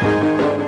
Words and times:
Thank 0.00 0.58
you. 0.58 0.63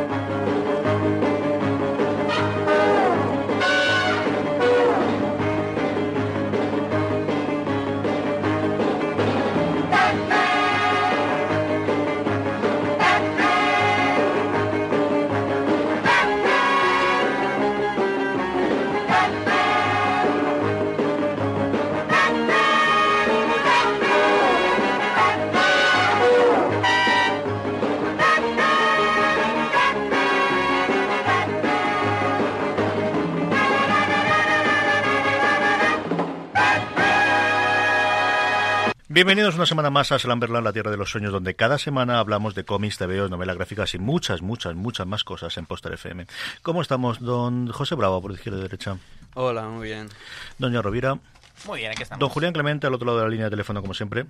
Bienvenidos 39.16 39.54
una 39.54 39.64
semana 39.64 39.88
más 39.88 40.12
a 40.12 40.18
Slamberland, 40.18 40.62
la 40.62 40.74
tierra 40.74 40.90
de 40.90 40.98
los 40.98 41.10
sueños, 41.10 41.32
donde 41.32 41.56
cada 41.56 41.78
semana 41.78 42.18
hablamos 42.18 42.54
de 42.54 42.66
cómics, 42.66 42.98
TVO, 42.98 43.30
novelas 43.30 43.56
gráficas 43.56 43.94
y 43.94 43.98
muchas, 43.98 44.42
muchas, 44.42 44.74
muchas 44.74 45.06
más 45.06 45.24
cosas 45.24 45.56
en 45.56 45.64
Póster 45.64 45.94
FM. 45.94 46.26
¿Cómo 46.60 46.82
estamos, 46.82 47.18
don 47.20 47.68
José 47.68 47.94
Bravo, 47.94 48.20
por 48.20 48.32
izquierda 48.32 48.58
y 48.58 48.62
derecha? 48.64 48.98
Hola, 49.32 49.68
muy 49.68 49.86
bien. 49.86 50.10
Doña 50.58 50.82
Rovira. 50.82 51.18
Muy 51.64 51.78
bien, 51.78 51.92
aquí 51.92 52.02
estamos. 52.02 52.20
Don 52.20 52.28
Julián 52.28 52.52
Clemente, 52.52 52.86
al 52.86 52.92
otro 52.92 53.06
lado 53.06 53.20
de 53.20 53.24
la 53.24 53.30
línea 53.30 53.46
de 53.46 53.50
teléfono, 53.52 53.80
como 53.80 53.94
siempre. 53.94 54.26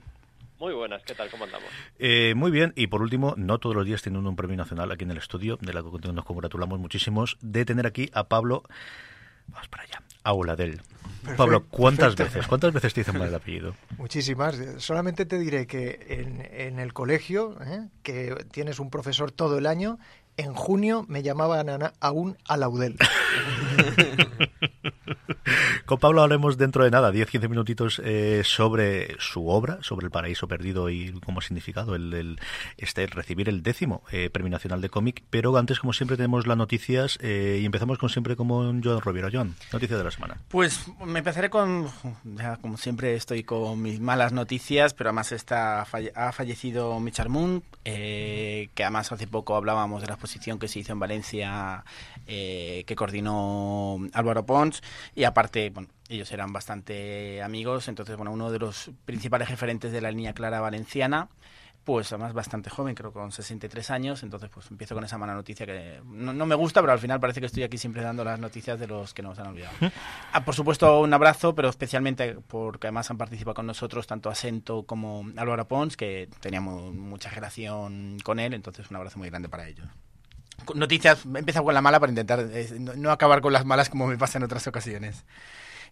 Muy 0.60 0.72
buenas, 0.72 1.02
¿qué 1.02 1.16
tal? 1.16 1.30
¿Cómo 1.30 1.46
andamos? 1.46 1.68
Eh, 1.98 2.34
muy 2.36 2.52
bien, 2.52 2.72
y 2.76 2.86
por 2.86 3.02
último, 3.02 3.34
no 3.36 3.58
todos 3.58 3.74
los 3.74 3.86
días 3.86 4.02
tienen 4.02 4.24
un 4.24 4.36
premio 4.36 4.56
nacional 4.56 4.92
aquí 4.92 5.02
en 5.02 5.10
el 5.10 5.18
estudio, 5.18 5.58
de 5.60 5.72
la 5.72 5.82
que 5.82 6.12
nos 6.12 6.24
congratulamos 6.24 6.78
muchísimos, 6.78 7.38
de 7.40 7.64
tener 7.64 7.88
aquí 7.88 8.08
a 8.14 8.22
Pablo. 8.28 8.62
Vamos 9.48 9.66
para 9.66 9.82
allá. 9.82 10.00
Auladel. 10.26 10.80
Pablo, 11.36 11.64
¿cuántas 11.68 12.14
perfecto. 12.14 12.34
veces? 12.38 12.48
¿Cuántas 12.48 12.72
veces 12.72 12.94
te 12.94 13.00
dicen 13.00 13.18
mal 13.18 13.28
el 13.28 13.34
apellido? 13.34 13.74
Muchísimas. 13.98 14.56
Solamente 14.78 15.26
te 15.26 15.38
diré 15.38 15.66
que 15.66 16.06
en, 16.08 16.46
en 16.52 16.78
el 16.78 16.92
colegio, 16.92 17.56
¿eh? 17.64 17.88
que 18.02 18.46
tienes 18.52 18.78
un 18.78 18.90
profesor 18.90 19.32
todo 19.32 19.58
el 19.58 19.66
año, 19.66 19.98
en 20.36 20.54
junio 20.54 21.04
me 21.08 21.22
llamaban 21.22 21.68
a- 21.70 21.92
aún 22.00 22.36
a 22.46 22.56
Laudel. 22.56 22.96
Con 25.86 25.98
Pablo 25.98 26.22
hablaremos 26.22 26.58
dentro 26.58 26.82
de 26.82 26.90
nada, 26.90 27.12
10-15 27.12 27.48
minutitos, 27.48 28.02
eh, 28.04 28.42
sobre 28.44 29.16
su 29.20 29.48
obra, 29.48 29.78
sobre 29.82 30.06
el 30.06 30.10
paraíso 30.10 30.48
perdido 30.48 30.90
y 30.90 31.12
cómo 31.24 31.38
ha 31.38 31.42
significado 31.42 31.94
el, 31.94 32.40
este, 32.76 33.06
recibir 33.06 33.48
el 33.48 33.62
décimo 33.62 34.02
eh, 34.10 34.28
premio 34.30 34.50
nacional 34.50 34.80
de 34.80 34.88
cómic. 34.88 35.22
Pero 35.30 35.56
antes, 35.56 35.78
como 35.78 35.92
siempre, 35.92 36.16
tenemos 36.16 36.46
las 36.48 36.56
noticias 36.56 37.18
eh, 37.22 37.60
y 37.62 37.64
empezamos 37.64 37.98
con 37.98 38.08
siempre 38.08 38.34
como 38.34 38.62
Joan 38.82 39.00
Rovira. 39.00 39.28
Joan, 39.32 39.54
noticias 39.72 39.98
de 39.98 40.04
la 40.04 40.10
semana. 40.10 40.38
Pues 40.48 40.86
me 41.04 41.20
empezaré 41.20 41.50
con, 41.50 41.88
como 42.60 42.76
siempre 42.76 43.14
estoy 43.14 43.44
con 43.44 43.80
mis 43.80 44.00
malas 44.00 44.32
noticias, 44.32 44.92
pero 44.92 45.10
además 45.10 45.30
está, 45.30 45.82
ha 45.82 46.32
fallecido 46.32 46.98
Michal 46.98 47.28
Moon, 47.28 47.62
que 47.84 48.70
además 48.76 49.12
hace 49.12 49.28
poco 49.28 49.54
hablábamos 49.54 50.00
de 50.00 50.08
la 50.08 50.14
exposición 50.14 50.58
que 50.58 50.66
se 50.66 50.80
hizo 50.80 50.92
en 50.92 50.98
Valencia, 50.98 51.84
que 52.26 52.94
coordinó 52.96 53.25
Álvaro 54.12 54.46
Pons, 54.46 54.82
y 55.14 55.24
aparte, 55.24 55.70
bueno, 55.70 55.88
ellos 56.08 56.30
eran 56.32 56.52
bastante 56.52 57.42
amigos, 57.42 57.88
entonces, 57.88 58.16
bueno, 58.16 58.32
uno 58.32 58.50
de 58.50 58.58
los 58.58 58.90
principales 59.04 59.48
referentes 59.48 59.92
de 59.92 60.00
la 60.00 60.10
línea 60.10 60.32
clara 60.32 60.60
valenciana, 60.60 61.28
pues 61.86 62.12
además 62.12 62.32
bastante 62.32 62.68
joven, 62.68 62.96
creo 62.96 63.12
con 63.12 63.30
63 63.30 63.92
años, 63.92 64.24
entonces 64.24 64.50
pues 64.52 64.68
empiezo 64.72 64.96
con 64.96 65.04
esa 65.04 65.18
mala 65.18 65.34
noticia 65.34 65.64
que 65.64 66.00
no, 66.04 66.32
no 66.32 66.44
me 66.44 66.56
gusta, 66.56 66.80
pero 66.80 66.92
al 66.92 66.98
final 66.98 67.20
parece 67.20 67.38
que 67.38 67.46
estoy 67.46 67.62
aquí 67.62 67.78
siempre 67.78 68.02
dando 68.02 68.24
las 68.24 68.40
noticias 68.40 68.80
de 68.80 68.88
los 68.88 69.14
que 69.14 69.22
nos 69.22 69.38
han 69.38 69.46
olvidado. 69.46 69.74
Ah, 70.32 70.44
por 70.44 70.54
supuesto, 70.54 71.00
un 71.00 71.14
abrazo, 71.14 71.54
pero 71.54 71.68
especialmente 71.68 72.36
porque 72.48 72.88
además 72.88 73.08
han 73.10 73.16
participado 73.16 73.54
con 73.54 73.66
nosotros 73.66 74.06
tanto 74.06 74.28
Asento 74.28 74.82
como 74.82 75.24
Álvaro 75.36 75.68
Pons, 75.68 75.96
que 75.96 76.28
teníamos 76.40 76.92
mucha 76.92 77.30
relación 77.30 78.18
con 78.24 78.40
él, 78.40 78.52
entonces 78.52 78.90
un 78.90 78.96
abrazo 78.96 79.20
muy 79.20 79.30
grande 79.30 79.48
para 79.48 79.68
ellos. 79.68 79.86
Noticias, 80.74 81.24
he 81.26 81.38
empezado 81.38 81.64
con 81.64 81.74
la 81.74 81.82
mala 81.82 82.00
para 82.00 82.10
intentar 82.10 82.40
eh, 82.52 82.68
no 82.78 83.10
acabar 83.10 83.40
con 83.40 83.52
las 83.52 83.64
malas 83.64 83.88
como 83.88 84.06
me 84.06 84.18
pasa 84.18 84.38
en 84.38 84.44
otras 84.44 84.66
ocasiones. 84.66 85.24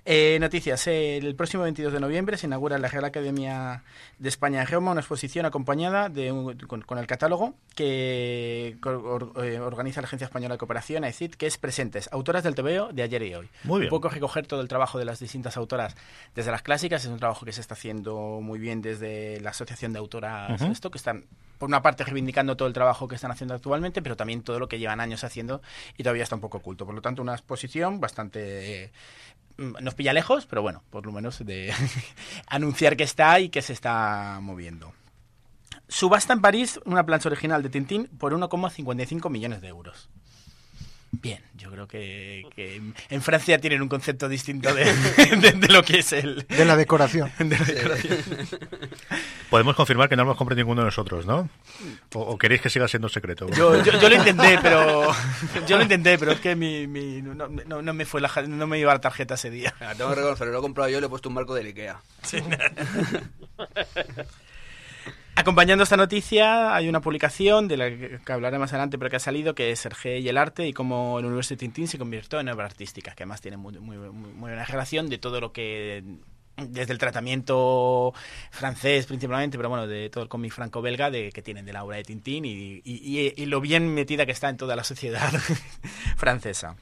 Eh, 0.07 0.37
noticias. 0.39 0.87
el 0.87 1.35
próximo 1.35 1.63
22 1.63 1.91
de 1.93 1.99
noviembre 1.99 2.37
se 2.37 2.47
inaugura 2.47 2.77
en 2.77 2.83
la 2.83 2.89
Real 2.89 3.07
Academia 3.07 3.85
de 4.19 4.29
España 4.29 4.61
en 4.61 4.67
Roma 4.67 4.91
una 4.93 5.01
exposición 5.01 5.47
acompañada 5.47 6.11
de 6.11 6.31
un- 6.31 6.59
con, 6.59 6.83
con 6.83 6.99
el 6.99 7.07
catálogo 7.07 7.55
que 7.75 8.77
or- 8.85 9.33
eh, 9.43 9.59
organiza 9.61 10.03
la 10.03 10.07
Agencia 10.07 10.27
Española 10.27 10.57
de 10.57 10.59
Cooperación, 10.59 11.05
AECID, 11.05 11.37
que 11.37 11.47
es 11.47 11.57
Presentes, 11.57 12.11
autoras 12.13 12.43
del 12.45 12.55
TVO 12.55 12.93
de 12.93 13.03
ayer 13.03 13.23
y 13.23 13.35
hoy. 13.35 13.49
Muy 13.63 13.81
bien. 13.81 13.87
Un 13.93 13.99
poco 13.99 14.11
recoger 14.11 14.47
todo 14.47 14.61
el 14.61 14.69
trabajo 14.69 14.99
de 14.99 15.07
las 15.07 15.21
distintas 15.21 15.57
autoras 15.57 15.97
desde 16.35 16.51
las 16.51 16.61
clásicas. 16.61 17.03
Es 17.05 17.11
un 17.11 17.19
trabajo 17.19 17.47
que 17.47 17.53
se 17.53 17.63
está 17.63 17.73
haciendo 17.73 18.41
muy 18.43 18.59
bien 18.59 18.83
desde 18.83 19.41
la 19.41 19.51
Asociación 19.51 19.95
de 19.95 20.01
Autoras, 20.01 20.61
Ujú. 20.61 20.71
esto, 20.71 20.91
que 20.91 20.99
están, 20.99 21.25
por 21.57 21.69
una 21.71 21.81
parte, 21.81 22.05
reivindicando 22.05 22.59
todo 22.59 22.69
el 22.69 22.75
trabajo 22.75 23.09
que 23.09 23.15
están 23.15 23.31
haciendo 23.31 23.55
actualmente, 23.55 24.03
pero 24.03 24.17
también 24.19 24.43
todo 24.43 24.59
lo 24.59 24.69
que 24.69 24.79
llevan 24.79 25.01
años 25.01 25.25
haciendo 25.25 25.63
y 25.97 26.03
todavía 26.03 26.25
está 26.25 26.35
un 26.35 26.43
poco 26.43 26.59
oculto. 26.59 26.85
Por 26.85 26.95
lo 26.95 27.01
tanto, 27.01 27.23
una 27.23 27.33
exposición 27.33 28.01
bastante... 28.01 28.85
eh, 28.85 28.91
nos 29.95 29.97
pilla 29.97 30.13
lejos, 30.13 30.47
pero 30.47 30.61
bueno, 30.61 30.83
por 30.91 31.07
lo 31.07 31.13
menos 31.13 31.45
de 31.45 31.73
anunciar 32.49 32.97
que 32.97 33.05
está 33.05 33.39
y 33.39 33.49
que 33.49 33.63
se 33.63 33.73
está 33.73 34.41
moviendo. 34.43 34.93
Subasta 35.87 36.33
en 36.33 36.41
París 36.41 36.81
una 36.85 37.07
plancha 37.07 37.29
original 37.29 37.63
de 37.63 37.69
Tintín 37.69 38.09
por 38.19 38.35
1,55 38.35 39.31
millones 39.31 39.61
de 39.61 39.69
euros. 39.69 40.11
Bien, 41.23 41.41
yo 41.57 41.71
creo 41.71 41.87
que, 41.87 42.45
que 42.57 42.81
en 43.11 43.23
Francia 43.23 43.59
tienen 43.61 43.83
un 43.83 43.89
concepto 43.89 44.29
distinto 44.29 44.75
de, 44.75 44.85
de- 45.37 45.53
de 45.53 45.69
lo 45.69 45.83
que 45.83 45.99
es 45.99 46.13
el... 46.13 46.45
De 46.49 46.65
la 46.65 46.77
decoración. 46.77 47.31
de 47.39 47.57
la 47.59 47.65
decoración. 47.65 48.19
Podemos 49.51 49.77
confirmar 49.77 50.09
que 50.09 50.17
no 50.17 50.23
hemos 50.23 50.37
comprado 50.37 50.59
ninguno 50.59 50.81
de 50.81 50.87
nosotros, 50.87 51.27
¿no? 51.27 51.49
¿O, 52.15 52.21
o 52.21 52.39
queréis 52.39 52.61
que 52.63 52.71
siga 52.71 52.89
siendo 52.89 53.09
secreto? 53.09 53.47
Yo, 53.51 53.81
yo, 53.85 53.93
yo 54.01 54.09
lo 54.09 54.17
intenté, 54.17 54.59
pero 54.63 55.13
yo 55.69 55.77
lo 55.77 55.83
intenté, 55.83 56.19
pero 56.19 56.33
es 56.33 56.41
que 56.41 56.57
mi, 56.57 56.87
mi- 56.87 57.23
no, 57.23 57.35
no- 57.49 57.83
no 57.83 57.93
me 57.95 58.05
fue 58.07 58.21
la, 58.21 58.31
no 58.49 58.67
me 58.67 58.79
iba 58.79 58.93
la 58.93 59.01
tarjeta 59.01 59.35
ese 59.35 59.51
día. 59.51 59.75
Ah, 59.81 59.93
Tengo 59.97 60.11
que 60.11 60.17
reconocerlo, 60.17 60.53
lo 60.53 60.59
he 60.59 60.63
comprado 60.63 60.91
yo 60.91 60.99
y 60.99 61.01
le 61.01 61.07
he 61.07 61.11
puesto 61.11 61.29
un 61.29 61.35
marco 61.37 61.55
de 61.55 61.63
Ikea. 61.63 62.01
Acompañando 65.37 65.83
esta 65.83 65.97
noticia 65.97 66.75
hay 66.75 66.89
una 66.89 67.01
publicación 67.01 67.67
de 67.67 67.77
la 67.77 67.91
que 67.91 68.33
hablaré 68.33 68.59
más 68.59 68.73
adelante, 68.73 68.99
pero 68.99 69.11
que 69.11 69.17
ha 69.17 69.21
salido, 69.21 69.55
que 69.55 69.73
es 69.73 69.81
Sergé 69.81 70.21
y 70.21 70.29
el 70.29 70.39
arte 70.39 70.67
y 70.69 70.73
cómo 70.73 71.19
el 71.19 71.25
universo 71.25 71.55
de 71.55 71.59
Tintín 71.59 71.89
se 71.89 71.99
convirtió 71.99 72.39
en 72.39 72.49
obra 72.49 72.67
artística, 72.67 73.13
que 73.15 73.25
además 73.25 73.41
tiene 73.41 73.57
muy, 73.57 73.77
buena 73.77 74.65
relación 74.65 75.09
de 75.09 75.19
todo 75.19 75.41
lo 75.41 75.53
que 75.53 76.05
desde 76.57 76.93
el 76.93 76.99
tratamiento 76.99 78.15
francés 78.53 79.07
principalmente, 79.07 79.57
pero 79.57 79.69
bueno, 79.69 79.89
de 79.89 80.09
todo 80.09 80.23
el 80.23 80.31
cómic 80.31 80.53
franco-belga 80.53 81.11
de, 81.11 81.33
que 81.33 81.43
tienen 81.43 81.67
de 81.67 81.73
la 81.73 81.83
obra 81.83 81.97
de 81.97 82.05
Tintín 82.05 82.45
y 82.45 83.47
lo 83.47 83.61
bien 83.61 83.93
metida 83.93 84.27
que 84.27 84.33
está 84.33 84.49
en 84.49 84.57
toda 84.57 84.77
la 84.77 84.85
sociedad 84.85 85.33
francesa. 86.17 86.77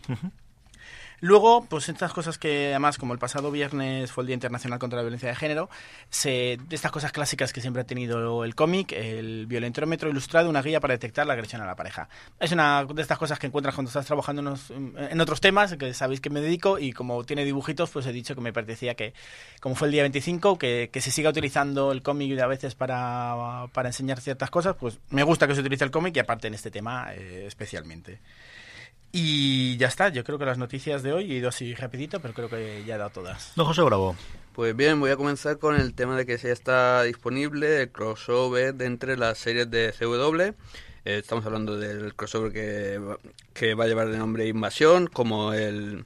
Luego, 1.23 1.65
pues 1.67 1.89
estas 1.89 2.13
cosas 2.13 2.37
que 2.37 2.71
además, 2.71 2.99
como 2.99 3.13
el 3.13 3.21
pasado 3.21 3.53
viernes 3.53 4.11
fue 4.11 4.25
el 4.25 4.27
Día 4.27 4.35
Internacional 4.35 4.81
contra 4.81 4.97
la 4.97 5.05
Violencia 5.05 5.29
de 5.29 5.37
Género, 5.37 5.71
se, 6.11 6.59
estas 6.69 6.91
cosas 6.91 7.13
clásicas 7.13 7.53
que 7.53 7.61
siempre 7.61 7.83
ha 7.83 7.87
tenido 7.87 8.43
el 8.43 8.57
cómic, 8.57 8.91
el 8.91 9.47
violentómetro 9.47 10.11
ilustrado, 10.11 10.51
una 10.51 10.63
guía 10.63 10.81
para 10.81 10.95
detectar 10.95 11.25
la 11.25 11.35
agresión 11.35 11.63
a 11.63 11.65
la 11.65 11.77
pareja. 11.77 12.09
Es 12.41 12.51
una 12.51 12.85
de 12.85 13.01
estas 13.01 13.19
cosas 13.19 13.39
que 13.39 13.47
encuentras 13.47 13.73
cuando 13.73 13.91
estás 13.91 14.05
trabajando 14.05 14.57
en, 14.75 15.21
otros 15.21 15.41
temas, 15.41 15.77
que 15.77 15.95
sabéis 15.95 16.21
que 16.21 16.29
me 16.29 16.41
dedico, 16.41 16.81
y 16.81 16.93
como 16.93 17.23
tiene 17.23 17.45
dibujitos, 17.45 17.89
pues 17.91 18.05
he 18.07 18.13
dicho 18.13 18.35
que 18.35 18.41
me 18.41 18.53
parecía 18.53 18.97
que, 18.97 19.15
como 19.61 19.77
fue 19.77 19.87
el 19.87 19.93
día 19.93 20.03
25, 20.03 20.59
que, 20.59 20.91
que 20.93 21.01
se 21.01 21.13
siga 21.13 21.31
utilizando 21.31 21.93
el 21.93 22.03
cómic 22.03 22.37
a 22.41 22.49
veces 22.49 22.75
para, 22.75 23.67
para 23.73 23.91
enseñar 23.91 24.21
ciertas 24.21 24.51
cosas, 24.51 24.75
pues 24.75 24.99
me 25.11 25.23
gusta 25.23 25.47
que 25.47 25.55
se 25.55 25.61
utilice 25.61 25.85
el 25.85 25.93
cómic 25.93 26.17
y 26.17 26.19
aparte 26.19 26.49
en 26.49 26.55
este 26.55 26.73
tema 26.73 27.15
eh, 27.15 27.45
especialmente. 27.47 28.19
Y 29.13 29.77
ya 29.77 29.89
está, 29.89 30.09
yo 30.09 30.25
creo 30.25 30.39
que 30.39 30.47
las 30.47 30.57
noticias 30.57 31.03
de 31.03 31.13
hoy, 31.13 31.31
he 31.31 31.35
ido 31.35 31.51
así 31.51 31.75
rapidito, 31.75 32.21
pero 32.21 32.33
creo 32.33 32.49
que 32.49 32.83
ya 32.87 32.95
he 32.95 32.99
dado 32.99 33.11
todas. 33.11 33.53
Don 33.57 33.67
José 33.67 33.83
Bravo. 33.83 34.17
Pues 34.55 34.75
bien, 34.75 35.01
voy 35.01 35.11
a 35.11 35.17
comenzar 35.17 35.59
con 35.59 35.77
el 35.77 35.95
tema 35.95 36.17
de 36.17 36.25
que 36.25 36.39
ya 36.39 36.49
está 36.49 37.03
disponible 37.03 37.83
el 37.83 37.91
crossover 37.91 38.75
de 38.75 38.87
entre 38.87 39.19
las 39.19 39.37
series 39.37 39.71
de 39.71 39.93
CW. 39.99 40.55
Eh, 41.05 41.19
estamos 41.19 41.45
hablando 41.45 41.77
del 41.79 42.15
crossover 42.15 42.53
que, 42.53 43.01
que 43.55 43.75
va 43.75 43.85
a 43.85 43.87
llevar 43.89 44.09
de 44.09 44.19
nombre 44.19 44.47
Invasión, 44.47 45.09
como 45.09 45.53
el 45.53 46.05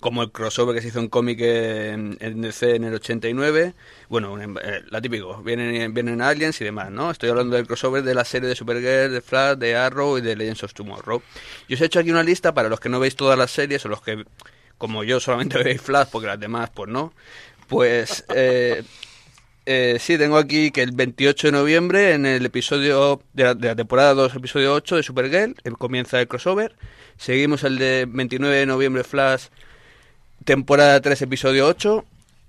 como 0.00 0.22
el 0.22 0.32
crossover 0.32 0.74
que 0.74 0.82
se 0.82 0.88
hizo 0.88 1.00
en 1.00 1.08
cómic 1.08 1.38
en, 1.40 2.18
DC 2.42 2.76
en 2.76 2.84
el 2.84 2.94
89. 2.94 3.72
Bueno, 4.10 4.38
eh, 4.38 4.82
la 4.90 5.00
típico, 5.00 5.42
vienen, 5.42 5.94
vienen 5.94 6.20
aliens 6.20 6.60
y 6.60 6.64
demás, 6.64 6.90
¿no? 6.90 7.10
Estoy 7.10 7.30
hablando 7.30 7.56
del 7.56 7.66
crossover 7.66 8.02
de 8.02 8.14
la 8.14 8.26
serie 8.26 8.46
de 8.48 8.54
Supergirl, 8.54 9.12
de 9.12 9.22
Flash, 9.22 9.56
de 9.56 9.76
Arrow 9.76 10.18
y 10.18 10.20
de 10.20 10.36
Legends 10.36 10.64
of 10.64 10.74
Tomorrow. 10.74 11.22
Y 11.68 11.74
os 11.74 11.80
he 11.80 11.86
hecho 11.86 12.00
aquí 12.00 12.10
una 12.10 12.22
lista 12.22 12.52
para 12.52 12.68
los 12.68 12.80
que 12.80 12.90
no 12.90 13.00
veis 13.00 13.16
todas 13.16 13.38
las 13.38 13.50
series 13.50 13.84
o 13.86 13.88
los 13.88 14.02
que, 14.02 14.24
como 14.76 15.04
yo, 15.04 15.20
solamente 15.20 15.56
veis 15.62 15.80
Flash 15.80 16.08
porque 16.12 16.26
las 16.26 16.40
demás, 16.40 16.70
pues 16.74 16.90
no. 16.90 17.14
Pues 17.68 18.26
eh, 18.34 18.82
eh, 19.66 19.96
sí, 19.98 20.18
tengo 20.18 20.36
aquí 20.36 20.70
que 20.70 20.82
el 20.82 20.92
28 20.92 21.48
de 21.48 21.52
noviembre, 21.52 22.12
en 22.12 22.26
el 22.26 22.44
episodio 22.44 23.22
de 23.32 23.44
la, 23.44 23.54
de 23.54 23.68
la 23.68 23.76
temporada 23.76 24.12
2, 24.14 24.34
episodio 24.34 24.74
8 24.74 24.96
de 24.96 25.02
Supergirl, 25.02 25.54
comienza 25.78 26.20
el 26.20 26.28
crossover. 26.28 26.76
Seguimos 27.16 27.64
el 27.64 27.78
de 27.78 28.06
29 28.08 28.56
de 28.56 28.66
noviembre, 28.66 29.04
Flash, 29.04 29.46
temporada 30.44 31.00
3, 31.00 31.22
episodio 31.22 31.66
8. 31.66 32.04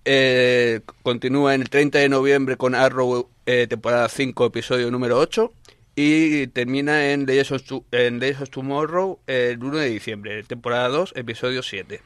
Eh, 0.05 0.81
continúa 1.03 1.55
en 1.55 1.61
el 1.61 1.69
30 1.69 1.99
de 1.99 2.09
noviembre 2.09 2.57
con 2.57 2.75
Arrow, 2.75 3.29
eh, 3.45 3.67
temporada 3.67 4.09
5, 4.09 4.45
episodio 4.47 4.91
número 4.91 5.17
8. 5.19 5.53
Y 5.95 6.47
termina 6.47 7.11
en 7.11 7.25
Legends 7.25 7.71
of, 7.71 7.83
en 7.91 8.19
Legends 8.19 8.41
of 8.41 8.49
Tomorrow 8.49 9.19
el 9.27 9.63
1 9.63 9.77
de 9.77 9.89
diciembre, 9.89 10.43
temporada 10.43 10.89
2, 10.89 11.13
episodio 11.15 11.63
7. 11.63 12.01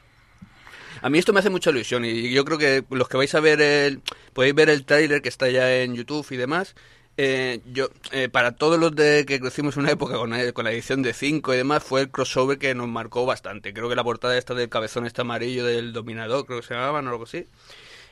A 1.02 1.08
mí 1.10 1.18
esto 1.18 1.32
me 1.32 1.40
hace 1.40 1.50
mucha 1.50 1.70
ilusión 1.70 2.04
y 2.04 2.30
yo 2.32 2.44
creo 2.44 2.58
que 2.58 2.84
los 2.90 3.08
que 3.08 3.16
vais 3.16 3.34
a 3.34 3.40
ver 3.40 3.60
el... 3.60 4.00
Podéis 4.32 4.54
ver 4.54 4.68
el 4.70 4.84
tráiler 4.84 5.22
que 5.22 5.28
está 5.28 5.48
ya 5.48 5.82
en 5.82 5.94
YouTube 5.94 6.26
y 6.30 6.36
demás. 6.36 6.74
eh, 7.16 7.60
yo 7.72 7.88
eh, 8.12 8.28
Para 8.28 8.52
todos 8.52 8.78
los 8.78 8.94
de 8.94 9.24
que 9.26 9.40
crecimos 9.40 9.76
en 9.76 9.82
una 9.84 9.92
época 9.92 10.14
con, 10.16 10.30
la- 10.30 10.52
con 10.52 10.64
la 10.64 10.72
edición 10.72 11.02
de 11.02 11.12
5 11.12 11.52
y 11.54 11.56
demás, 11.58 11.82
fue 11.82 12.02
el 12.02 12.10
crossover 12.10 12.58
que 12.58 12.74
nos 12.74 12.88
marcó 12.88 13.26
bastante. 13.26 13.72
Creo 13.74 13.88
que 13.88 13.96
la 13.96 14.04
portada 14.04 14.36
esta 14.38 14.54
del 14.54 14.68
cabezón 14.68 15.06
este 15.06 15.20
amarillo 15.22 15.64
del 15.64 15.92
Dominador, 15.92 16.46
creo 16.46 16.60
que 16.60 16.66
se 16.66 16.74
llamaba, 16.74 17.00
o 17.00 17.08
algo 17.08 17.24
así. 17.24 17.46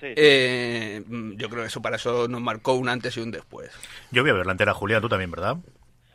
Sí, 0.00 0.06
sí. 0.08 0.14
Eh, 0.16 1.02
mm, 1.06 1.32
yo 1.36 1.48
creo 1.48 1.62
que 1.62 1.68
eso 1.68 1.82
para 1.82 1.96
eso 1.96 2.28
nos 2.28 2.40
marcó 2.40 2.74
un 2.74 2.88
antes 2.88 3.16
y 3.16 3.20
un 3.20 3.30
después. 3.32 3.70
Yo 4.10 4.22
voy 4.22 4.30
a 4.30 4.34
ver 4.34 4.46
la 4.46 4.52
entera, 4.52 4.72
Julián, 4.74 5.00
tú 5.02 5.08
también, 5.08 5.30
¿verdad? 5.30 5.56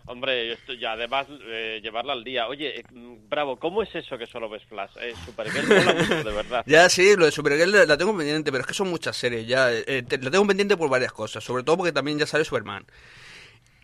Hombre, 0.06 0.48
yo 0.48 0.54
estoy- 0.54 0.78
y 0.78 0.86
además 0.86 1.28
eh, 1.46 1.80
llevarla 1.82 2.14
al 2.14 2.24
día. 2.24 2.48
Oye, 2.48 2.80
eh, 2.80 2.84
Bravo, 3.30 3.58
¿cómo 3.58 3.82
es 3.84 3.96
eso 3.96 4.18
que 4.18 4.26
solo 4.28 4.50
ves 4.50 4.64
Flash? 4.66 4.92
Eh, 5.02 5.14
Supergirl 5.26 5.68
de 5.70 6.32
verdad. 6.32 6.64
Ya 6.68 6.90
sí, 6.90 7.16
lo 7.16 7.26
de 7.26 7.32
Supergirl 7.32 7.72
la- 7.88 7.98
tengo 7.98 8.16
pendiente, 8.16 8.52
pero 8.52 8.62
es 8.62 8.68
que 8.68 8.74
son 8.74 8.90
muchas 8.90 9.16
series 9.16 9.48
ya. 9.48 9.72
eh, 9.72 10.04
te- 10.08 10.18
la 10.18 10.30
tengo 10.30 10.46
pendiente 10.46 10.76
por 10.76 10.90
varias 10.90 11.14
cosas, 11.14 11.44
sobre 11.44 11.64
todo 11.64 11.78
porque 11.78 11.94
también 11.94 12.20
ya 12.20 12.26
sale 12.28 12.44
Superman. 12.44 12.86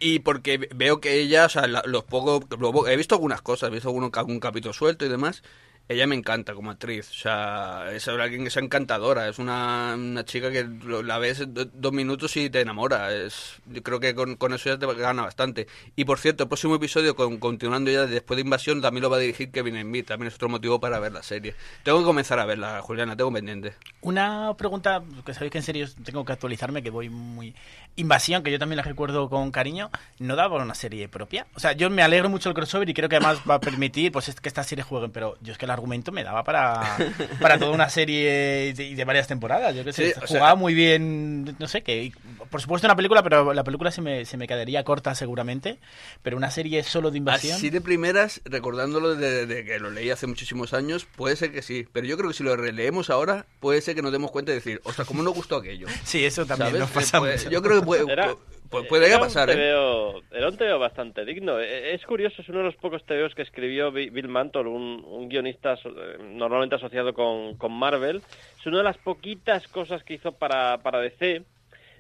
Y 0.02 0.20
porque 0.20 0.58
ve- 0.58 0.70
veo 0.76 1.00
que 1.02 1.14
ella, 1.20 1.46
o 1.46 1.50
sea, 1.50 1.68
la- 1.68 1.84
los 1.86 2.04
pocos, 2.04 2.42
he 2.90 2.96
visto 2.98 3.16
algunas 3.16 3.42
cosas, 3.42 3.70
he 3.70 3.74
visto 3.74 3.88
algún, 3.90 4.12
algún 4.14 4.40
capítulo 4.40 4.74
suelto 4.74 5.06
y 5.06 5.10
demás. 5.10 5.42
Ella 5.92 6.06
me 6.06 6.14
encanta 6.14 6.54
como 6.54 6.70
actriz, 6.70 7.10
o 7.10 7.14
sea, 7.16 7.92
es 7.92 8.08
alguien 8.08 8.44
que 8.44 8.50
es 8.50 8.58
encantadora, 8.58 9.28
es 9.28 9.40
una, 9.40 9.96
una 9.98 10.24
chica 10.24 10.52
que 10.52 10.64
lo- 10.64 11.02
la 11.02 11.18
ves 11.18 11.52
do- 11.52 11.66
dos 11.66 11.92
minutos 11.92 12.38
y 12.38 12.48
te 12.52 12.62
enamora. 12.62 13.12
Es, 13.12 13.56
yo 13.66 13.82
creo 13.82 14.00
que 14.00 14.14
con, 14.14 14.36
con 14.36 14.54
eso 14.54 14.70
ya 14.70 14.78
te 14.78 14.86
gana 14.94 15.24
bastante. 15.24 15.66
Y 15.96 16.06
por 16.06 16.20
cierto, 16.20 16.44
el 16.44 16.48
próximo 16.48 16.76
episodio, 16.76 17.16
con, 17.16 17.40
continuando 17.40 17.90
ya 17.90 18.06
después 18.06 18.36
de 18.38 18.42
Invasión, 18.44 18.82
también 18.84 19.02
lo 19.02 19.10
va 19.10 19.18
a 19.18 19.20
dirigir 19.20 19.50
Kevin 19.52 19.82
Smith, 19.82 20.06
también 20.08 20.28
es 20.28 20.36
otro 20.36 20.48
motivo 20.48 20.80
para 20.80 21.00
ver 21.00 21.12
la 21.12 21.24
serie. 21.24 21.56
Tengo 21.82 21.98
que 21.98 22.06
comenzar 22.06 22.38
a 22.38 22.46
verla, 22.46 22.82
Juliana, 22.84 23.18
tengo 23.18 23.34
pendiente. 23.34 23.74
Una 24.02 24.54
pregunta, 24.56 25.02
que 25.26 25.34
sabéis 25.34 25.52
que 25.52 25.58
en 25.58 25.64
serio 25.64 25.88
tengo 26.04 26.24
que 26.24 26.34
actualizarme, 26.34 26.84
que 26.84 26.92
voy 26.92 27.10
muy... 27.10 27.56
Invasión, 27.96 28.44
que 28.44 28.52
yo 28.52 28.60
también 28.60 28.78
la 28.78 28.84
recuerdo 28.84 29.28
con 29.28 29.52
cariño, 29.52 29.90
¿no 30.20 30.36
da 30.36 30.48
para 30.50 30.64
una 30.64 30.76
serie 30.76 31.10
propia? 31.10 31.48
O 31.56 31.60
sea, 31.60 31.74
yo 31.74 31.90
me 31.90 32.02
alegro 32.04 32.30
mucho 32.30 32.48
del 32.48 32.54
crossover 32.56 32.88
y 32.88 32.94
creo 32.94 33.10
que 33.10 33.18
además 33.18 33.40
va 33.50 33.56
a 33.56 33.60
permitir 33.60 34.12
pues 34.12 34.30
es 34.30 34.40
que 34.40 34.48
estas 34.48 34.68
series 34.68 34.88
jueguen, 34.88 35.12
pero 35.12 35.36
yo 35.42 35.52
es 35.52 35.58
que 35.58 35.66
el 35.66 35.72
argumento 35.80 36.12
me 36.12 36.24
daba 36.24 36.44
para, 36.44 36.98
para 37.42 37.58
toda 37.58 37.72
una 37.72 37.90
serie 37.90 38.74
de, 38.76 38.96
de 38.96 39.06
varias 39.06 39.28
temporadas. 39.28 39.76
Yo 39.76 39.84
que 39.84 39.94
sé, 39.94 40.08
Sí, 40.08 40.12
o 40.16 40.28
sea- 40.28 40.28
jugaba 40.28 40.56
muy 40.56 40.74
bien, 40.74 41.56
no 41.58 41.68
sé, 41.68 41.82
que 41.82 42.12
por 42.50 42.62
supuesto 42.62 42.88
una 42.88 42.96
película, 42.96 43.24
pero 43.24 43.54
la 43.54 43.64
película 43.64 43.92
se 43.92 44.02
me, 44.02 44.26
se 44.26 44.38
me 44.38 44.48
quedaría 44.48 44.84
corta 44.84 45.14
seguramente, 45.16 45.80
pero 46.24 46.38
una 46.38 46.52
serie 46.52 46.84
solo 46.84 47.12
de 47.12 47.18
invasión... 47.20 47.56
Así 47.56 47.70
de 47.70 47.82
primeras, 47.82 48.42
recordándolo 48.46 49.16
de, 49.16 49.46
de 49.46 49.66
que 49.66 49.80
lo 49.80 49.92
leí 49.92 50.10
hace 50.10 50.28
muchísimos 50.28 50.74
años, 50.74 51.06
puede 51.16 51.36
ser 51.36 51.52
que 51.52 51.62
sí. 51.62 51.88
Pero 51.94 52.08
yo 52.08 52.18
creo 52.18 52.30
que 52.30 52.36
si 52.36 52.44
lo 52.44 52.56
releemos 52.56 53.10
ahora, 53.10 53.46
puede 53.60 53.82
ser 53.82 53.96
que 53.96 54.02
nos 54.02 54.12
demos 54.12 54.32
cuenta 54.32 54.52
y 54.52 54.56
decir, 54.56 54.82
o 54.84 54.94
sea, 54.94 55.06
¿cómo 55.06 55.22
nos 55.24 55.34
gustó 55.34 55.58
aquello? 55.58 55.88
Sí, 56.04 56.26
eso 56.26 56.46
también 56.46 56.70
¿Sabes? 56.70 56.82
nos 56.82 56.90
pasa 56.92 57.18
Eh, 57.20 57.38
mucho. 57.38 57.50
yo 57.50 57.62
creo 57.62 57.80
que 57.80 57.86
puede, 57.86 58.12
Era- 58.12 58.36
pu- 58.70 58.88
puede 58.88 59.08
era 59.08 59.20
pasar, 59.20 59.50
un 59.50 59.56
¿eh? 59.56 59.72
TVO, 59.72 60.22
Era 60.32 60.48
un 60.50 60.58
TVO 60.58 60.80
bastante 60.80 61.26
digno. 61.26 61.60
Eh, 61.60 61.94
Es 61.94 62.06
curioso, 62.06 62.42
es 62.42 62.50
uno 62.50 62.60
de 62.60 62.66
los 62.66 62.76
pocos 62.76 63.04
TVOs 63.06 63.36
que 63.36 63.42
escribió 63.42 63.92
Bi- 63.92 64.10
Bill 64.10 64.28
Mantle, 64.28 64.64
un, 64.68 65.04
un 65.06 65.30
guionista 65.30 65.74
eh, 65.74 66.18
normalmente 66.22 66.76
asociado 66.76 67.14
con, 67.14 67.58
con 67.58 67.72
Marvel. 67.74 68.22
Es 68.60 68.66
una 68.66 68.80
de 68.80 68.84
las 68.84 68.98
poquitas 68.98 69.68
cosas 69.68 70.04
que 70.04 70.16
hizo 70.16 70.32
para, 70.34 70.78
para 70.84 71.00
DC. 71.00 71.44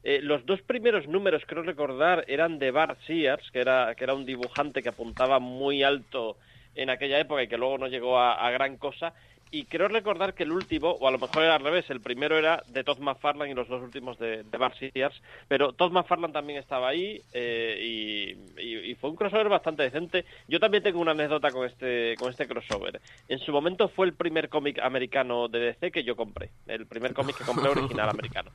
Eh, 0.03 0.19
los 0.21 0.45
dos 0.45 0.61
primeros 0.61 1.07
números, 1.07 1.43
creo 1.45 1.61
recordar, 1.63 2.23
eran 2.27 2.57
de 2.59 2.71
Bart 2.71 2.97
Sears, 3.05 3.51
que 3.51 3.59
era, 3.59 3.93
que 3.95 4.03
era 4.05 4.13
un 4.13 4.25
dibujante 4.25 4.81
que 4.81 4.89
apuntaba 4.89 5.39
muy 5.39 5.83
alto 5.83 6.37
en 6.75 6.89
aquella 6.89 7.19
época 7.19 7.43
y 7.43 7.47
que 7.49 7.57
luego 7.57 7.77
no 7.77 7.87
llegó 7.87 8.17
a, 8.17 8.33
a 8.47 8.51
gran 8.51 8.77
cosa. 8.77 9.13
Y 9.51 9.65
creo 9.65 9.87
recordar 9.87 10.35
que 10.35 10.43
el 10.43 10.51
último, 10.51 10.91
o 10.91 11.07
a 11.07 11.11
lo 11.11 11.17
mejor 11.17 11.43
era 11.43 11.55
al 11.55 11.63
revés, 11.63 11.89
el 11.89 12.01
primero 12.01 12.37
era 12.37 12.63
de 12.67 12.83
Todd 12.83 12.99
McFarlane 12.99 13.51
y 13.51 13.55
los 13.55 13.67
dos 13.67 13.81
últimos 13.81 14.17
de, 14.19 14.43
de 14.43 14.91
Sears, 14.93 15.21
pero 15.47 15.73
Todd 15.73 15.91
McFarlane 15.91 16.33
también 16.33 16.59
estaba 16.59 16.89
ahí 16.89 17.21
eh, 17.31 17.77
y, 17.81 18.61
y- 18.61 18.91
y 18.91 18.95
fue 18.95 19.09
un 19.09 19.15
crossover 19.15 19.49
bastante 19.49 19.83
decente. 19.83 20.25
Yo 20.47 20.59
también 20.59 20.83
tengo 20.83 20.99
una 20.99 21.11
anécdota 21.11 21.51
con 21.51 21.65
este, 21.65 22.15
con 22.17 22.29
este 22.29 22.47
crossover. 22.47 23.01
En 23.27 23.39
su 23.39 23.51
momento 23.51 23.89
fue 23.89 24.05
el 24.05 24.13
primer 24.13 24.49
cómic 24.49 24.79
americano 24.79 25.47
de 25.47 25.59
DC 25.59 25.91
que 25.91 26.03
yo 26.03 26.15
compré, 26.15 26.51
el 26.67 26.85
primer 26.85 27.13
cómic 27.13 27.37
que 27.37 27.43
compré 27.45 27.69
original 27.69 28.09
americano. 28.09 28.51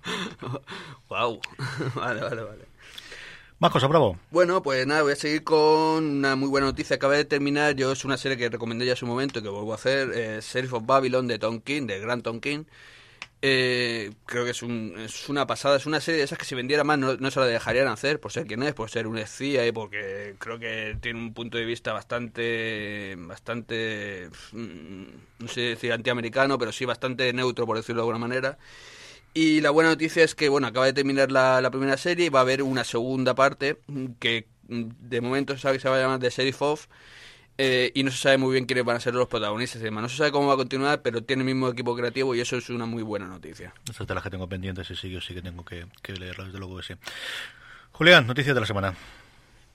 Wow. 1.08 1.40
vale, 1.96 2.20
vale, 2.20 2.42
vale. 2.42 2.64
Más 3.64 3.72
cosas, 3.72 3.88
Bravo. 3.88 4.18
Bueno, 4.30 4.62
pues 4.62 4.86
nada, 4.86 5.00
voy 5.00 5.14
a 5.14 5.16
seguir 5.16 5.42
con 5.42 6.04
una 6.04 6.36
muy 6.36 6.50
buena 6.50 6.66
noticia. 6.66 6.96
Acaba 6.96 7.14
de 7.14 7.24
terminar, 7.24 7.74
yo 7.74 7.92
es 7.92 8.04
una 8.04 8.18
serie 8.18 8.36
que 8.36 8.50
recomendé 8.50 8.84
ya 8.84 8.90
en 8.90 8.98
su 8.98 9.06
momento 9.06 9.38
y 9.38 9.42
que 9.42 9.48
vuelvo 9.48 9.72
a 9.72 9.76
hacer, 9.76 10.12
eh, 10.14 10.40
Sheriff 10.42 10.74
of 10.74 10.84
Babylon 10.84 11.26
de 11.26 11.38
Tom 11.38 11.62
King, 11.62 11.86
de 11.86 11.98
Grant 11.98 12.22
Tom 12.22 12.40
King. 12.40 12.64
Eh, 13.40 14.12
creo 14.26 14.44
que 14.44 14.50
es, 14.50 14.62
un, 14.62 14.94
es 14.98 15.30
una 15.30 15.46
pasada, 15.46 15.78
es 15.78 15.86
una 15.86 16.02
serie 16.02 16.18
de 16.18 16.24
esas 16.24 16.36
que 16.36 16.44
si 16.44 16.54
vendiera 16.54 16.84
más 16.84 16.98
no, 16.98 17.16
no 17.16 17.30
se 17.30 17.40
la 17.40 17.46
dejarían 17.46 17.88
hacer 17.88 18.20
por 18.20 18.32
ser 18.32 18.46
quien 18.46 18.62
es, 18.64 18.74
por 18.74 18.90
ser 18.90 19.06
un 19.06 19.16
espía 19.16 19.66
y 19.66 19.72
porque 19.72 20.34
creo 20.38 20.58
que 20.58 20.98
tiene 21.00 21.18
un 21.20 21.32
punto 21.32 21.56
de 21.56 21.64
vista 21.64 21.94
bastante, 21.94 23.14
bastante, 23.16 24.28
mm, 24.52 25.04
no 25.38 25.48
sé 25.48 25.62
decir 25.62 25.90
antiamericano, 25.90 26.58
pero 26.58 26.70
sí 26.70 26.84
bastante 26.84 27.32
neutro 27.32 27.64
por 27.64 27.78
decirlo 27.78 28.02
de 28.02 28.08
alguna 28.08 28.18
manera. 28.26 28.58
Y 29.34 29.60
la 29.60 29.70
buena 29.70 29.90
noticia 29.90 30.22
es 30.22 30.36
que, 30.36 30.48
bueno, 30.48 30.68
acaba 30.68 30.86
de 30.86 30.92
terminar 30.92 31.32
la, 31.32 31.68
primera 31.70 31.96
serie 31.96 32.26
y 32.26 32.28
va 32.28 32.38
a 32.38 32.42
haber 32.42 32.62
una 32.62 32.84
segunda 32.84 33.34
parte 33.34 33.80
que 34.20 34.46
mm, 34.68 34.84
de 35.00 35.20
momento 35.20 35.54
se 35.54 35.62
sabe 35.62 35.76
que 35.76 35.80
se 35.80 35.88
va 35.88 35.96
a 35.96 36.00
llamar 36.00 36.20
The 36.20 36.30
Sheriff 36.30 36.62
of 36.62 36.86
eh, 37.58 37.90
y 37.94 38.04
no 38.04 38.12
se 38.12 38.18
sabe 38.18 38.38
muy 38.38 38.52
bien 38.52 38.64
quiénes 38.64 38.84
van 38.84 38.96
a 38.96 39.00
ser 39.00 39.14
los 39.14 39.26
protagonistas 39.26 39.80
y 39.80 39.84
demás. 39.84 40.02
No 40.02 40.08
se 40.08 40.16
sabe 40.16 40.30
cómo 40.30 40.46
va 40.46 40.54
a 40.54 40.56
continuar, 40.56 41.02
pero 41.02 41.22
tiene 41.24 41.42
el 41.42 41.46
mismo 41.46 41.68
equipo 41.68 41.96
creativo 41.96 42.34
y 42.36 42.40
eso 42.40 42.56
es 42.56 42.70
una 42.70 42.86
muy 42.86 43.02
buena 43.02 43.26
noticia. 43.26 43.74
Esta 43.88 44.04
es 44.04 44.08
de 44.08 44.14
las 44.14 44.22
que 44.22 44.30
tengo 44.30 44.48
pendientes 44.48 44.88
y 44.90 44.94
sí, 44.94 45.10
yo 45.10 45.20
sí 45.20 45.34
que 45.34 45.42
tengo 45.42 45.64
que, 45.64 45.86
que 46.00 46.12
leerla, 46.12 46.44
desde 46.44 46.58
luego 46.58 46.76
que 46.76 46.84
sí. 46.84 46.94
Julián, 47.90 48.26
noticias 48.26 48.54
de 48.54 48.60
la 48.60 48.66
semana. 48.66 48.94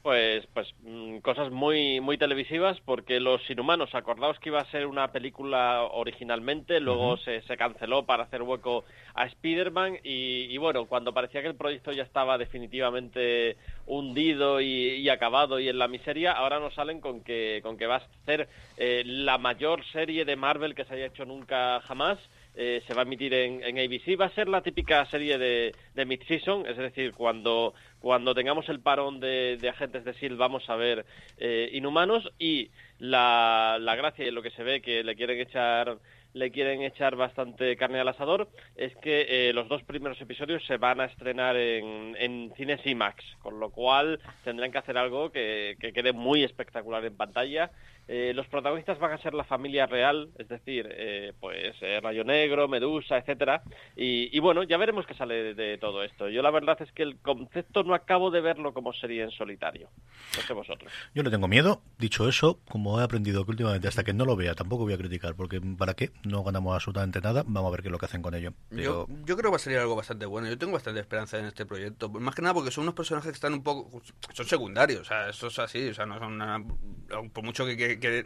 Pues, 0.02 0.48
pues 0.54 0.74
mm, 0.84 1.18
cosas 1.18 1.52
muy, 1.52 2.00
muy 2.00 2.18
televisivas, 2.18 2.80
porque 2.86 3.20
Los 3.20 3.48
Inhumanos, 3.50 3.94
acordaos 3.94 4.40
que 4.40 4.48
iba 4.48 4.62
a 4.62 4.72
ser 4.72 4.88
una 4.88 5.12
película 5.12 5.84
originalmente, 5.84 6.80
luego 6.80 7.18
se, 7.18 7.42
se, 7.42 7.58
canceló 7.58 8.06
para 8.06 8.24
hacer 8.24 8.42
hueco 8.42 8.86
a 9.14 9.26
Spider-Man, 9.26 9.98
y, 10.04 10.58
bueno, 10.58 10.86
cuando 10.86 11.14
parecía 11.14 11.42
que 11.42 11.50
el 11.50 11.56
proyecto 11.56 11.92
ya 11.92 12.04
estaba 12.04 12.38
definitivamente 12.38 13.58
hundido 13.88 14.62
y, 14.62 15.10
acabado 15.10 15.60
y 15.60 15.68
en 15.68 15.78
la 15.78 15.90
miseria, 15.90 16.32
ahora 16.32 16.60
nos 16.60 16.74
salen 16.76 17.02
con 17.02 17.22
que, 17.22 17.60
con 17.62 17.78
que 17.78 17.88
va 17.88 17.98
a 17.98 18.08
ser 18.26 18.48
eh, 18.78 19.04
la 19.06 19.38
mayor 19.38 19.84
serie 19.92 20.24
de 20.24 20.38
Marvel 20.38 20.76
que 20.76 20.86
se 20.86 20.94
haya 20.94 21.08
hecho 21.08 21.26
nunca 21.26 21.82
jamás, 21.82 22.20
eh, 22.62 22.84
se 22.86 22.94
va 22.94 23.04
a 23.04 23.06
emitir 23.06 23.34
en, 23.34 23.80
ABC. 23.80 24.20
Va 24.20 24.26
a 24.26 24.36
ser 24.36 24.50
la 24.50 24.62
típica 24.62 25.06
serie 25.06 25.38
de, 25.38 25.74
de 25.96 26.06
mid-season, 26.06 26.66
es 26.68 26.76
decir, 26.76 27.14
cuando, 27.14 27.74
cuando 28.00 28.36
tengamos 28.36 28.68
el 28.68 28.82
parón 28.82 29.22
de, 29.22 29.58
agentes 29.70 30.04
de 30.04 30.14
SEAL 30.14 30.36
vamos 30.36 30.70
a 30.70 30.76
ver 30.76 31.06
eh, 31.38 31.70
Inhumanos 31.72 32.30
y 32.38 32.70
la, 32.98 33.78
la 33.80 33.96
gracia 33.96 34.28
y 34.28 34.32
lo 34.32 34.42
que 34.42 34.52
se 34.52 34.64
ve 34.64 34.82
que 34.82 35.06
le 35.06 35.16
quieren 35.16 35.40
echar 35.40 36.00
le 36.34 36.52
quieren 36.52 36.82
echar 36.84 37.16
bastante 37.16 37.76
carne 37.76 38.00
al 38.00 38.08
asador 38.08 38.50
es 38.76 38.96
que 38.98 39.50
eh, 39.50 39.54
los 39.54 39.68
dos 39.68 39.82
primeros 39.84 40.20
episodios 40.22 40.64
se 40.66 40.78
van 40.78 41.00
a 41.00 41.06
estrenar 41.06 41.56
en, 41.56 42.16
en 42.20 42.54
cines 42.56 42.86
IMAX, 42.86 43.24
con 43.40 43.60
lo 43.60 43.72
cual 43.72 44.20
tendrán 44.44 44.72
que 44.72 44.78
hacer 44.78 44.98
algo 44.98 45.32
que, 45.32 45.76
que 45.80 45.92
quede 45.92 46.14
muy 46.14 46.44
espectacular 46.44 47.04
en 47.06 47.16
pantalla 47.16 47.72
eh, 48.12 48.34
los 48.34 48.48
protagonistas 48.48 48.98
van 48.98 49.12
a 49.12 49.20
ser 49.20 49.36
la 49.36 49.44
familia 49.44 49.86
real, 49.86 50.32
es 50.40 50.48
decir, 50.48 50.90
eh, 50.90 51.34
pues 51.40 51.76
eh, 51.82 52.00
Rayo 52.02 52.24
Negro, 52.24 52.68
Medusa, 52.68 53.20
etcétera. 53.20 53.62
Y, 53.96 54.40
bueno, 54.40 54.64
ya 54.64 54.78
veremos 54.78 55.06
qué 55.06 55.14
sale 55.14 55.54
de, 55.54 55.78
todo 55.78 56.04
esto. 56.04 56.28
Yo 56.28 56.42
la 56.42 56.50
verdad 56.50 56.76
es 56.82 56.92
que 56.92 57.04
el 57.04 57.18
concepto 57.18 57.84
no 57.84 57.94
acabo 57.94 58.32
de 58.32 58.42
verlo 58.42 58.74
como 58.74 58.94
sería 58.94 59.26
en 59.26 59.30
solitario. 59.30 59.90
No 60.36 60.42
sé 60.42 60.54
vosotros. 60.54 60.92
Yo 61.14 61.22
le 61.22 61.30
tengo 61.30 61.48
miedo. 61.48 61.84
Dicho 62.00 62.28
eso, 62.28 62.60
como 62.68 63.00
he 63.00 63.04
aprendido 63.04 63.46
que 63.46 63.52
últimamente 63.52 63.88
hasta 63.88 64.04
que 64.04 64.14
no 64.14 64.26
lo 64.26 64.36
vea 64.36 64.56
tampoco 64.56 64.86
voy 64.86 64.94
a 64.94 64.98
criticar, 64.98 65.36
porque 65.36 65.62
¿para 65.62 65.94
qué? 65.94 66.10
No 66.24 66.44
ganamos 66.44 66.74
absolutamente 66.74 67.22
nada. 67.22 67.44
Vamos 67.46 67.68
a 67.68 67.72
ver 67.72 67.84
qué 67.84 67.90
es 67.90 67.92
lo 67.92 68.00
que 68.00 68.08
hacen 68.08 68.24
con 68.24 68.34
ello. 68.34 68.54
Yo, 68.72 69.06
yo 69.26 69.38
creo 69.38 69.44
que 69.44 69.50
va 69.50 69.56
a 69.58 69.60
salir 69.60 69.78
algo 69.78 69.96
bastante 69.96 70.26
bueno. 70.26 70.50
Yo 70.50 70.58
tengo 70.58 70.74
bastante 70.74 71.00
esperanza 71.00 71.38
en 71.38 71.46
este 71.46 71.68
proyecto. 71.68 72.10
Más 72.10 72.34
que 72.34 72.42
nada 72.42 72.56
porque 72.56 72.72
son 72.72 72.86
unos 72.86 72.96
personajes 72.96 73.30
que 73.30 73.36
están 73.36 73.54
un 73.54 73.62
poco... 73.62 74.02
Son 74.34 74.48
secundarios, 74.48 75.02
o 75.02 75.06
sea, 75.06 75.30
eso 75.30 75.46
es 75.46 75.60
así. 75.60 75.90
O 75.90 75.94
sea, 75.94 76.08
no 76.08 76.18
son... 76.18 77.30
por 77.32 77.44
mucho 77.44 77.68
que 77.68 77.99
que, 77.99 77.99
que 78.00 78.26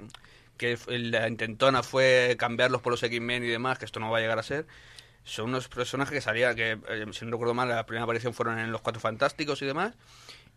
la 0.88 1.27
intentona 1.27 1.84
fue 1.84 2.36
cambiarlos 2.38 2.82
por 2.82 2.94
los 2.94 3.03
X-Men 3.03 3.44
y 3.44 3.48
demás, 3.48 3.80
que 3.80 3.86
esto 3.86 4.00
no 4.00 4.12
va 4.12 4.20
a 4.20 4.22
llegar 4.22 4.39
a 4.39 4.44
ser. 4.44 4.65
Son 5.24 5.46
unos 5.46 5.70
personajes 5.70 6.13
que 6.13 6.22
salían, 6.22 6.56
que 6.56 6.77
eh, 6.89 7.06
si 7.12 7.25
no 7.25 7.32
recuerdo 7.32 7.53
mal, 7.53 7.70
la 7.70 7.86
primera 7.86 8.03
aparición 8.03 8.34
fueron 8.34 8.60
en 8.60 8.72
Los 8.72 8.82
Cuatro 8.82 9.00
Fantásticos 9.00 9.62
y 9.62 9.65
demás, 9.65 9.94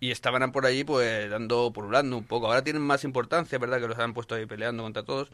y 0.01 0.11
estaban 0.11 0.51
por 0.53 0.67
allí 0.67 0.85
pues 0.85 1.31
dando, 1.31 1.73
pululando 1.73 2.17
un 2.17 2.25
poco. 2.25 2.47
Ahora 2.47 2.65
tienen 2.65 2.83
más 2.83 3.05
importancia, 3.05 3.59
¿verdad? 3.59 3.81
Que 3.81 3.89
los 3.89 3.99
han 3.99 4.13
puesto 4.13 4.35
ahí 4.35 4.47
peleando 4.47 4.83
contra 4.83 5.05
todos. 5.05 5.31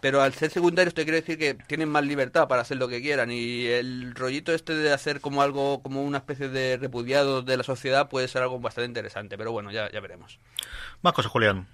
Pero 0.00 0.20
al 0.20 0.34
ser 0.34 0.50
secundarios 0.50 0.94
te 0.94 1.04
quiero 1.04 1.16
decir 1.16 1.38
que 1.38 1.54
tienen 1.54 1.88
más 1.88 2.04
libertad 2.04 2.48
para 2.48 2.62
hacer 2.62 2.76
lo 2.76 2.88
que 2.88 3.00
quieran 3.00 3.30
y 3.30 3.66
el 3.66 4.16
rollito 4.16 4.52
este 4.52 4.74
de 4.74 4.92
hacer 4.92 5.20
como 5.20 5.42
algo, 5.42 5.80
como 5.80 6.02
una 6.02 6.18
especie 6.18 6.48
de 6.48 6.76
repudiado 6.76 7.42
de 7.42 7.56
la 7.56 7.62
sociedad 7.62 8.08
puede 8.08 8.26
ser 8.26 8.42
algo 8.42 8.58
bastante 8.58 8.88
interesante, 8.88 9.38
pero 9.38 9.52
bueno, 9.52 9.70
ya, 9.70 9.88
ya 9.92 10.00
veremos. 10.00 10.40
Más 11.02 11.12
cosas, 11.12 11.30
Julián. 11.30 11.68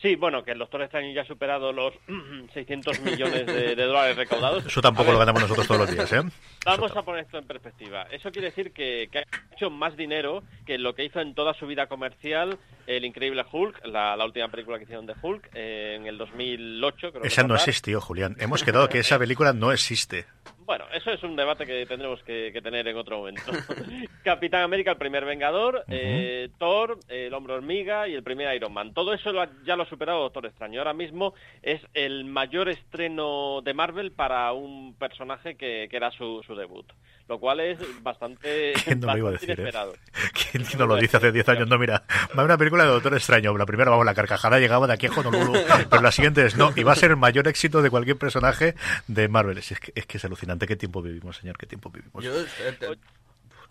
Sí, 0.00 0.14
bueno, 0.14 0.44
que 0.44 0.52
el 0.52 0.58
Doctor 0.58 0.82
Extraño 0.82 1.12
ya 1.12 1.22
ha 1.22 1.26
superado 1.26 1.72
los 1.72 1.92
600 2.54 3.00
millones 3.00 3.46
de, 3.46 3.74
dólares 3.74 4.16
recaudados. 4.16 4.64
Eso 4.64 4.80
tampoco 4.80 5.12
lo 5.12 5.18
ganamos 5.18 5.42
nosotros 5.42 5.66
todos 5.66 5.80
los 5.80 5.90
días, 5.90 6.12
¿eh? 6.12 6.22
Vamos 6.64 6.96
a 6.96 7.02
poner 7.02 7.24
esto 7.24 7.38
en 7.38 7.46
perspectiva. 7.46 8.02
Eso 8.10 8.30
quiere 8.30 8.48
decir 8.48 8.72
que, 8.72 9.08
ha 9.12 9.54
hecho 9.54 9.70
más 9.70 9.96
dinero 9.96 10.42
que 10.66 10.78
lo 10.78 10.94
que 10.94 11.04
hizo 11.04 11.20
en 11.20 11.34
toda 11.34 11.54
su 11.54 11.66
vida 11.66 11.86
comercial 11.86 12.58
el 12.86 13.04
increíble 13.04 13.44
Hulk, 13.50 13.86
la, 13.86 14.16
última 14.24 14.48
película 14.48 14.78
que 14.78 14.84
hicieron 14.84 15.06
de 15.06 15.14
Hulk, 15.20 15.50
eh, 15.54 15.96
en 15.98 16.06
el 16.06 16.16
2008. 16.16 17.12
Creo 17.12 17.24
esa 17.24 17.42
no 17.42 17.54
existió, 17.54 18.00
Julián. 18.00 18.36
Hemos 18.38 18.62
quedado 18.62 18.88
que 18.88 19.00
esa 19.00 19.18
película 19.18 19.52
no 19.52 19.72
existe. 19.72 20.26
Bueno, 20.68 20.84
eso 20.92 21.10
es 21.10 21.22
un 21.22 21.34
debate 21.34 21.64
que 21.64 21.86
tendremos 21.86 22.22
que, 22.24 22.52
tener 22.62 22.86
en 22.86 22.98
otro 22.98 23.16
momento. 23.16 23.40
Capitán 24.22 24.64
América, 24.64 24.90
el 24.90 24.98
primer 24.98 25.24
Vengador, 25.24 25.82
eh, 25.88 26.50
Thor, 26.58 26.98
el 27.08 27.32
Hombre 27.32 27.54
Hormiga 27.54 28.06
y 28.06 28.12
el 28.12 28.22
primer 28.22 28.54
Iron 28.54 28.74
Man. 28.74 28.92
Todo 28.92 29.14
eso 29.14 29.32
ya 29.64 29.76
lo 29.76 29.84
ha 29.84 29.88
superado 29.88 30.20
Doctor 30.20 30.44
Extraño. 30.44 30.80
Ahora 30.80 30.92
mismo 30.92 31.32
es 31.62 31.80
el 31.94 32.26
mayor 32.26 32.68
estreno 32.68 33.62
de 33.62 33.72
Marvel 33.72 34.12
para 34.12 34.52
un 34.52 34.94
personaje 34.98 35.56
que, 35.56 35.88
era 35.90 36.10
su, 36.10 36.42
debut. 36.54 36.84
Lo 37.28 37.38
cual 37.38 37.60
es 37.60 37.78
bastante, 38.02 38.74
¿Quién 38.84 39.00
no 39.00 39.06
lo 39.06 39.18
iba 39.18 39.28
a 39.30 39.32
decir, 39.32 39.58
eh? 39.58 39.72
¿Quién 40.52 40.64
no 40.78 40.86
lo 40.86 40.96
dice 40.96 41.16
hace 41.16 41.32
10 41.32 41.48
años? 41.48 41.68
No, 41.68 41.78
mira, 41.78 42.02
va 42.36 42.42
a 42.42 42.44
una 42.44 42.58
película 42.58 42.84
de 42.84 42.90
Doctor 42.90 43.14
Extraño. 43.14 43.56
La 43.56 43.64
primera, 43.64 43.90
vamos, 43.90 44.04
la 44.04 44.14
carcajada 44.14 44.58
llegaba 44.58 44.86
de 44.86 44.92
aquí 44.92 45.06
a 45.06 45.12
Honolulu, 45.12 45.54
pero 45.88 46.02
la 46.02 46.12
siguiente 46.12 46.44
es 46.44 46.56
no, 46.56 46.72
y 46.76 46.82
va 46.82 46.92
a 46.92 46.96
ser 46.96 47.12
el 47.12 47.16
mayor 47.16 47.48
éxito 47.48 47.80
de 47.80 47.88
cualquier 47.88 48.18
personaje 48.18 48.74
de 49.06 49.28
Marvel. 49.28 49.56
Es 49.56 49.80
que 49.80 49.92
es, 49.94 50.04
que 50.04 50.18
es 50.18 50.24
alucinante 50.26 50.57
qué 50.66 50.76
tiempo 50.76 51.02
vivimos, 51.02 51.36
señor, 51.36 51.56
qué 51.56 51.66
tiempo 51.66 51.90
vivimos. 51.90 52.24
Yo, 52.24 52.32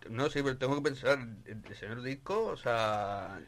no, 0.09 0.29
sí, 0.29 0.41
pero 0.41 0.57
tengo 0.57 0.75
que 0.75 0.81
pensar, 0.81 1.19
el 1.45 1.75
señor 1.75 2.01
Disco, 2.01 2.45
o 2.45 2.57
sea, 2.57 3.39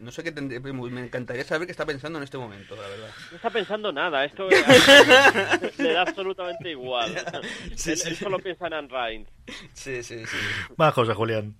no 0.00 0.10
sé 0.10 0.22
qué 0.24 0.32
tendría, 0.32 0.60
me 0.60 1.00
encantaría 1.00 1.44
saber 1.44 1.66
qué 1.66 1.72
está 1.72 1.84
pensando 1.84 2.18
en 2.18 2.24
este 2.24 2.38
momento, 2.38 2.74
la 2.74 2.88
verdad. 2.88 3.10
No 3.30 3.36
está 3.36 3.50
pensando 3.50 3.92
nada, 3.92 4.24
esto 4.24 4.48
le 5.78 5.92
da 5.92 6.02
absolutamente 6.02 6.70
igual. 6.70 7.14
Sí, 7.76 7.90
él, 7.92 8.16
solo 8.16 8.38
piensa 8.38 8.66
en 8.66 8.74
Anne 8.74 9.26
Sí, 9.72 10.02
sí, 10.02 10.24
sí. 10.26 10.36
Va, 10.80 10.90
José 10.90 11.14
Julián. 11.14 11.54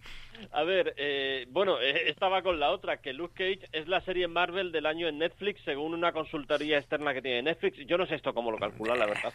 A 0.53 0.65
ver, 0.65 0.95
eh, 0.97 1.47
bueno, 1.51 1.81
eh, 1.81 2.09
estaba 2.09 2.43
con 2.43 2.59
la 2.59 2.71
otra, 2.71 2.99
que 2.99 3.13
Luke 3.13 3.35
Cage 3.35 3.69
es 3.73 3.89
la 3.89 4.01
serie 4.01 4.27
Marvel 4.27 4.73
del 4.73 4.87
año 4.87 5.07
en 5.07 5.19
Netflix, 5.19 5.61
según 5.65 5.93
una 5.93 6.13
consultoría 6.13 6.79
externa 6.79 7.13
que 7.13 7.23
tiene 7.23 7.43
Netflix. 7.43 7.77
Yo 7.87 7.99
no 7.99 8.07
sé 8.07 8.15
esto 8.15 8.33
cómo 8.33 8.51
lo 8.51 8.59
calcula, 8.59 8.97
la 8.97 9.07
verdad. 9.07 9.35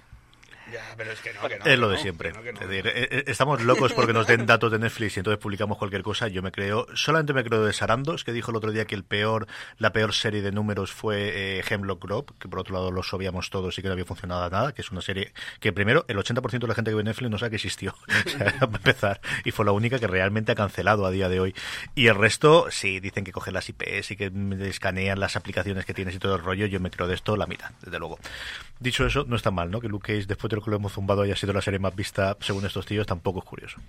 Ya, 0.72 0.81
pero 0.98 1.12
es 1.12 1.19
que 1.19 1.34
no, 1.34 1.48
que 1.48 1.60
no. 1.60 1.65
Es 1.65 1.77
lo 1.77 1.89
de 1.89 1.98
siempre. 1.98 2.29
es 2.29 2.60
decir, 2.60 2.88
eh, 2.88 3.07
eh, 3.12 3.24
estamos 3.27 3.62
locos 3.63 3.93
porque 3.93 4.13
nos 4.13 4.25
den 4.25 4.45
datos 4.45 4.72
de 4.72 4.79
Netflix 4.79 5.17
y 5.17 5.19
entonces 5.19 5.39
publicamos 5.39 5.77
cualquier 5.77 6.01
cosa. 6.01 6.27
Yo 6.27 6.41
me 6.41 6.51
creo, 6.51 6.88
solamente 6.95 7.34
me 7.34 7.43
creo 7.43 7.63
de 7.63 7.74
Sarandos, 7.74 8.24
que 8.24 8.34
dijo 8.34 8.51
el 8.51 8.57
otro 8.57 8.72
día 8.72 8.86
que 8.86 8.95
el 8.95 9.03
peor, 9.03 9.48
la 9.77 9.91
peor 9.91 10.13
serie 10.13 10.41
de 10.41 10.51
números 10.51 10.91
fue 10.91 11.60
eh, 11.60 11.63
Hemlock 11.67 12.03
Grove, 12.03 12.34
que 12.39 12.48
por 12.48 12.60
otro 12.60 12.74
lado 12.74 12.91
lo 12.91 13.03
sabíamos 13.03 13.50
todos 13.50 13.77
y 13.77 13.81
que 13.81 13.88
no 13.88 13.93
había 13.93 14.05
funcionado 14.05 14.50
nada, 14.50 14.74
que 14.74 14.81
es 14.81 14.91
una 14.91 15.01
serie 15.01 15.34
que 15.60 15.72
primero 15.72 16.05
el 16.07 16.17
80% 16.17 16.60
de 16.60 16.67
la 16.67 16.75
gente 16.75 16.91
que 16.91 16.95
ve 16.95 17.03
Netflix 17.03 17.29
no 17.29 17.38
sabe 17.38 17.51
que 17.51 17.55
existió, 17.57 17.95
para 18.38 18.65
empezar, 18.65 19.22
y 19.43 19.51
fue 19.51 19.65
la 19.65 19.72
única 19.72 20.00
que 20.00 20.07
realmente 20.07 20.51
ha 20.51 20.55
cancelado 20.55 21.05
a 21.05 21.12
día 21.12 21.29
de 21.29 21.39
hoy. 21.39 21.55
Y 21.93 22.07
el 22.07 22.15
resto, 22.15 22.67
sí, 22.72 23.00
dicen 23.00 23.24
que 23.24 23.31
cogen 23.31 23.53
las 23.53 23.69
IPs 23.69 24.12
y 24.12 24.15
que 24.15 24.31
escanean 24.62 25.19
las 25.19 25.36
aplicaciones 25.36 25.86
que 25.86 25.93
tienes 25.93 26.15
y 26.15 26.19
todo 26.19 26.36
el 26.36 26.41
rollo. 26.41 26.65
Yo 26.65 26.79
me 26.79 26.89
creo 26.89 27.07
de 27.07 27.15
esto 27.15 27.38
la 27.38 27.48
mitad, 27.48 27.72
desde 27.81 28.00
luego. 28.00 28.19
Dicho 28.86 29.04
eso, 29.04 29.25
no 29.27 29.36
está 29.36 29.50
mal, 29.50 29.72
¿no? 29.72 29.82
Que 29.82 29.88
Luke 29.88 30.13
Cage, 30.13 30.27
después 30.27 30.48
de 30.48 30.58
lo 30.58 30.62
que 30.62 30.70
lo 30.70 30.75
hemos 30.75 30.94
zumbado, 30.94 31.24
haya 31.24 31.36
sido 31.36 31.54
la 31.54 31.62
serie 31.63 31.80
más 31.80 31.96
vista 31.96 32.38
según 32.39 32.68
estos 32.68 32.86
tíos, 32.86 33.08
tampoco 33.08 33.39
es 33.39 33.46
curioso. 33.46 33.80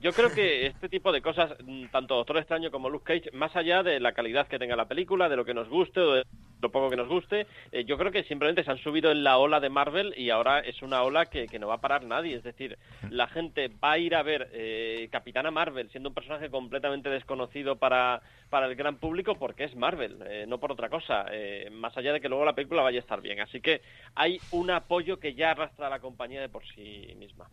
Yo 0.00 0.14
creo 0.14 0.32
que 0.32 0.66
este 0.66 0.88
tipo 0.88 1.12
de 1.12 1.20
cosas, 1.20 1.52
mm, 1.62 1.88
tanto 1.88 2.14
Doctor 2.14 2.38
Extraño 2.38 2.70
como 2.70 2.88
Luke 2.88 3.04
Cage, 3.04 3.36
más 3.36 3.54
allá 3.54 3.82
de 3.82 4.00
la 4.00 4.12
calidad 4.12 4.48
que 4.48 4.58
tenga 4.58 4.74
la 4.74 4.88
película, 4.88 5.28
de 5.28 5.36
lo 5.36 5.44
que 5.44 5.52
nos 5.52 5.68
guste 5.68 6.00
o 6.00 6.12
de 6.14 6.24
lo 6.62 6.72
poco 6.72 6.88
que 6.88 6.96
nos 6.96 7.08
guste, 7.08 7.46
eh, 7.70 7.84
yo 7.84 7.98
creo 7.98 8.10
que 8.10 8.24
simplemente 8.24 8.64
se 8.64 8.70
han 8.70 8.78
subido 8.78 9.10
en 9.10 9.22
la 9.22 9.36
ola 9.36 9.60
de 9.60 9.68
Marvel 9.68 10.14
y 10.16 10.30
ahora 10.30 10.60
es 10.60 10.80
una 10.80 11.02
ola 11.02 11.26
que, 11.26 11.46
no 11.58 11.68
va 11.68 11.74
a 11.74 11.80
parar 11.82 12.04
nadie. 12.04 12.34
Es 12.34 12.42
decir, 12.42 12.78
la 13.10 13.28
gente 13.28 13.68
va 13.68 13.92
a 13.92 13.98
ir 13.98 14.14
a 14.14 14.22
ver 14.22 14.48
eh, 14.54 15.08
Capitana 15.12 15.50
Marvel 15.50 15.90
siendo 15.90 16.08
un 16.08 16.14
personaje 16.14 16.48
completamente 16.48 17.10
desconocido 17.10 17.76
para, 17.76 18.22
para 18.48 18.68
el 18.68 18.76
gran 18.76 18.96
público 18.96 19.34
porque 19.34 19.64
es 19.64 19.76
Marvel, 19.76 20.16
eh, 20.26 20.46
no 20.48 20.58
por 20.58 20.72
otra 20.72 20.88
cosa, 20.88 21.26
más 21.72 21.94
allá 21.98 22.14
de 22.14 22.22
que 22.22 22.30
luego 22.30 22.46
la 22.46 22.54
película 22.54 22.80
vaya 22.80 23.00
a 23.00 23.02
estar 23.02 23.20
bien. 23.20 23.40
Así 23.40 23.60
que 23.60 23.82
hay 24.14 24.40
un 24.50 24.70
apoyo 24.70 25.20
que 25.20 25.34
ya 25.34 25.50
arrastra 25.50 25.88
a 25.88 25.90
la 25.90 26.00
compañía 26.00 26.40
de 26.40 26.48
por 26.48 26.66
sí 26.68 27.14
misma. 27.18 27.50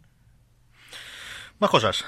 Más 1.60 1.70
cosas. 1.70 2.06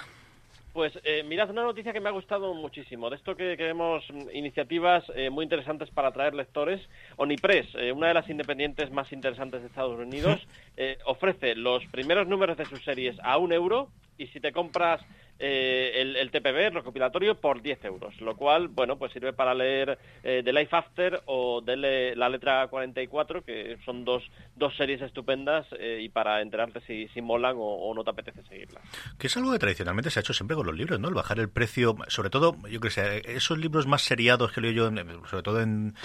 Pues 0.73 0.93
eh, 1.03 1.23
mirad, 1.23 1.49
una 1.49 1.63
noticia 1.63 1.91
que 1.91 1.99
me 1.99 2.09
ha 2.09 2.11
gustado 2.11 2.53
muchísimo. 2.53 3.09
De 3.09 3.15
esto 3.15 3.35
que 3.35 3.57
queremos 3.57 4.03
iniciativas 4.33 5.03
eh, 5.15 5.29
muy 5.31 5.43
interesantes 5.43 5.89
para 5.89 6.09
atraer 6.09 6.35
lectores. 6.35 6.79
Onipress, 7.17 7.67
eh, 7.75 7.91
una 7.91 8.09
de 8.09 8.13
las 8.13 8.29
independientes 8.29 8.91
más 8.91 9.11
interesantes 9.11 9.61
de 9.61 9.67
Estados 9.67 9.99
Unidos, 9.99 10.39
ofrece 11.05 11.55
los 11.55 11.85
primeros 11.87 12.27
números 12.27 12.57
de 12.57 12.65
sus 12.65 12.83
series 12.83 13.17
a 13.23 13.37
un 13.37 13.51
euro 13.51 13.89
y 14.17 14.27
si 14.27 14.39
te 14.39 14.51
compras 14.51 15.01
eh, 15.41 15.93
el, 15.95 16.17
el, 16.17 16.31
TPB, 16.31 16.67
el 16.67 16.73
recopilatorio, 16.73 17.39
por 17.39 17.61
10 17.61 17.85
euros, 17.85 18.19
lo 18.19 18.35
cual, 18.35 18.67
bueno, 18.67 18.97
pues 18.97 19.13
sirve 19.13 19.31
para 19.31 19.53
leer 19.53 19.97
eh, 20.21 20.41
The 20.43 20.51
Life 20.51 20.75
After 20.75 21.21
o 21.27 21.61
de 21.61 22.13
la 22.15 22.27
letra 22.27 22.67
44, 22.67 23.45
que 23.45 23.77
son 23.85 24.03
dos, 24.03 24.29
dos 24.57 24.75
series 24.75 25.01
estupendas 25.01 25.65
eh, 25.79 25.99
y 26.01 26.09
para 26.09 26.41
enterarte 26.41 26.81
si, 26.81 27.07
si 27.13 27.21
molan 27.21 27.55
o, 27.57 27.93
no 27.95 28.03
te 28.03 28.09
apetece 28.09 28.43
seguirlas. 28.43 28.83
Que 29.17 29.27
es 29.27 29.37
algo 29.37 29.53
que 29.53 29.59
tradicionalmente 29.59 30.09
se 30.09 30.19
ha 30.19 30.21
hecho 30.21 30.33
siempre 30.33 30.57
con 30.57 30.65
los 30.65 30.75
libros, 30.75 30.99
¿no? 30.99 31.07
El 31.07 31.13
bajar 31.13 31.39
el 31.39 31.49
precio, 31.49 31.95
sobre 32.09 32.29
todo, 32.29 32.57
yo 32.69 32.81
que 32.81 32.89
sé, 32.89 33.21
esos 33.25 33.57
libros 33.57 33.87
más 33.87 34.01
seriados 34.01 34.51
que 34.51 34.59
leo 34.59 34.71
yo, 34.71 34.91
sobre 35.29 35.43
todo 35.43 35.61
en, 35.61 35.95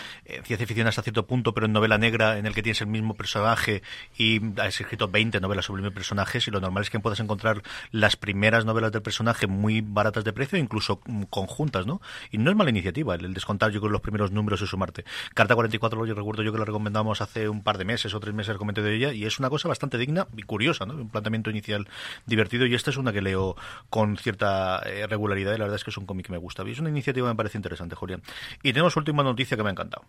ciencia 0.45 0.67
ficción 0.67 0.87
hasta 0.87 1.03
cierto 1.03 1.27
punto, 1.27 1.53
pero 1.55 1.67
en 1.67 1.73
novela 1.73 1.99
negra, 1.99 2.39
en 2.39 2.47
el 2.47 2.55
que 2.55 2.63
tienes 2.63 2.81
el 2.83 2.87
mismo 2.87 3.15
personaje 3.15 3.83
y 4.17 4.41
has 4.61 4.81
escrito 4.81 5.09
20 5.09 5.41
novelas 5.41 5.65
sobre 5.65 5.81
el 5.81 5.85
mismo 5.87 5.95
personaje, 5.95 6.39
y 6.47 6.51
lo 6.53 6.61
normal 6.61 6.85
es 6.85 6.91
que 6.91 7.01
puedas 7.01 7.19
encontrar 7.19 7.63
las 7.91 8.17
primeras 8.17 8.65
novelas 8.65 8.93
del 8.93 9.03
personaje 9.03 9.24
muy 9.49 9.81
baratas 9.81 10.25
de 10.25 10.33
precio, 10.33 10.59
incluso 10.59 11.01
conjuntas, 11.31 11.87
¿no? 11.87 12.01
Y 12.31 12.39
no 12.39 12.51
es 12.51 12.57
mala 12.57 12.71
iniciativa 12.71 13.15
el, 13.15 13.35
descontar 13.35 13.71
yo 13.71 13.81
con 13.81 13.93
los 13.93 14.01
primeros 14.01 14.33
números 14.33 14.63
y 14.63 14.67
sumarte. 14.67 15.05
Carta 15.35 15.55
44, 15.55 16.07
yo 16.07 16.15
recuerdo 16.15 16.43
yo 16.43 16.53
que 16.53 16.59
la 16.59 16.65
recomendamos 16.65 17.21
hace 17.21 17.49
un 17.49 17.63
par 17.63 17.79
de 17.79 17.85
meses 17.85 18.15
o 18.15 18.21
tres 18.21 18.35
meses 18.35 18.57
comenté 18.57 18.83
de 18.83 18.95
ella 18.95 19.13
y 19.13 19.25
es 19.25 19.39
una 19.39 19.51
cosa 19.51 19.69
bastante 19.69 19.99
digna 19.99 20.27
y 20.37 20.43
curiosa, 20.43 20.87
¿no? 20.87 20.95
Un 20.95 21.11
planteamiento 21.11 21.51
inicial 21.51 21.89
divertido 22.27 22.67
y 22.67 22.75
esta 22.75 22.91
es 22.91 22.97
una 22.97 23.13
que 23.13 23.21
leo 23.21 23.57
con 23.91 24.17
cierta 24.17 24.83
eh, 24.87 25.07
regularidad 25.07 25.55
y 25.55 25.59
la 25.59 25.65
verdad 25.65 25.77
es 25.77 25.85
que 25.85 25.91
es 25.91 25.97
un 25.97 26.07
cómic 26.07 26.27
que 26.27 26.33
me 26.33 26.39
gusta. 26.39 26.63
Y 26.67 26.73
es 26.73 26.79
una 26.79 26.91
iniciativa 26.91 27.27
que 27.29 27.33
me 27.33 27.37
parece 27.37 27.59
interesante, 27.59 27.95
Julián. 27.97 28.23
Y 28.63 28.73
tenemos 28.73 28.97
última 28.97 29.23
noticia 29.23 29.57
que 29.57 29.63
me 29.63 29.71
ha 29.71 29.73
encantado. 29.73 30.05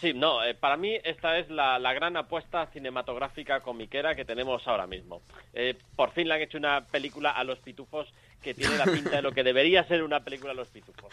Sí, 0.00 0.12
no, 0.12 0.44
eh, 0.44 0.54
para 0.54 0.76
mí 0.76 0.98
esta 1.04 1.38
es 1.38 1.48
la, 1.48 1.78
gran 1.94 2.16
apuesta 2.16 2.66
cinematográfica 2.66 3.60
comiquera 3.60 4.14
que 4.14 4.26
tenemos 4.26 4.66
ahora 4.68 4.86
mismo. 4.86 5.22
Eh, 5.54 5.74
por 5.94 6.10
fin 6.12 6.28
le 6.28 6.34
han 6.34 6.42
hecho 6.42 6.58
una 6.58 6.86
película 6.86 7.30
a 7.30 7.44
los 7.44 7.58
pitufos 7.60 8.12
que 8.42 8.52
tiene 8.52 8.76
la 8.76 8.84
pinta 8.84 9.10
de 9.16 9.22
lo 9.22 9.32
que 9.32 9.42
debería 9.42 9.82
ser 9.84 10.02
una 10.02 10.22
película 10.22 10.52
a 10.52 10.54
los 10.54 10.68
pitufos. 10.68 11.10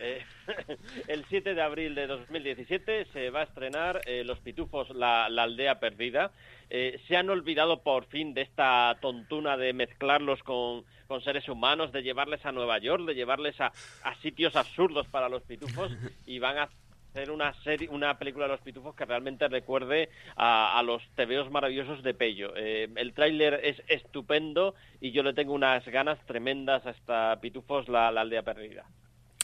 Eh, 0.00 0.24
el 1.08 1.24
7 1.26 1.54
de 1.54 1.62
abril 1.62 1.94
de 1.94 2.08
2017 2.08 3.06
se 3.12 3.30
va 3.30 3.40
a 3.40 3.44
estrenar 3.44 4.00
Los 4.24 4.40
pitufos, 4.40 4.90
la, 4.90 5.26
aldea 5.26 5.78
perdida. 5.78 6.32
se 6.68 7.16
han 7.16 7.30
olvidado 7.30 7.82
por 7.82 8.06
fin 8.06 8.34
de 8.34 8.42
esta 8.42 8.98
tontuna 9.00 9.56
de 9.56 9.72
mezclarlos 9.72 10.42
con, 10.42 10.84
con 11.06 11.22
seres 11.22 11.48
humanos, 11.48 11.92
de 11.92 12.02
llevarles 12.02 12.44
a 12.44 12.52
Nueva 12.52 12.78
York, 12.78 13.04
de 13.04 13.14
llevarles 13.14 13.60
a, 13.60 13.72
a 14.02 14.14
sitios 14.16 14.56
absurdos 14.56 15.06
para 15.06 15.28
los 15.28 15.42
pitufos 15.44 15.92
y 16.26 16.40
van 16.40 16.58
a 16.58 16.68
hacer 17.14 17.30
una 17.30 17.54
serie, 17.62 17.88
una 17.90 18.18
película 18.18 18.46
de 18.46 18.52
los 18.52 18.60
pitufos 18.60 18.96
que 18.96 19.04
realmente 19.04 19.46
recuerde 19.46 20.08
a, 20.36 20.82
los 20.84 21.00
tebeos 21.14 21.48
maravillosos 21.48 22.02
de 22.02 22.12
Pello. 22.12 22.52
Eh, 22.56 22.88
el 22.96 23.14
tráiler 23.14 23.60
es 23.62 23.80
estupendo 23.86 24.74
y 25.00 25.12
yo 25.12 25.22
le 25.22 25.32
tengo 25.32 25.52
unas 25.52 25.86
ganas 25.86 26.18
tremendas 26.26 26.84
hasta 26.84 27.40
Pitufos, 27.40 27.88
la 27.88 28.08
aldea 28.08 28.42
perdida 28.42 28.84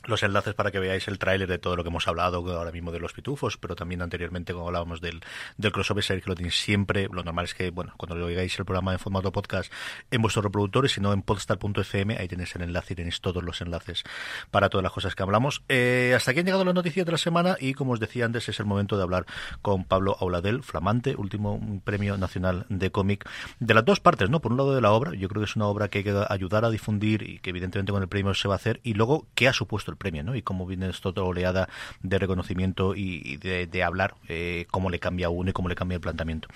los 0.04 0.22
enlaces 0.22 0.54
para 0.54 0.70
que 0.70 0.78
veáis 0.78 1.06
el 1.08 1.18
tráiler 1.18 1.48
de 1.48 1.58
todo 1.58 1.76
lo 1.76 1.82
que 1.82 1.88
hemos 1.88 2.08
hablado 2.08 2.38
ahora 2.56 2.72
mismo 2.72 2.92
de 2.92 3.00
los 3.00 3.12
pitufos, 3.12 3.56
pero 3.56 3.76
también 3.76 4.02
anteriormente 4.02 4.52
cuando 4.52 4.68
hablábamos 4.68 5.00
del, 5.00 5.20
del 5.56 5.72
crossover 5.72 6.02
series 6.02 6.24
que 6.24 6.30
lo 6.30 6.36
tenéis 6.36 6.60
siempre, 6.60 7.08
lo 7.12 7.22
normal 7.22 7.44
es 7.44 7.54
que, 7.54 7.70
bueno, 7.70 7.94
cuando 7.96 8.16
lo 8.16 8.26
oigáis 8.26 8.58
el 8.58 8.64
programa 8.64 8.92
en 8.92 8.98
formato 8.98 9.32
podcast 9.32 9.72
en 10.10 10.22
vuestros 10.22 10.44
reproductores, 10.44 10.92
si 10.92 11.00
no 11.00 11.12
en 11.12 11.22
podstar.fm, 11.22 12.16
ahí 12.16 12.28
tenéis 12.28 12.54
el 12.56 12.62
enlace 12.62 12.94
y 12.94 12.96
tenéis 12.96 13.20
todos 13.20 13.42
los 13.42 13.60
enlaces 13.60 14.04
para 14.50 14.68
todas 14.68 14.82
las 14.82 14.92
cosas 14.92 15.14
que 15.14 15.22
hablamos. 15.22 15.62
Eh, 15.68 16.12
hasta 16.16 16.30
aquí 16.30 16.40
han 16.40 16.46
llegado 16.46 16.64
las 16.64 16.74
noticias 16.74 17.04
de 17.04 17.12
la 17.12 17.18
semana 17.18 17.56
y 17.60 17.74
como 17.74 17.92
os 17.92 18.00
decía 18.00 18.24
antes, 18.24 18.48
es 18.48 18.58
el 18.60 18.66
momento 18.66 18.96
de 18.96 19.02
hablar 19.02 19.26
con 19.62 19.84
Pablo 19.84 20.16
Auladel, 20.20 20.62
flamante, 20.62 21.14
último 21.16 21.80
premio 21.84 22.16
nacional 22.16 22.66
de 22.68 22.90
cómic, 22.90 23.28
de 23.58 23.74
las 23.74 23.84
dos 23.84 24.00
partes, 24.00 24.30
¿no? 24.30 24.40
Por 24.40 24.52
un 24.52 24.58
lado 24.58 24.74
de 24.74 24.80
la 24.80 24.92
obra, 24.92 25.14
yo 25.14 25.28
creo 25.28 25.42
que 25.42 25.50
es 25.50 25.56
una 25.56 25.66
obra 25.66 25.88
que 25.88 25.98
hay 25.98 26.04
que 26.04 26.24
ayudar 26.28 26.64
a 26.64 26.70
difundir 26.70 27.22
y 27.22 27.38
que 27.38 27.50
evidentemente 27.50 27.92
con 27.92 28.02
el 28.02 28.08
premio 28.08 28.34
se 28.34 28.48
va 28.48 28.54
a 28.54 28.56
hacer, 28.56 28.80
y 28.82 28.94
luego, 28.94 29.26
¿qué 29.34 29.48
ha 29.48 29.52
supuesto 29.52 29.89
el 29.90 29.96
premio, 29.96 30.22
¿no? 30.22 30.34
Y 30.34 30.42
cómo 30.42 30.66
viene 30.66 30.88
esto 30.88 31.10
otra 31.10 31.24
oleada 31.24 31.68
de 32.02 32.18
reconocimiento 32.18 32.94
y 32.94 33.36
de, 33.36 33.82
hablar, 33.82 34.14
eh, 34.28 34.66
cómo 34.70 34.90
le 34.90 34.98
cambia 34.98 35.26
a 35.26 35.30
uno 35.30 35.50
y 35.50 35.52
cómo 35.52 35.68
le 35.68 35.74
cambia 35.74 35.96
el 35.96 36.00
planteamiento. 36.00 36.48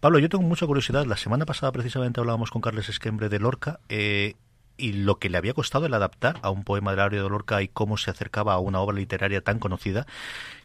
Pablo, 0.00 0.18
yo 0.18 0.28
tengo 0.28 0.44
mucha 0.44 0.66
curiosidad. 0.66 1.06
La 1.06 1.16
semana 1.16 1.46
pasada 1.46 1.72
precisamente 1.72 2.20
hablábamos 2.20 2.50
con 2.50 2.62
Carles 2.62 2.88
Esquembre 2.88 3.28
de 3.28 3.38
Lorca. 3.38 3.80
Eh, 3.88 4.34
y 4.76 4.92
lo 4.92 5.18
que 5.18 5.28
le 5.28 5.38
había 5.38 5.54
costado 5.54 5.86
el 5.86 5.94
adaptar 5.94 6.38
a 6.42 6.50
un 6.50 6.64
poema 6.64 6.90
del 6.90 7.00
área 7.00 7.22
de 7.22 7.28
Lorca 7.28 7.62
y 7.62 7.68
cómo 7.68 7.96
se 7.96 8.10
acercaba 8.10 8.54
a 8.54 8.58
una 8.58 8.80
obra 8.80 8.96
literaria 8.96 9.40
tan 9.40 9.58
conocida. 9.58 10.06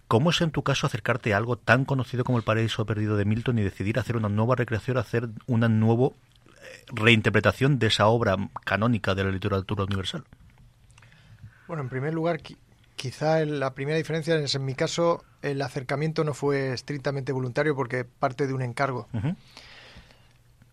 ¿Cómo 0.07 0.31
es 0.31 0.41
en 0.41 0.49
tu 0.49 0.63
caso 0.63 0.87
acercarte 0.87 1.33
a 1.33 1.37
algo 1.37 1.55
tan 1.57 1.85
conocido 1.85 2.23
como 2.23 2.39
El 2.39 2.43
Paraíso 2.43 2.85
Perdido 2.85 3.15
de 3.15 3.25
Milton 3.25 3.59
y 3.59 3.63
decidir 3.63 3.99
hacer 3.99 4.17
una 4.17 4.29
nueva 4.29 4.55
recreación, 4.55 4.97
hacer 4.97 5.29
una 5.45 5.69
nueva 5.69 6.07
eh, 6.07 6.11
reinterpretación 6.87 7.77
de 7.77 7.87
esa 7.87 8.07
obra 8.07 8.35
canónica 8.65 9.13
de 9.13 9.25
la 9.25 9.29
literatura 9.29 9.83
universal? 9.83 10.23
Bueno, 11.69 11.83
en 11.83 11.89
primer 11.89 12.15
lugar, 12.15 12.41
quizá 12.95 13.45
la 13.45 13.75
primera 13.75 13.95
diferencia 13.95 14.35
es 14.39 14.55
en 14.55 14.65
mi 14.65 14.73
caso 14.73 15.23
el 15.43 15.61
acercamiento 15.61 16.23
no 16.23 16.33
fue 16.33 16.73
estrictamente 16.73 17.31
voluntario 17.31 17.75
porque 17.75 18.05
parte 18.05 18.47
de 18.47 18.55
un 18.55 18.63
encargo. 18.63 19.07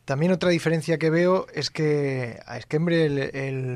También 0.07 0.33
otra 0.33 0.49
diferencia 0.49 0.97
que 0.97 1.11
veo 1.11 1.49
es 1.53 1.69
que 1.69 2.41
a 2.47 2.57
Esquembre 2.57 3.05
el, 3.05 3.19
el 3.19 3.75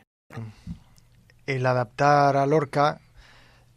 El 1.45 1.65
adaptar 1.65 2.37
a 2.37 2.45
Lorca 2.45 2.99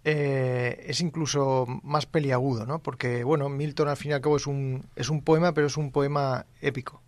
eh, 0.05 0.85
es 0.87 1.00
incluso 1.00 1.66
más 1.83 2.05
peliagudo, 2.05 2.66
¿no? 2.66 2.79
Porque, 2.79 3.24
bueno, 3.24 3.48
Milton 3.48 3.88
al 3.88 3.96
fin 3.96 4.11
y 4.11 4.14
al 4.14 4.20
cabo 4.20 4.37
es 4.37 4.46
un, 4.46 4.87
es 4.96 5.09
un 5.09 5.22
poema, 5.22 5.53
pero 5.53 5.66
es 5.66 5.77
un 5.79 5.90
poema 5.90 6.44
épico. 6.61 7.00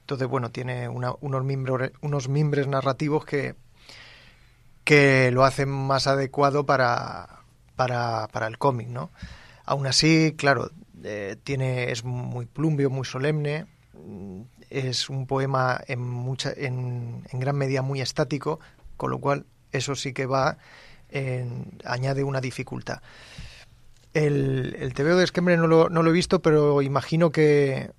Entonces, 0.00 0.26
bueno, 0.26 0.50
tiene 0.50 0.88
unos, 0.88 1.44
mimbres, 1.44 1.92
unos 2.00 2.28
mimbres 2.28 2.66
narrativos 2.66 3.26
que, 3.26 3.54
que 4.84 5.30
lo 5.30 5.44
hacen 5.44 5.68
más 5.68 6.06
adecuado 6.06 6.64
para, 6.64 7.40
para, 7.76 8.26
para 8.28 8.46
el 8.46 8.56
cómic, 8.56 8.88
¿no? 8.88 9.10
Aún 9.66 9.86
así, 9.86 10.34
claro, 10.36 10.70
eh, 11.04 11.36
tiene, 11.44 11.92
es 11.92 12.04
muy 12.04 12.46
plumbio, 12.46 12.88
muy 12.90 13.04
solemne, 13.04 13.66
es 14.70 15.10
un 15.10 15.26
poema 15.26 15.80
en, 15.86 16.00
mucha, 16.00 16.52
en, 16.56 17.22
en 17.30 17.40
gran 17.40 17.56
medida 17.56 17.82
muy 17.82 18.00
estático, 18.00 18.60
con 18.96 19.10
lo 19.10 19.18
cual 19.18 19.44
eso 19.72 19.94
sí 19.94 20.12
que 20.12 20.26
va, 20.26 20.58
en, 21.10 21.78
añade 21.84 22.24
una 22.24 22.40
dificultad. 22.40 23.00
El, 24.12 24.76
el 24.78 24.92
TVO 24.92 25.16
de 25.16 25.24
Esquembre 25.24 25.56
no 25.56 25.66
lo, 25.66 25.88
no 25.88 26.02
lo 26.02 26.10
he 26.10 26.12
visto, 26.12 26.40
pero 26.40 26.82
imagino 26.82 27.30
que, 27.30 27.92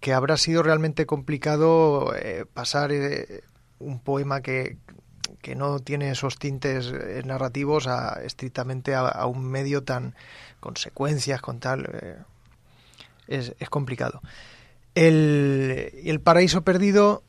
que 0.00 0.12
habrá 0.12 0.36
sido 0.36 0.62
realmente 0.62 1.06
complicado 1.06 2.14
eh, 2.14 2.44
pasar 2.52 2.92
eh, 2.92 3.42
un 3.80 3.98
poema 3.98 4.42
que, 4.42 4.76
que 5.42 5.56
no 5.56 5.80
tiene 5.80 6.10
esos 6.10 6.38
tintes 6.38 6.92
eh, 6.92 7.22
narrativos 7.24 7.88
a, 7.88 8.22
estrictamente 8.22 8.94
a, 8.94 9.26
un 9.26 9.44
medio 9.44 9.82
tan 9.82 10.14
con 10.60 10.76
secuencias, 10.76 11.40
con 11.40 11.58
tal. 11.58 12.24
Es, 13.26 13.54
es, 13.58 13.68
complicado. 13.68 14.22
El, 14.94 15.90
el 16.04 16.20
paraíso 16.20 16.62
perdido 16.62 17.24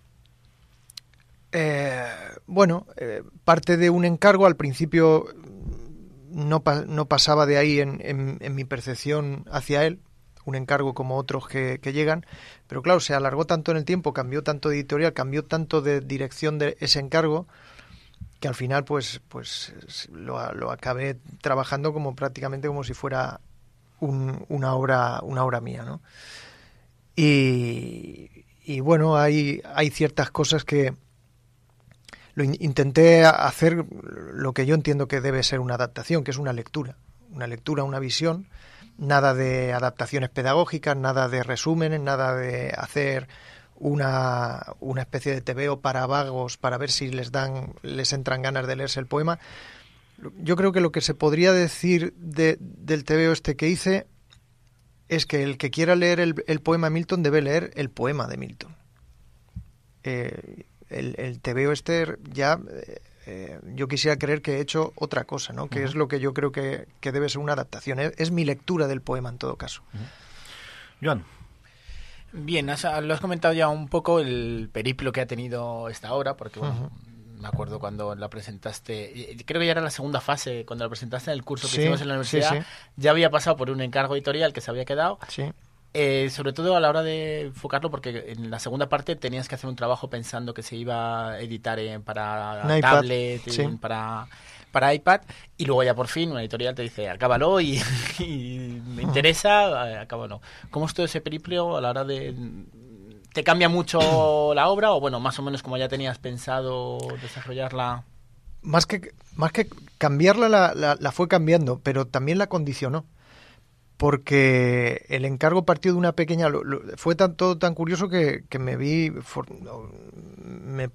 bueno, 2.47 2.87
eh, 2.95 3.23
parte 3.43 3.77
de 3.77 3.89
un 3.89 4.05
encargo, 4.05 4.45
al 4.45 4.55
principio 4.55 5.25
no, 6.29 6.63
no 6.87 7.05
pasaba 7.05 7.45
de 7.45 7.57
ahí 7.57 7.79
en, 7.79 7.99
en, 8.01 8.55
mi 8.55 8.63
percepción 8.63 9.45
hacia 9.51 9.85
él, 9.85 9.99
un 10.45 10.55
encargo 10.55 10.93
como 10.93 11.17
otros 11.17 11.47
que, 11.47 11.79
llegan, 11.83 12.25
pero 12.67 12.81
claro, 12.81 13.01
se 13.01 13.13
alargó 13.13 13.45
tanto 13.45 13.71
en 13.71 13.77
el 13.77 13.85
tiempo, 13.85 14.13
cambió 14.13 14.43
tanto 14.43 14.69
de 14.69 14.75
editorial, 14.75 15.13
cambió 15.13 15.43
tanto 15.43 15.81
de 15.81 15.99
dirección 15.99 16.57
de 16.57 16.77
ese 16.79 16.99
encargo, 16.99 17.47
que 18.39 18.47
al 18.47 18.55
final 18.55 18.85
pues, 18.85 19.21
pues 19.27 19.73
lo, 20.11 20.53
lo 20.53 20.71
acabé 20.71 21.17
trabajando 21.41 21.91
como 21.91 22.15
prácticamente 22.15 22.67
como 22.67 22.83
si 22.83 22.93
fuera 22.93 23.41
una, 23.99 24.75
obra, 24.75 25.19
una 25.23 25.43
obra 25.43 25.59
mía, 25.59 25.83
¿no? 25.83 26.01
Y, 27.15 28.45
y 28.63 28.79
bueno, 28.79 29.17
hay, 29.17 29.61
hay 29.73 29.89
ciertas 29.89 30.29
cosas 30.29 30.63
que, 30.63 30.93
lo 32.37 32.43
intenté 32.43 33.25
hacer 33.25 33.83
lo 34.31 34.53
que 34.53 34.67
yo 34.67 34.75
entiendo 34.75 35.07
que 35.07 35.21
debe 35.21 35.41
ser 35.41 35.59
una 35.59 35.73
adaptación, 35.73 36.23
que 36.23 36.29
es 36.29 36.37
una 36.37 36.53
lectura, 36.53 36.95
una 37.31 37.47
lectura, 37.47 37.83
una 37.83 37.97
visión, 37.97 38.47
nada 38.99 39.33
de 39.33 39.73
adaptaciones 39.73 40.29
pedagógicas, 40.29 40.95
nada 40.95 41.29
de 41.29 41.41
resúmenes, 41.41 41.99
nada 41.99 42.35
de 42.35 42.69
hacer 42.77 43.27
una, 43.75 44.67
una 44.79 45.01
especie 45.01 45.33
de 45.33 45.41
tebeo 45.41 45.81
para 45.81 46.05
vagos 46.05 46.57
para 46.57 46.77
ver 46.77 46.91
si 46.91 47.09
les 47.09 47.31
dan 47.31 47.73
les 47.81 48.13
entran 48.13 48.43
ganas 48.43 48.67
de 48.67 48.75
leerse 48.75 48.99
el 48.99 49.07
poema. 49.07 49.39
Yo 50.37 50.55
creo 50.55 50.71
que 50.71 50.79
lo 50.79 50.91
que 50.91 51.01
se 51.01 51.15
podría 51.15 51.53
decir 51.53 52.13
de, 52.17 52.57
del 52.59 53.03
tebeo 53.03 53.31
este 53.31 53.55
que 53.55 53.67
hice 53.67 54.05
es 55.09 55.25
que 55.25 55.41
el 55.41 55.57
que 55.57 55.71
quiera 55.71 55.95
leer 55.95 56.19
el, 56.19 56.35
el 56.45 56.59
poema 56.59 56.91
Milton 56.91 57.23
debe 57.23 57.41
leer 57.41 57.71
el 57.73 57.89
poema 57.89 58.27
de 58.27 58.37
Milton. 58.37 58.75
Eh, 60.03 60.67
el, 60.89 61.15
el 61.17 61.39
TVO 61.39 61.71
este 61.71 62.17
ya 62.31 62.59
eh, 62.69 63.01
eh, 63.29 63.59
yo 63.75 63.89
quisiera 63.89 64.17
creer 64.17 64.41
que 64.41 64.55
he 64.55 64.61
hecho 64.61 64.93
otra 64.95 65.25
cosa, 65.25 65.51
¿no? 65.51 65.67
Que 65.67 65.83
es 65.83 65.95
lo 65.95 66.07
que 66.07 66.21
yo 66.21 66.33
creo 66.33 66.53
que, 66.53 66.87
debe 67.01 67.27
ser 67.27 67.39
una 67.39 67.53
adaptación. 67.53 67.99
Es, 67.99 68.31
mi 68.31 68.45
lectura 68.45 68.87
del 68.87 69.01
poema 69.01 69.27
en 69.27 69.37
todo 69.37 69.57
caso. 69.57 69.81
Joan. 71.03 71.25
Bien, 72.31 72.65
lo 72.67 73.13
has 73.13 73.19
comentado 73.19 73.53
ya 73.53 73.67
un 73.67 73.89
poco 73.89 74.21
el 74.21 74.69
periplo 74.71 75.11
que 75.11 75.19
ha 75.19 75.25
tenido 75.25 75.89
esta 75.89 76.13
obra, 76.13 76.37
porque 76.37 76.61
me 76.61 77.47
acuerdo 77.47 77.79
cuando 77.79 78.15
la 78.15 78.29
presentaste, 78.29 79.35
creo 79.45 79.59
que 79.59 79.65
ya 79.65 79.71
era 79.73 79.81
la 79.81 79.91
segunda 79.91 80.21
fase, 80.21 80.63
cuando 80.65 80.85
la 80.85 80.89
presentaste 80.89 81.29
en 81.29 81.35
el 81.35 81.43
curso 81.43 81.67
que 81.69 81.81
hicimos 81.81 81.99
en 81.99 82.07
la 82.07 82.13
universidad, 82.13 82.65
ya 82.95 83.11
había 83.11 83.29
pasado 83.29 83.57
por 83.57 83.69
un 83.69 83.81
encargo 83.81 84.15
editorial 84.15 84.53
que 84.53 84.61
se 84.61 84.71
había 84.71 84.85
quedado. 84.85 85.19
Eh, 85.93 86.29
sobre 86.29 86.53
todo 86.53 86.75
a 86.75 86.79
la 86.79 86.89
hora 86.89 87.01
de 87.01 87.47
enfocarlo, 87.47 87.89
porque 87.89 88.25
en 88.27 88.51
la 88.51 88.59
segunda 88.59 88.87
parte 88.89 89.15
tenías 89.15 89.47
que 89.47 89.55
hacer 89.55 89.69
un 89.69 89.75
trabajo 89.75 90.09
pensando 90.09 90.53
que 90.53 90.61
se 90.61 90.75
iba 90.75 91.31
a 91.31 91.39
editar 91.39 91.79
para 92.01 92.79
tablet, 92.81 93.41
para, 93.79 94.27
para 94.71 94.93
iPad, 94.93 95.21
y 95.57 95.65
luego 95.65 95.83
ya 95.83 95.95
por 95.95 96.07
fin 96.07 96.31
una 96.31 96.41
editorial 96.41 96.75
te 96.75 96.83
dice, 96.83 97.09
acábalo 97.09 97.59
y, 97.61 97.81
me 98.19 99.01
interesa, 99.01 99.89
eh, 99.89 99.97
acábalo. 99.97 100.41
¿Cómo 100.69 100.85
es 100.85 100.93
todo 100.93 101.05
ese 101.05 101.21
periplo 101.21 101.77
a 101.77 101.81
la 101.81 101.89
hora 101.89 102.03
de... 102.03 102.35
¿Te 103.33 103.43
cambia 103.43 103.69
mucho 103.69 103.99
la 104.55 104.67
obra 104.67 104.91
o 104.91 104.99
bueno, 104.99 105.19
más 105.19 105.39
o 105.39 105.41
menos 105.41 105.63
como 105.63 105.77
ya 105.77 105.87
tenías 105.87 106.19
pensado 106.19 106.99
desarrollarla? 107.21 108.03
Más 108.61 108.85
que, 108.85 109.13
más 109.35 109.51
que 109.51 109.67
cambiarla, 109.97 110.49
la, 110.49 110.97
la 110.99 111.11
fue 111.11 111.27
cambiando, 111.27 111.79
pero 111.81 112.05
también 112.05 112.37
la 112.37 112.47
condicionó 112.47 113.05
porque 113.97 115.05
el 115.09 115.25
encargo 115.25 115.65
partió 115.65 115.91
de 115.91 115.97
una 115.97 116.11
pequeña... 116.13 116.47
fue 116.95 117.15
tan, 117.15 117.35
todo 117.35 117.57
tan 117.57 117.73
curioso 117.73 118.09
que, 118.09 118.43
me 118.59 118.77
vi... 118.77 119.11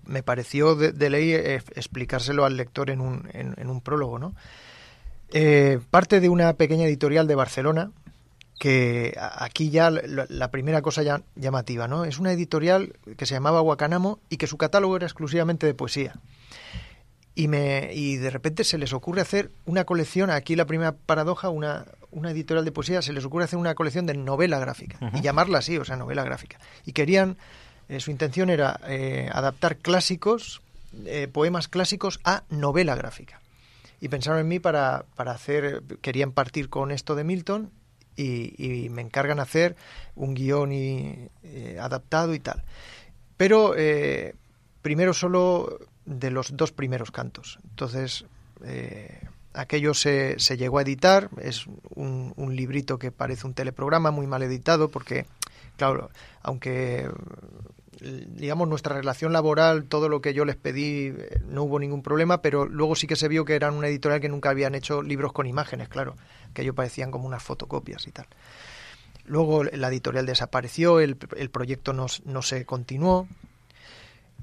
me, 0.06 0.22
pareció 0.22 0.76
de, 0.76 1.10
ley 1.10 1.32
explicárselo 1.32 2.44
al 2.44 2.56
lector 2.56 2.90
en 2.90 3.00
un, 3.00 3.28
en, 3.32 3.68
un 3.68 3.80
prólogo, 3.80 4.20
¿no? 4.20 4.34
Eh, 5.34 5.80
parte 5.90 6.20
de 6.20 6.28
una 6.28 6.52
pequeña 6.54 6.84
editorial 6.84 7.26
de 7.26 7.34
Barcelona, 7.34 7.90
que 8.58 9.16
aquí 9.18 9.70
ya 9.70 9.90
la, 9.90 10.50
primera 10.52 10.82
cosa 10.82 11.02
ya 11.02 11.22
llamativa, 11.34 11.88
¿no? 11.88 12.04
Es 12.04 12.20
una 12.20 12.32
editorial 12.32 12.92
que 13.16 13.26
se 13.26 13.34
llamaba 13.34 13.60
Guacanamo 13.60 14.20
y 14.28 14.36
que 14.36 14.46
su 14.46 14.56
catálogo 14.58 14.94
era 14.94 15.06
exclusivamente 15.06 15.66
de 15.66 15.74
poesía. 15.74 16.14
Y, 17.34 17.48
me, 17.48 17.92
y 17.94 18.16
de 18.16 18.30
repente 18.30 18.62
se 18.62 18.78
les 18.78 18.92
ocurre 18.92 19.22
hacer 19.22 19.50
una 19.64 19.84
colección, 19.84 20.30
aquí 20.30 20.54
la 20.54 20.66
primera 20.66 20.92
paradoja, 20.92 21.48
una, 21.48 21.86
una 22.12 22.30
editorial 22.30 22.64
de 22.64 22.72
poesía 22.72 23.02
se 23.02 23.12
les 23.12 23.24
ocurre 23.24 23.44
hacer 23.44 23.58
una 23.58 23.74
colección 23.74 24.06
de 24.06 24.14
novela 24.14 24.58
gráfica 24.58 24.98
y 25.14 25.20
llamarla 25.22 25.58
así, 25.58 25.78
o 25.78 25.84
sea, 25.84 25.96
novela 25.96 26.22
gráfica. 26.22 26.58
Y 26.86 26.92
querían, 26.92 27.36
eh, 27.88 28.00
su 28.00 28.10
intención 28.10 28.50
era 28.50 28.78
eh, 28.86 29.28
adaptar 29.32 29.78
clásicos, 29.78 30.62
eh, 31.06 31.28
poemas 31.32 31.68
clásicos 31.68 32.20
a 32.24 32.44
novela 32.50 32.94
gráfica. 32.94 33.40
Y 34.00 34.08
pensaron 34.08 34.40
en 34.40 34.48
mí 34.48 34.58
para, 34.58 35.04
para 35.16 35.32
hacer, 35.32 35.82
querían 36.00 36.32
partir 36.32 36.68
con 36.68 36.90
esto 36.90 37.14
de 37.14 37.24
Milton 37.24 37.70
y, 38.16 38.88
me 38.90 39.00
encargan 39.00 39.40
hacer 39.40 39.74
un 40.14 40.34
guion 40.34 40.72
y, 40.72 41.28
adaptado 41.80 42.34
y 42.34 42.40
tal. 42.40 42.62
Pero 43.36 43.74
primero 44.82 45.14
solo 45.14 45.78
de 46.04 46.30
los 46.30 46.56
dos 46.56 46.72
primeros 46.72 47.10
cantos. 47.10 47.58
Entonces, 47.70 48.26
aquello 49.54 49.94
se, 49.94 50.38
se, 50.38 50.56
llegó 50.56 50.78
a 50.78 50.82
editar, 50.82 51.30
es 51.40 51.66
un, 51.94 52.32
un, 52.36 52.56
librito 52.56 52.98
que 52.98 53.10
parece 53.10 53.46
un 53.46 53.54
teleprograma 53.54 54.10
muy 54.10 54.26
mal 54.26 54.42
editado 54.42 54.88
porque, 54.88 55.26
claro, 55.76 56.10
aunque 56.42 57.08
digamos 58.00 58.68
nuestra 58.68 58.96
relación 58.96 59.32
laboral, 59.32 59.84
todo 59.84 60.08
lo 60.08 60.20
que 60.20 60.34
yo 60.34 60.44
les 60.44 60.56
pedí, 60.56 61.12
no 61.46 61.64
hubo 61.64 61.78
ningún 61.78 62.02
problema, 62.02 62.42
pero 62.42 62.66
luego 62.66 62.96
sí 62.96 63.06
que 63.06 63.16
se 63.16 63.28
vio 63.28 63.44
que 63.44 63.54
eran 63.54 63.74
una 63.74 63.88
editorial 63.88 64.20
que 64.20 64.28
nunca 64.28 64.50
habían 64.50 64.74
hecho 64.74 65.02
libros 65.02 65.32
con 65.32 65.46
imágenes, 65.46 65.88
claro, 65.88 66.16
que 66.52 66.62
ellos 66.62 66.74
parecían 66.74 67.10
como 67.10 67.26
unas 67.26 67.42
fotocopias 67.42 68.06
y 68.06 68.12
tal. 68.12 68.26
Luego 69.24 69.62
la 69.62 69.88
editorial 69.88 70.26
desapareció, 70.26 70.98
el, 70.98 71.16
el 71.36 71.50
proyecto 71.50 71.92
no, 71.92 72.06
no 72.24 72.42
se 72.42 72.66
continuó, 72.66 73.28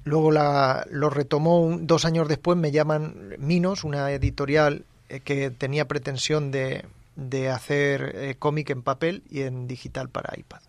Luego 0.05 0.31
la, 0.31 0.87
lo 0.89 1.09
retomó 1.09 1.77
dos 1.79 2.05
años 2.05 2.27
después, 2.27 2.57
me 2.57 2.71
llaman 2.71 3.35
Minos, 3.37 3.83
una 3.83 4.11
editorial 4.11 4.77
eh, 4.77 4.83
que 5.23 5.49
tenía 5.49 5.87
pretensión 5.87 6.51
de, 6.51 6.85
de 7.19 7.49
hacer 7.49 8.13
eh, 8.15 8.35
cómic 8.39 8.69
en 8.69 8.81
papel 8.81 9.23
y 9.29 9.41
en 9.41 9.67
digital 9.67 10.09
para 10.09 10.37
iPad. 10.37 10.61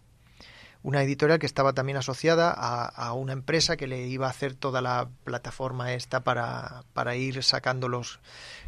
Una 0.83 1.03
editorial 1.03 1.39
que 1.39 1.47
estaba 1.47 1.75
también 1.75 1.99
asociada 1.99 2.51
a, 2.51 3.13
una 3.13 3.35
empresa 3.35 3.77
que 3.77 3.87
le 3.87 4.07
iba 4.07 4.27
a 4.27 4.31
hacer 4.31 4.55
toda 4.55 4.81
la 4.81 5.11
plataforma 5.25 5.93
esta 5.93 6.21
para, 6.21 6.85
para 6.95 7.17
ir 7.17 7.43
sacando 7.43 7.87
los, 7.87 8.19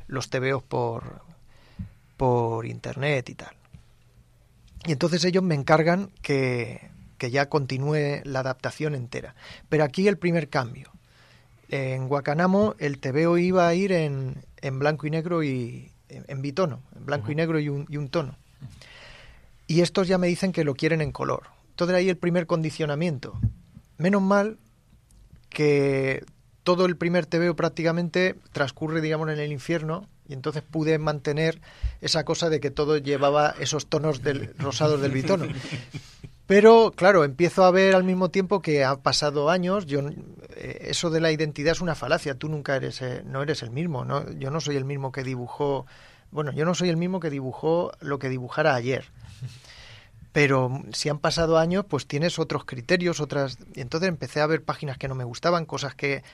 los 0.08 0.28
TVOs 0.28 0.62
por, 0.62 1.22
por 2.18 2.66
internet 2.66 3.30
y 3.30 3.35
tal. 3.35 3.54
Y 4.85 4.92
entonces 4.92 5.24
ellos 5.24 5.42
me 5.42 5.54
encargan 5.54 6.11
que, 6.20 6.90
que 7.16 7.30
ya 7.30 7.48
continúe 7.48 8.20
la 8.24 8.40
adaptación 8.40 8.94
entera. 8.94 9.35
Pero 9.70 9.85
aquí 9.85 10.06
el 10.06 10.18
primer 10.18 10.50
cambio. 10.50 10.92
En 11.70 12.08
Guacanamo 12.08 12.74
el 12.78 12.98
TVO 12.98 13.38
iba 13.38 13.66
a 13.66 13.74
ir 13.74 13.90
en, 13.90 14.44
en 14.62 14.79
blanco 14.79 15.07
y 15.07 15.11
negro 15.11 15.42
y 15.42 15.90
en 16.09 16.42
bitono, 16.42 16.83
en 16.96 17.07
blanco 17.07 17.31
y 17.31 17.35
negro 17.35 17.59
y 17.59 17.68
un, 17.68 17.87
y 17.88 17.96
un 17.96 18.09
tono. 18.09 18.37
Y 19.66 19.81
estos 19.81 20.09
ya 20.09 20.18
me 20.18 20.27
dicen 20.27 20.53
que 20.53 20.64
lo 20.64 20.75
quieren 20.75 21.01
en 21.01 21.12
color. 21.12 21.44
Entonces 21.70 21.96
ahí 21.96 22.09
el 22.09 22.16
primer 22.16 22.46
condicionamiento. 22.46 23.38
Menos 23.98 24.22
mal 24.22 24.59
que 25.48 26.25
todo 26.62 26.87
el 26.87 26.96
primer 26.96 27.27
TVO 27.27 27.57
prácticamente 27.57 28.37
transcurre, 28.53 29.01
digamos, 29.01 29.29
en 29.31 29.38
el 29.38 29.53
infierno 29.53 30.09
y 30.29 30.33
entonces 30.33 30.62
pude 30.62 30.98
mantener 30.98 31.61
esa 32.01 32.25
cosa 32.25 32.48
de 32.48 32.61
que 32.61 32.70
todo 32.70 32.98
llevaba 32.98 33.55
esos 33.59 33.87
tonos 33.87 34.22
del, 34.22 34.55
rosados 34.59 35.01
del 35.01 35.12
bitono. 35.12 35.46
Pero, 36.46 36.92
claro, 36.94 37.24
empiezo 37.24 37.64
a 37.64 37.70
ver 37.70 37.94
al 37.94 38.05
mismo 38.05 38.31
tiempo 38.31 38.61
que 38.61 38.85
ha 38.85 38.96
pasado 38.96 39.48
años. 39.48 39.87
Yo, 39.87 40.00
eh, 40.57 40.87
eso 40.88 41.11
de 41.11 41.20
la 41.20 41.31
identidad 41.31 41.72
es 41.72 41.81
una 41.81 41.94
falacia. 41.94 42.35
Tú 42.35 42.48
nunca 42.48 42.76
eres, 42.76 43.00
eh, 43.02 43.22
no 43.24 43.42
eres 43.42 43.62
el 43.62 43.70
mismo. 43.70 44.05
¿no? 44.05 44.31
Yo 44.33 44.50
no 44.50 44.61
soy 44.61 44.76
el 44.76 44.85
mismo 44.85 45.12
que 45.12 45.22
dibujó. 45.22 45.87
Bueno, 46.31 46.52
yo 46.52 46.64
no 46.64 46.74
soy 46.74 46.88
el 46.88 46.96
mismo 46.96 47.20
que 47.20 47.31
dibujó 47.31 47.92
lo 48.00 48.18
que 48.18 48.28
dibujara 48.28 48.74
ayer. 48.74 49.05
Pero 50.33 50.83
si 50.92 51.11
han 51.11 51.18
pasado 51.18 51.59
años, 51.59 51.85
pues 51.87 52.07
tienes 52.07 52.38
otros 52.38 52.64
criterios, 52.64 53.20
otras. 53.20 53.59
Y 53.74 53.83
entonces 53.83 54.09
empecé 54.09 54.40
a 54.40 54.46
ver 54.46 54.64
páginas 54.64 54.96
que 54.96 55.07
no 55.07 55.14
me 55.14 55.24
gustaban, 55.24 55.66
cosas 55.66 55.94
que. 55.94 56.24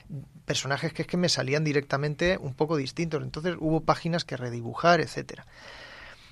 personajes 0.45 0.93
que 0.93 1.01
es 1.01 1.07
que 1.07 1.17
me 1.17 1.27
salían 1.27 1.65
directamente 1.65 2.37
un 2.37 2.53
poco 2.53 2.77
distintos. 2.77 3.21
Entonces 3.21 3.55
hubo 3.59 3.81
páginas 3.81 4.23
que 4.23 4.37
redibujar, 4.37 5.01
etcétera. 5.01 5.45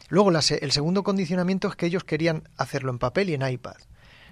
Luego, 0.09 0.31
el 0.31 0.71
segundo 0.71 1.03
condicionamiento 1.03 1.67
es 1.67 1.75
que 1.75 1.85
ellos 1.85 2.03
querían 2.03 2.47
hacerlo 2.57 2.91
en 2.91 2.99
papel 2.99 3.29
y 3.29 3.33
en 3.33 3.47
iPad. 3.47 3.75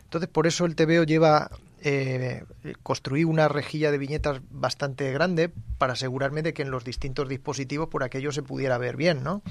Entonces, 0.04 0.30
por 0.30 0.48
eso 0.48 0.66
el 0.66 0.76
TVO 0.76 1.04
lleva 1.04 1.50
eh, 1.88 2.44
construí 2.82 3.26
una 3.26 3.48
rejilla 3.48 3.92
de 3.92 4.00
viñetas 4.00 4.42
bastante 4.50 5.12
grande 5.12 5.52
para 5.78 5.94
asegurarme 5.94 6.42
de 6.42 6.54
que 6.54 6.64
en 6.64 6.72
los 6.72 6.84
distintos 6.84 7.30
dispositivos 7.30 7.90
por 7.90 8.04
aquello 8.04 8.32
se 8.32 8.42
pudiera 8.42 8.80
ver 8.80 8.96
bien, 8.98 9.24
¿no? 9.24 9.44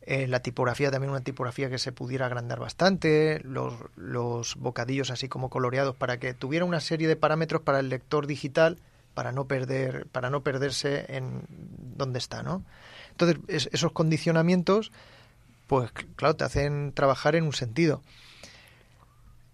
Eh, 0.00 0.26
la 0.28 0.40
tipografía 0.40 0.90
también 0.90 1.10
una 1.10 1.20
tipografía 1.20 1.68
que 1.68 1.78
se 1.78 1.92
pudiera 1.92 2.24
agrandar 2.24 2.58
bastante, 2.58 3.42
los, 3.44 3.74
los 3.96 4.56
bocadillos 4.56 5.10
así 5.10 5.28
como 5.28 5.50
coloreados 5.50 5.94
para 5.94 6.18
que 6.18 6.32
tuviera 6.32 6.64
una 6.64 6.80
serie 6.80 7.06
de 7.06 7.16
parámetros 7.16 7.60
para 7.60 7.80
el 7.80 7.90
lector 7.90 8.26
digital 8.26 8.78
para 9.12 9.32
no 9.32 9.46
perder 9.46 10.06
para 10.06 10.30
no 10.30 10.42
perderse 10.42 11.04
en 11.14 11.42
dónde 11.50 12.18
está, 12.18 12.42
¿no? 12.42 12.64
Entonces 13.10 13.68
esos 13.72 13.92
condicionamientos 13.92 14.90
pues 15.68 15.92
claro 16.16 16.34
te 16.34 16.44
hacen 16.44 16.92
trabajar 16.92 17.36
en 17.36 17.44
un 17.44 17.52
sentido. 17.52 18.02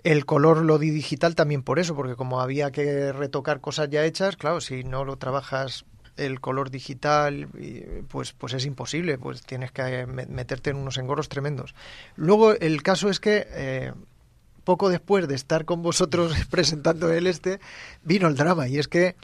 El 0.02 0.24
color 0.26 0.62
lo 0.62 0.78
di 0.78 0.90
digital 0.90 1.34
también 1.34 1.62
por 1.62 1.78
eso, 1.78 1.94
porque 1.94 2.14
como 2.14 2.40
había 2.40 2.70
que 2.70 3.12
retocar 3.12 3.60
cosas 3.60 3.90
ya 3.90 4.04
hechas, 4.04 4.36
claro, 4.36 4.60
si 4.60 4.84
no 4.84 5.04
lo 5.04 5.16
trabajas 5.16 5.84
el 6.16 6.40
color 6.40 6.70
digital, 6.70 7.48
pues, 8.08 8.32
pues 8.32 8.52
es 8.52 8.66
imposible, 8.66 9.18
pues 9.18 9.42
tienes 9.42 9.72
que 9.72 10.06
meterte 10.06 10.70
en 10.70 10.76
unos 10.76 10.98
engorros 10.98 11.28
tremendos. 11.28 11.74
Luego 12.16 12.52
el 12.52 12.82
caso 12.82 13.10
es 13.10 13.18
que 13.18 13.46
eh, 13.50 13.92
poco 14.62 14.88
después 14.90 15.26
de 15.26 15.34
estar 15.34 15.64
con 15.64 15.82
vosotros 15.82 16.34
presentando 16.50 17.10
el 17.10 17.26
este, 17.26 17.58
vino 18.02 18.28
el 18.28 18.36
drama 18.36 18.68
y 18.68 18.78
es 18.78 18.88
que 18.88 19.16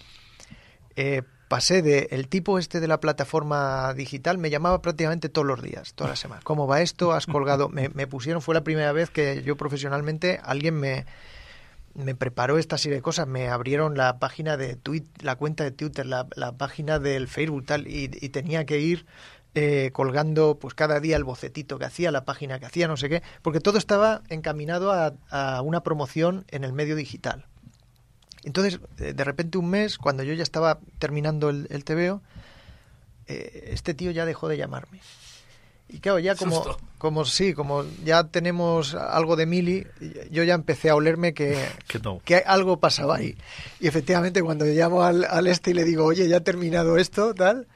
eh, 0.97 1.23
pasé 1.51 1.83
de 1.83 2.07
el 2.13 2.29
tipo 2.29 2.61
este 2.61 2.79
de 2.79 2.87
la 2.87 3.01
plataforma 3.01 3.93
digital, 3.95 4.39
me 4.39 4.51
llamaba 4.51 4.81
prácticamente 4.81 5.29
todos 5.29 5.45
los 5.45 5.61
días, 5.61 5.95
todas 5.95 6.13
las 6.13 6.21
semanas. 6.21 6.45
¿Cómo 6.45 6.69
va 6.69 6.81
esto? 6.81 7.11
¿Has 7.11 7.27
colgado? 7.27 7.69
Me, 7.69 8.07
pusieron, 8.07 8.41
fue 8.41 8.55
la 8.55 8.63
primera 8.63 8.93
vez 8.93 9.11
que 9.11 9.43
yo 9.43 9.57
profesionalmente, 9.57 10.39
alguien 10.45 10.79
me, 10.79 11.07
me 11.95 12.15
preparó 12.15 12.57
esta 12.57 12.79
serie 12.79 12.99
de 12.99 13.03
cosas, 13.03 13.27
me 13.27 13.49
abrieron 13.49 13.97
la 13.97 14.21
página 14.21 14.57
de 14.57 14.77
Twitter, 14.77 15.25
la 15.25 15.35
cuenta 15.35 15.65
de 15.65 15.73
Twitter, 15.73 16.07
la, 16.07 16.29
página 16.57 17.01
del 17.01 17.27
Facebook 17.27 17.67
tal, 17.67 17.89
y, 17.89 18.07
tenía 18.29 18.65
que 18.65 18.79
ir 18.79 19.07
eh, 19.57 19.91
colgando 19.93 20.57
pues 20.57 20.75
cada 20.75 21.01
día 21.01 21.17
el 21.17 21.25
bocetito 21.25 21.81
que 21.81 21.85
hacía, 21.87 22.13
la 22.13 22.25
página 22.25 22.61
que 22.61 22.67
hacía, 22.67 22.87
no 22.87 22.97
sé 22.97 23.09
qué, 23.09 23.25
porque 23.43 23.59
todo 23.59 23.77
estaba 23.77 24.23
encaminado 24.29 24.93
a 24.93 25.63
una 25.63 25.83
promoción 25.83 26.45
en 26.47 26.63
el 26.63 26.73
medio 26.73 26.95
digital. 26.95 27.50
Entonces, 28.45 28.81
eh, 28.99 29.13
de 29.13 29.25
repente 29.25 29.59
un 29.59 29.71
mes, 29.71 29.99
cuando 29.99 30.23
yo 30.23 30.33
ya 30.35 30.43
estaba 30.43 30.79
terminando 30.99 31.51
el, 31.51 31.67
el 31.71 31.85
TVO, 31.85 32.23
eh, 33.27 33.71
este 33.73 33.95
tío 33.95 34.11
ya 34.11 34.25
dejó 34.25 34.49
de 34.49 34.57
llamarme. 34.57 35.01
Y 35.93 35.99
claro, 35.99 36.21
ya 36.21 36.37
como, 36.37 36.65
como 36.99 37.25
sí, 37.25 37.53
como 37.53 37.85
ya 38.05 38.25
tenemos 38.25 38.95
algo 38.95 39.35
de 39.35 39.47
Mili, 39.47 39.87
yo 40.31 40.45
ya 40.45 40.55
empecé 40.55 40.89
a 40.89 40.95
olerme 40.95 41.35
que, 41.35 41.59
que, 42.25 42.37
algo 42.47 42.79
pasaba 42.79 43.17
ahí. 43.17 43.37
Y 43.81 43.89
efectivamente, 43.89 44.43
cuando 44.43 44.65
llamo 44.67 45.03
al, 45.03 45.25
al, 45.25 45.49
este 45.49 45.73
y 45.73 45.75
le 45.75 45.85
digo, 45.85 46.05
oye, 46.05 46.29
ya 46.29 46.39
ha 46.39 46.45
terminado 46.45 46.97
esto, 46.97 47.35
tal, 47.35 47.67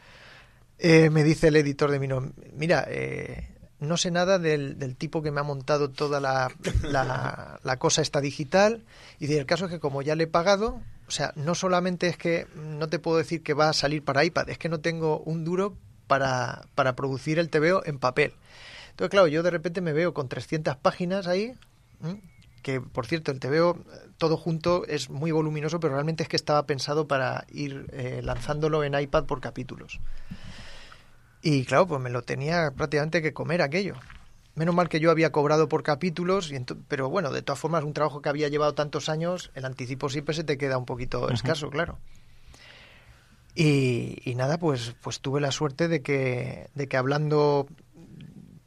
eh, 0.79 1.11
me 1.11 1.25
dice 1.25 1.49
el 1.49 1.57
editor 1.57 1.91
de 1.91 1.99
Mino, 1.99 2.33
mira, 2.53 2.87
eh, 2.89 3.54
no 3.85 3.97
sé 3.97 4.11
nada 4.11 4.39
del, 4.39 4.79
del, 4.79 4.97
tipo 4.97 5.23
que 5.23 5.31
me 5.31 5.41
ha 5.41 5.45
montado 5.45 5.91
toda 5.91 6.21
la, 6.21 6.51
la, 6.83 7.77
cosa 7.79 8.03
esta 8.03 8.21
digital 8.21 8.85
y 9.19 9.33
el 9.35 9.47
caso 9.47 9.67
es 9.67 9.71
que 9.71 9.81
como 9.81 10.03
ya 10.03 10.15
le 10.15 10.25
he 10.25 10.29
pagado, 10.29 10.81
o 11.07 11.11
sea, 11.11 11.33
no 11.37 11.55
solamente 11.55 12.09
es 12.09 12.17
que 12.17 12.47
no 12.55 12.89
te 12.89 12.99
puedo 12.99 13.19
decir 13.19 13.43
que 13.43 13.55
va 13.55 13.69
a 13.69 13.73
salir 13.73 14.05
para 14.05 14.25
iPad, 14.25 14.51
es 14.51 14.59
que 14.59 14.69
no 14.69 14.81
tengo 14.81 15.21
un 15.21 15.45
duro 15.45 15.77
para, 16.07 16.67
para 16.75 16.97
producir 16.97 17.39
el 17.39 17.51
TVO 17.51 17.83
en 17.85 17.99
papel. 17.99 18.35
Entonces, 18.91 19.11
claro, 19.11 19.27
yo 19.27 19.43
de 19.43 19.51
repente 19.51 19.81
me 19.81 19.93
veo 19.93 20.15
con 20.15 20.29
300 20.29 20.77
páginas 20.77 21.27
ahí, 21.27 21.55
que 22.63 22.81
por 22.81 23.07
cierto, 23.07 23.31
el 23.31 23.41
TVO 23.41 23.79
todo 24.19 24.37
junto 24.37 24.87
es 24.87 25.11
muy 25.11 25.33
voluminoso, 25.33 25.81
pero 25.81 25.95
realmente 25.95 26.23
es 26.23 26.29
que 26.29 26.37
estaba 26.37 26.65
pensado 26.67 27.07
para 27.09 27.45
ir 27.53 27.87
eh, 27.93 28.21
lanzándolo 28.23 28.85
en 28.85 28.99
iPad 28.99 29.25
por 29.25 29.41
capítulos. 29.41 30.01
Y 31.47 31.67
claro, 31.67 31.87
pues 31.87 32.01
me 32.01 32.09
lo 32.09 32.23
tenía 32.23 32.71
prácticamente 32.75 33.21
que 33.21 33.35
comer 33.35 33.61
aquello. 33.61 33.97
Menos 34.55 34.75
mal 34.75 34.89
que 34.89 34.99
yo 34.99 35.11
había 35.11 35.31
cobrado 35.31 35.69
por 35.69 35.83
capítulos, 35.83 36.51
y 36.51 36.59
pero 36.89 37.11
bueno, 37.11 37.31
de 37.33 37.43
todas 37.43 37.61
formas, 37.61 37.85
un 37.85 37.93
trabajo 37.93 38.23
que 38.23 38.31
había 38.31 38.49
llevado 38.49 38.75
tantos 38.75 39.11
años, 39.11 39.51
el 39.55 39.67
anticipo 39.67 40.09
siempre 40.09 40.35
se 40.35 40.43
te 40.43 40.57
queda 40.57 40.79
un 40.79 40.87
poquito 40.87 41.29
escaso, 41.29 41.69
claro. 41.69 41.99
Y, 43.55 44.23
y, 44.25 44.35
nada, 44.37 44.57
pues, 44.57 44.97
pues 45.03 45.21
tuve 45.21 45.43
la 45.43 45.53
suerte 45.53 45.87
de 45.87 46.01
que, 46.01 46.71
de 46.75 46.89
que 46.89 46.97
hablando 46.97 47.67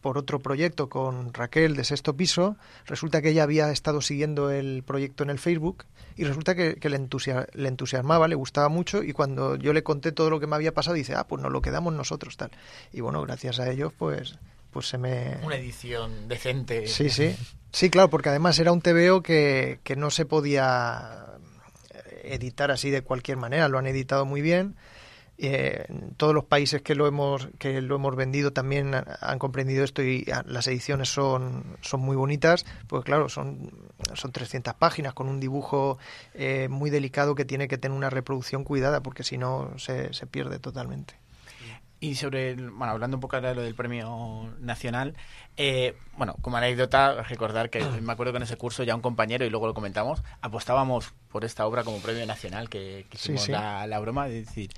por 0.08 0.18
otro 0.18 0.40
proyecto 0.40 0.88
con 0.88 1.34
Raquel 1.34 1.76
de 1.76 1.84
Sexto 1.84 2.16
Piso, 2.16 2.56
resulta 2.86 3.22
que 3.22 3.32
ella 3.32 3.44
había 3.44 3.70
estado 3.72 4.00
siguiendo 4.00 4.52
el 4.52 4.82
proyecto 4.84 5.24
en 5.26 5.30
el 5.30 5.38
Facebook 5.38 5.84
y 6.16 6.24
resulta 6.24 6.56
que, 6.56 6.78
le, 6.82 6.98
le, 7.54 7.68
entusiasmaba, 7.68 8.30
le 8.30 8.36
gustaba 8.36 8.70
mucho 8.70 9.04
y 9.04 9.12
cuando 9.12 9.58
yo 9.58 9.74
le 9.74 9.84
conté 9.84 10.14
todo 10.14 10.30
lo 10.30 10.40
que 10.40 10.48
me 10.48 10.56
había 10.56 10.74
pasado, 10.74 10.96
dice, 10.96 11.14
ah, 11.14 11.28
pues 11.28 11.42
nos 11.42 11.52
lo 11.52 11.62
quedamos 11.62 11.94
nosotros, 11.94 12.38
tal. 12.38 12.52
Y 12.94 13.02
bueno, 13.02 13.22
gracias 13.24 13.60
a 13.60 13.70
ellos, 13.70 13.92
pues, 13.98 14.40
pues 14.72 14.88
se 14.88 14.98
me... 14.98 15.40
Una 15.44 15.58
edición 15.58 16.30
decente. 16.30 16.88
Sí, 16.88 17.10
sí. 17.10 17.36
Sí, 17.74 17.90
claro, 17.90 18.10
porque 18.10 18.30
además 18.30 18.58
era 18.60 18.72
un 18.72 18.80
TVO 18.80 19.22
que, 19.22 19.82
que 19.84 19.98
no 19.98 20.10
se 20.10 20.26
podía 20.26 21.26
editar 22.24 22.72
así 22.72 22.92
de 22.92 23.02
cualquier 23.02 23.36
manera, 23.36 23.68
lo 23.68 23.78
han 23.78 23.88
editado 23.88 24.26
muy 24.26 24.40
bien 24.40 24.78
eh, 25.40 25.86
todos 26.18 26.34
los 26.34 26.46
países 26.46 26.82
que 26.82 26.96
lo 26.96 27.08
hemos 27.08 27.50
que 27.60 27.82
lo 27.82 27.96
hemos 27.96 28.16
vendido 28.16 28.54
también 28.54 28.96
han 28.96 29.40
comprendido 29.40 29.84
esto 29.84 30.02
y 30.02 30.26
las 30.46 30.68
ediciones 30.68 31.10
son, 31.10 31.78
son 31.82 32.00
muy 32.00 32.16
bonitas 32.16 32.66
pues 32.88 33.04
claro 33.04 33.30
son 33.30 33.72
son 34.16 34.32
300 34.32 34.74
páginas 34.74 35.14
con 35.14 35.30
un 35.30 35.40
dibujo 35.40 36.00
eh, 36.34 36.68
muy 36.70 36.90
delicado 36.90 37.36
que 37.36 37.46
tiene 37.46 37.68
que 37.68 37.78
tener 37.78 37.96
una 37.96 38.10
reproducción 38.10 38.64
cuidada 38.64 39.04
porque 39.04 39.24
si 39.24 39.38
no 39.38 39.78
se, 39.78 40.12
se 40.14 40.26
pierde 40.26 40.58
totalmente 40.58 41.16
y 42.00 42.16
sobre, 42.16 42.56
bueno, 42.56 42.94
hablando 42.94 43.18
un 43.18 43.22
poco 43.22 43.42
de 43.42 43.56
lo 43.56 43.62
del 43.62 43.74
premio 43.74 44.54
nacional, 44.60 45.16
eh, 45.56 45.96
bueno, 46.16 46.36
como 46.42 46.58
anécdota, 46.58 47.24
recordar 47.24 47.72
que 47.72 47.84
me 48.02 48.14
acuerdo 48.14 48.34
que 48.34 48.38
en 48.38 48.44
ese 48.44 48.56
curso 48.56 48.84
ya 48.84 48.94
un 48.94 49.02
compañero, 49.02 49.46
y 49.46 49.50
luego 49.50 49.66
lo 49.66 49.74
comentamos, 49.74 50.22
apostábamos 50.42 51.14
por 51.32 51.44
esta 51.44 51.66
obra 51.66 51.84
como 51.84 51.98
premio 51.98 52.26
nacional, 52.28 52.70
que, 52.70 53.08
hicimos 53.12 53.50
La, 53.50 54.00
broma, 54.00 54.28
es 54.28 54.46
decir, 54.46 54.70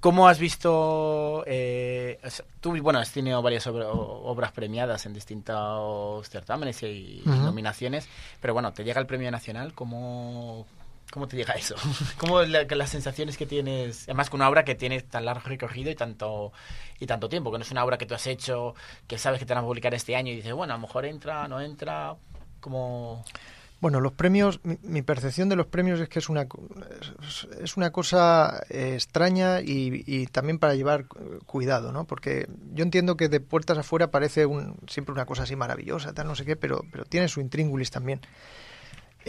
¿cómo 0.00 0.28
has 0.28 0.40
visto, 0.40 1.44
eh, 1.46 2.18
tú, 2.60 2.76
bueno, 2.82 2.98
has 2.98 3.12
tenido 3.12 3.40
varias 3.42 3.68
obras 3.68 4.50
premiadas 4.50 5.06
en 5.06 5.14
distintos 5.14 6.28
certámenes 6.28 6.82
y, 6.82 7.22
nominaciones, 7.24 8.08
pero 8.40 8.54
bueno, 8.54 8.72
te 8.72 8.82
llega 8.82 9.00
el 9.00 9.06
premio 9.06 9.30
nacional, 9.30 9.72
¿cómo, 9.72 10.66
¿Cómo 11.10 11.28
te 11.28 11.36
llega 11.36 11.54
eso? 11.54 11.76
¿Cómo 12.18 12.42
las 12.42 12.90
sensaciones 12.90 13.36
que 13.36 13.46
tienes? 13.46 14.04
Además, 14.04 14.28
con 14.28 14.40
una 14.40 14.48
obra 14.48 14.64
que 14.64 14.74
tiene 14.74 15.00
tan 15.02 15.24
largo 15.24 15.48
recorrido 15.48 15.90
y 15.90 15.94
tanto, 15.94 16.52
y 16.98 17.06
tanto 17.06 17.28
tiempo, 17.28 17.52
que 17.52 17.58
no 17.58 17.64
es 17.64 17.70
una 17.70 17.84
obra 17.84 17.96
que 17.96 18.06
tú 18.06 18.14
has 18.14 18.26
hecho, 18.26 18.74
que 19.06 19.18
sabes 19.18 19.38
que 19.38 19.46
te 19.46 19.54
van 19.54 19.62
a 19.62 19.66
publicar 19.66 19.94
este 19.94 20.16
año 20.16 20.32
y 20.32 20.36
dices, 20.36 20.52
bueno, 20.52 20.74
a 20.74 20.76
lo 20.76 20.82
mejor 20.82 21.06
entra, 21.06 21.46
no 21.46 21.60
entra. 21.60 22.16
como 22.60 23.24
Bueno, 23.80 24.00
los 24.00 24.12
premios, 24.12 24.60
mi, 24.64 25.02
percepción 25.02 25.48
de 25.48 25.54
los 25.54 25.66
premios 25.66 26.00
es 26.00 26.08
que 26.08 26.18
es 26.18 26.28
una, 26.28 26.48
es 27.60 27.76
una 27.76 27.92
cosa 27.92 28.64
eh, 28.68 28.94
extraña 28.94 29.60
y, 29.60 30.26
también 30.26 30.58
para 30.58 30.74
llevar 30.74 31.06
cuidado, 31.46 31.92
¿no? 31.92 32.04
Porque 32.04 32.48
yo 32.74 32.82
entiendo 32.82 33.16
que 33.16 33.28
de 33.28 33.38
puertas 33.38 33.78
afuera 33.78 34.10
parece 34.10 34.44
un, 34.44 34.76
siempre 34.88 35.12
una 35.12 35.24
cosa 35.24 35.44
así 35.44 35.54
maravillosa, 35.54 36.12
tal, 36.14 36.26
no 36.26 36.34
sé 36.34 36.44
qué, 36.44 36.56
pero, 36.56 36.82
pero 36.90 37.04
tiene 37.04 37.28
su 37.28 37.40
intríngulis 37.40 37.92
también. 37.92 38.20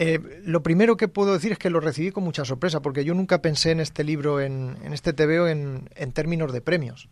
Eh, 0.00 0.20
lo 0.44 0.62
primero 0.62 0.96
que 0.96 1.08
puedo 1.08 1.32
decir 1.32 1.50
es 1.50 1.58
que 1.58 1.70
lo 1.70 1.80
recibí 1.80 2.12
con 2.12 2.22
mucha 2.22 2.44
sorpresa, 2.44 2.80
porque 2.80 3.04
yo 3.04 3.14
nunca 3.14 3.42
pensé 3.42 3.72
en 3.72 3.80
este 3.80 4.04
libro, 4.04 4.40
en, 4.40 4.76
este 4.92 5.12
TVO, 5.12 5.48
en, 5.48 5.90
en 5.96 6.12
términos 6.12 6.52
de 6.52 6.60
premios. 6.60 7.08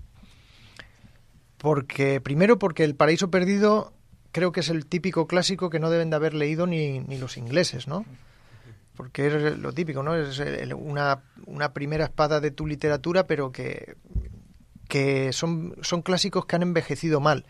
Porque, 1.59 2.21
primero, 2.21 2.61
porque 2.61 2.85
El 2.85 2.95
Paraíso 2.95 3.29
Perdido 3.29 3.93
creo 4.31 4.53
que 4.53 4.61
es 4.61 4.69
el 4.69 4.87
típico 4.87 5.27
clásico 5.27 5.69
que 5.69 5.81
no 5.81 5.91
deben 5.91 6.11
de 6.11 6.17
haber 6.17 6.33
leído 6.33 6.69
ni, 6.69 7.01
los 7.19 7.37
ingleses, 7.37 7.89
¿no? 7.89 8.05
Porque 8.95 9.27
es 9.27 9.59
lo 9.59 9.73
típico, 9.73 10.05
¿no? 10.05 10.15
Es 10.15 10.41
una, 10.77 11.25
una 11.45 11.73
primera 11.73 12.05
espada 12.05 12.39
de 12.39 12.53
tu 12.53 12.69
literatura, 12.69 13.27
pero 13.27 13.51
que, 13.51 13.97
que 14.89 15.33
son, 15.33 15.75
son 15.83 16.03
clásicos 16.03 16.47
que 16.47 16.55
han 16.55 16.63
envejecido 16.63 17.19
mal 17.19 17.47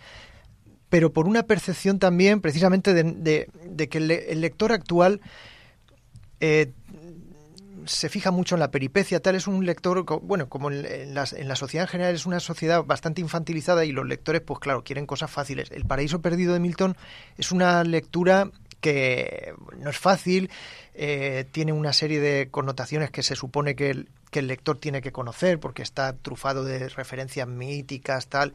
pero 0.88 1.12
por 1.12 1.27
una 1.27 1.44
percepción 1.44 1.99
también 1.99 2.40
precisamente 2.40 2.94
de, 2.94 3.88
que 3.88 3.99
el, 3.99 4.40
lector 4.40 4.72
actual 4.72 5.20
eh, 6.40 6.72
se 7.87 8.09
fija 8.09 8.31
mucho 8.31 8.55
en 8.55 8.61
la 8.61 8.70
peripecia, 8.70 9.20
tal 9.20 9.35
es 9.37 9.46
un 9.46 9.64
lector, 9.64 10.05
bueno, 10.22 10.49
como 10.49 10.70
en 10.70 11.14
la, 11.14 11.25
en 11.33 11.49
la, 11.49 11.57
sociedad 11.57 11.85
en 11.85 11.88
general 11.88 12.14
es 12.14 12.27
una 12.27 12.40
sociedad 12.40 12.85
bastante 12.85 13.20
infantilizada 13.20 13.85
y 13.85 13.92
los 13.92 14.07
lectores, 14.07 14.42
pues 14.42 14.61
claro, 14.61 14.85
quieren 14.85 15.07
cosas 15.07 15.31
fáciles. 15.31 15.70
El 15.70 15.85
paraíso 15.85 16.20
perdido 16.20 16.53
de 16.53 16.61
Milton 16.61 16.96
es 17.37 17.53
una 17.53 17.83
lectura 17.85 18.51
que 18.81 19.55
no 19.79 19.90
es 19.90 19.99
fácil, 19.99 20.51
eh, 20.94 21.44
tiene 21.51 21.72
una 21.72 21.92
serie 21.92 22.20
de 22.20 22.49
connotaciones 22.51 23.11
que 23.11 23.22
se 23.22 23.35
supone 23.35 23.75
que 23.75 23.90
el, 23.90 24.09
que 24.31 24.40
el 24.40 24.46
lector 24.46 24.79
tiene 24.79 25.01
que 25.01 25.12
conocer 25.12 25.59
porque 25.59 25.83
está 25.83 26.12
trufado 26.14 26.64
de 26.64 26.88
referencias 26.88 27.49
míticas, 27.49 28.29
tal 28.29 28.53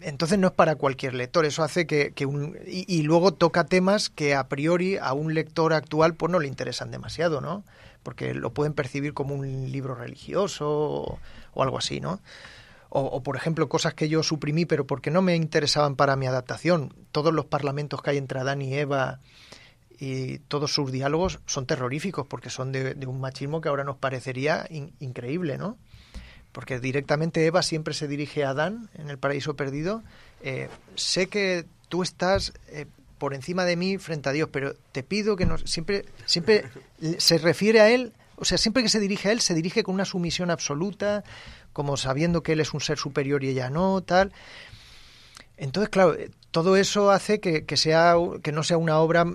entonces 0.00 0.38
no 0.38 0.48
es 0.48 0.52
para 0.52 0.76
cualquier 0.76 1.14
lector, 1.14 1.44
eso 1.44 1.62
hace 1.62 1.86
que, 1.86 2.26
un... 2.26 2.56
Y, 2.66 3.02
luego 3.02 3.34
toca 3.34 3.64
temas 3.66 4.10
que 4.10 4.34
a 4.34 4.48
priori 4.48 4.96
a 4.96 5.12
un 5.12 5.34
lector 5.34 5.72
actual 5.72 6.14
pues 6.14 6.30
no 6.30 6.38
le 6.38 6.48
interesan 6.48 6.90
demasiado, 6.90 7.40
¿no? 7.40 7.64
Porque 8.02 8.34
lo 8.34 8.52
pueden 8.52 8.74
percibir 8.74 9.14
como 9.14 9.34
un 9.34 9.70
libro 9.70 9.94
religioso 9.94 11.18
o, 11.52 11.62
algo 11.62 11.78
así, 11.78 12.00
¿no? 12.00 12.20
O, 12.90 13.22
por 13.22 13.36
ejemplo, 13.36 13.68
cosas 13.68 13.92
que 13.92 14.08
yo 14.08 14.22
suprimí, 14.22 14.64
pero 14.64 14.86
porque 14.86 15.10
no 15.10 15.20
me 15.20 15.36
interesaban 15.36 15.94
para 15.94 16.16
mi 16.16 16.26
adaptación. 16.26 16.94
Todos 17.12 17.34
los 17.34 17.44
parlamentos 17.44 18.00
que 18.00 18.10
hay 18.10 18.16
entre 18.16 18.40
Adán 18.40 18.62
y 18.62 18.72
Eva 18.72 19.20
y 19.98 20.38
todos 20.38 20.72
sus 20.72 20.90
diálogos 20.90 21.40
son 21.44 21.66
terroríficos 21.66 22.26
porque 22.26 22.48
son 22.48 22.72
de, 22.72 22.94
un 23.06 23.20
machismo 23.20 23.60
que 23.60 23.68
ahora 23.68 23.84
nos 23.84 23.96
parecería 23.96 24.66
increíble, 24.70 25.58
¿no? 25.58 25.76
Porque 26.52 26.80
directamente 26.80 27.44
Eva 27.44 27.62
siempre 27.62 27.94
se 27.94 28.08
dirige 28.08 28.44
a 28.44 28.50
Adán 28.50 28.90
en 28.94 29.10
el 29.10 29.18
paraíso 29.18 29.54
perdido. 29.54 30.02
Eh, 30.42 30.68
sé 30.94 31.28
que 31.28 31.66
tú 31.88 32.02
estás 32.02 32.52
eh, 32.68 32.86
por 33.18 33.34
encima 33.34 33.64
de 33.64 33.76
mí 33.76 33.98
frente 33.98 34.28
a 34.28 34.32
Dios, 34.32 34.48
pero 34.52 34.74
te 34.92 35.02
pido 35.02 35.36
que 35.36 35.46
no 35.46 35.58
siempre 35.58 36.04
siempre 36.26 36.64
se 37.18 37.38
refiere 37.38 37.80
a 37.80 37.90
él, 37.90 38.12
o 38.36 38.44
sea, 38.44 38.58
siempre 38.58 38.82
que 38.82 38.88
se 38.88 39.00
dirige 39.00 39.28
a 39.28 39.32
él 39.32 39.40
se 39.40 39.54
dirige 39.54 39.82
con 39.82 39.94
una 39.94 40.04
sumisión 40.04 40.50
absoluta, 40.50 41.24
como 41.72 41.96
sabiendo 41.96 42.42
que 42.42 42.52
él 42.52 42.60
es 42.60 42.72
un 42.72 42.80
ser 42.80 42.98
superior 42.98 43.44
y 43.44 43.50
ella 43.50 43.70
no, 43.70 44.00
tal. 44.02 44.32
Entonces, 45.56 45.90
claro, 45.90 46.14
eh, 46.14 46.30
todo 46.50 46.76
eso 46.76 47.10
hace 47.10 47.40
que, 47.40 47.64
que 47.64 47.76
sea 47.76 48.14
que 48.42 48.52
no 48.52 48.62
sea 48.62 48.78
una 48.78 48.98
obra 48.98 49.26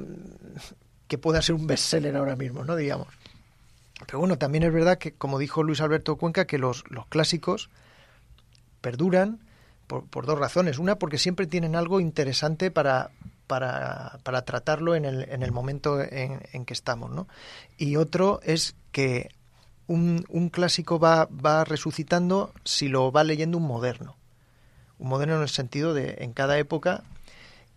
que 1.08 1.17
pueda 1.17 1.41
ser 1.41 1.56
un 1.56 1.67
bestseller 1.67 2.15
ahora 2.15 2.36
mismo, 2.36 2.63
¿no? 2.63 2.76
Digamos. 2.76 3.08
Pero 4.06 4.20
bueno, 4.20 4.38
también 4.38 4.63
es 4.63 4.74
verdad 4.74 4.98
que, 4.98 5.13
como 5.13 5.39
dijo 5.39 5.63
Luis 5.63 5.82
Alberto 5.82 6.16
Cuenca, 6.18 6.46
que 6.46 6.58
los, 6.58 6.84
clásicos 7.10 7.70
perduran 8.82 9.39
por, 9.88 10.26
dos 10.26 10.39
razones. 10.39 10.80
Una, 10.80 10.96
porque 10.96 11.18
siempre 11.18 11.48
tienen 11.48 11.76
algo 11.76 12.00
interesante 12.00 12.72
para, 12.72 13.12
tratarlo 13.48 14.96
en 14.96 15.06
el, 15.06 15.30
en 15.30 15.44
el 15.44 15.52
momento 15.52 16.02
en, 16.02 16.42
en, 16.52 16.66
que 16.66 16.74
estamos. 16.74 17.12
¿no? 17.12 17.28
Y 17.78 17.96
otro 17.96 18.39
es 18.44 18.76
que 18.92 19.30
un, 19.88 20.50
clásico 20.52 21.00
va 21.00 21.63
resucitando 21.63 22.54
si 22.63 22.88
lo 22.88 23.12
va 23.12 23.24
leyendo 23.24 23.58
un 23.58 23.68
moderno. 23.68 24.16
Un 25.00 25.10
moderno 25.10 25.36
en 25.36 25.42
el 25.42 25.50
sentido 25.50 25.94
de 25.94 26.18
en 26.20 26.34
cada 26.34 26.58
época 26.58 27.04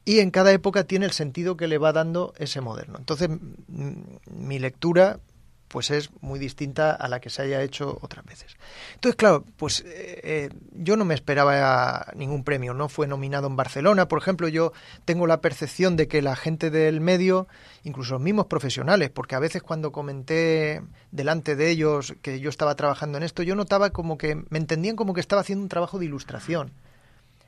y 0.06 0.20
en 0.20 0.30
cada 0.30 0.52
época 0.52 0.84
tiene 0.84 1.04
el 1.04 1.12
sentido 1.12 1.56
que 1.56 1.66
le 1.66 1.78
va 1.78 1.92
dando 1.92 2.32
ese 2.38 2.60
moderno. 2.60 2.96
Entonces, 2.96 3.28
mi 3.66 4.58
lectura 4.60 5.18
pues 5.68 5.90
es 5.90 6.10
muy 6.20 6.38
distinta 6.38 6.92
a 6.92 7.08
la 7.08 7.20
que 7.20 7.30
se 7.30 7.42
haya 7.42 7.62
hecho 7.62 7.98
otras 8.00 8.24
veces. 8.24 8.56
Entonces, 8.94 9.16
claro, 9.16 9.44
pues 9.56 9.80
eh, 9.80 10.20
eh, 10.22 10.48
yo 10.72 10.96
no 10.96 11.04
me 11.04 11.14
esperaba 11.14 12.06
ningún 12.14 12.44
premio, 12.44 12.74
no 12.74 12.88
fue 12.88 13.06
nominado 13.06 13.46
en 13.46 13.56
Barcelona, 13.56 14.08
por 14.08 14.20
ejemplo, 14.20 14.48
yo 14.48 14.72
tengo 15.04 15.26
la 15.26 15.40
percepción 15.40 15.96
de 15.96 16.08
que 16.08 16.22
la 16.22 16.36
gente 16.36 16.70
del 16.70 17.00
medio, 17.00 17.48
incluso 17.84 18.14
los 18.14 18.22
mismos 18.22 18.46
profesionales, 18.46 19.10
porque 19.10 19.34
a 19.34 19.40
veces 19.40 19.62
cuando 19.62 19.92
comenté 19.92 20.82
delante 21.10 21.56
de 21.56 21.70
ellos 21.70 22.14
que 22.22 22.40
yo 22.40 22.50
estaba 22.50 22.74
trabajando 22.74 23.18
en 23.18 23.24
esto, 23.24 23.42
yo 23.42 23.54
notaba 23.54 23.90
como 23.90 24.18
que 24.18 24.34
me 24.48 24.58
entendían 24.58 24.96
como 24.96 25.14
que 25.14 25.20
estaba 25.20 25.40
haciendo 25.40 25.62
un 25.62 25.68
trabajo 25.68 25.98
de 25.98 26.06
ilustración. 26.06 26.72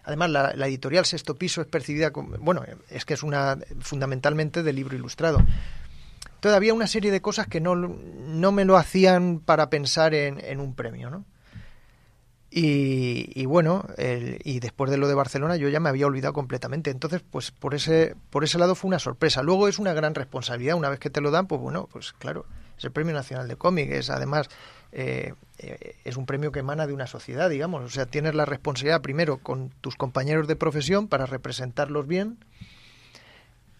Además, 0.05 0.31
la, 0.31 0.55
la 0.55 0.69
editorial 0.69 1.05
Sexto 1.05 1.35
Piso 1.35 1.61
es 1.61 1.67
percibida 1.67 2.13
como, 2.13 2.39
bueno, 2.39 2.63
es 2.89 3.05
que 3.05 3.13
es 3.13 3.23
una 3.23 3.59
fundamentalmente 3.81 4.63
de 4.63 4.73
libro 4.73 4.97
ilustrado 4.97 5.45
todavía 6.41 6.75
una 6.75 6.87
serie 6.87 7.11
de 7.11 7.21
cosas 7.21 7.47
que 7.47 7.61
no, 7.61 7.75
no 7.77 8.53
me 8.53 8.65
lo 8.65 8.77
hacían 8.77 9.41
para 9.41 9.71
pensar 9.71 10.15
en, 10.15 10.43
en 10.45 10.61
un 10.61 10.75
premio, 10.75 11.11
¿no? 11.11 11.25
Y, 12.51 13.31
y 13.35 13.45
bueno, 13.45 13.87
y 13.99 14.61
después 14.61 14.91
de 14.91 14.97
lo 14.97 15.07
de 15.07 15.15
Barcelona 15.15 15.57
yo 15.57 15.69
ya 15.69 15.81
me 15.81 15.91
había 15.91 16.07
olvidado 16.07 16.33
completamente. 16.33 16.91
Entonces, 16.91 17.23
pues 17.31 17.51
por 17.51 17.75
ese, 17.75 18.15
por 18.31 18.43
ese 18.43 18.59
lado 18.59 18.75
fue 18.75 18.89
una 18.89 18.99
sorpresa. 18.99 19.43
Luego 19.43 19.69
es 19.69 19.79
una 19.79 19.93
gran 19.93 20.15
responsabilidad. 20.15 20.77
Una 20.77 20.89
vez 20.89 20.99
que 20.99 21.11
te 21.11 21.21
lo 21.21 21.31
dan, 21.31 21.47
pues 21.47 21.61
bueno, 21.61 21.89
pues 21.93 22.15
claro, 22.15 22.47
es 22.79 22.85
el 22.85 22.91
Premio 22.91 23.13
Nacional 23.13 23.49
de 23.49 23.57
Cómic. 23.57 23.91
Es 23.91 24.09
además, 24.09 24.49
eh, 24.93 25.35
eh, 25.59 25.97
es 26.05 26.17
un 26.17 26.25
premio 26.25 26.51
que 26.51 26.61
emana 26.61 26.87
de 26.87 26.95
una 26.95 27.07
sociedad, 27.07 27.51
digamos. 27.51 27.85
O 27.85 27.91
sea, 27.91 28.07
tienes 28.07 28.35
la 28.35 28.47
responsabilidad 28.47 29.03
primero 29.03 29.39
con 29.39 29.69
tus 29.83 29.97
compañeros 29.97 30.49
de 30.49 30.57
profesión 30.57 31.07
para 31.07 31.27
representarlos 31.27 32.07
bien 32.07 32.39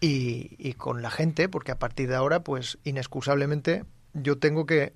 y, 0.01 0.73
con 0.73 1.01
la 1.01 1.11
gente, 1.11 1.49
porque 1.49 1.71
a 1.71 1.79
partir 1.79 2.09
de 2.09 2.15
ahora, 2.15 2.43
pues 2.43 2.77
inexcusablemente, 2.83 3.83
yo 4.13 4.37
tengo 4.37 4.65
que 4.65 4.93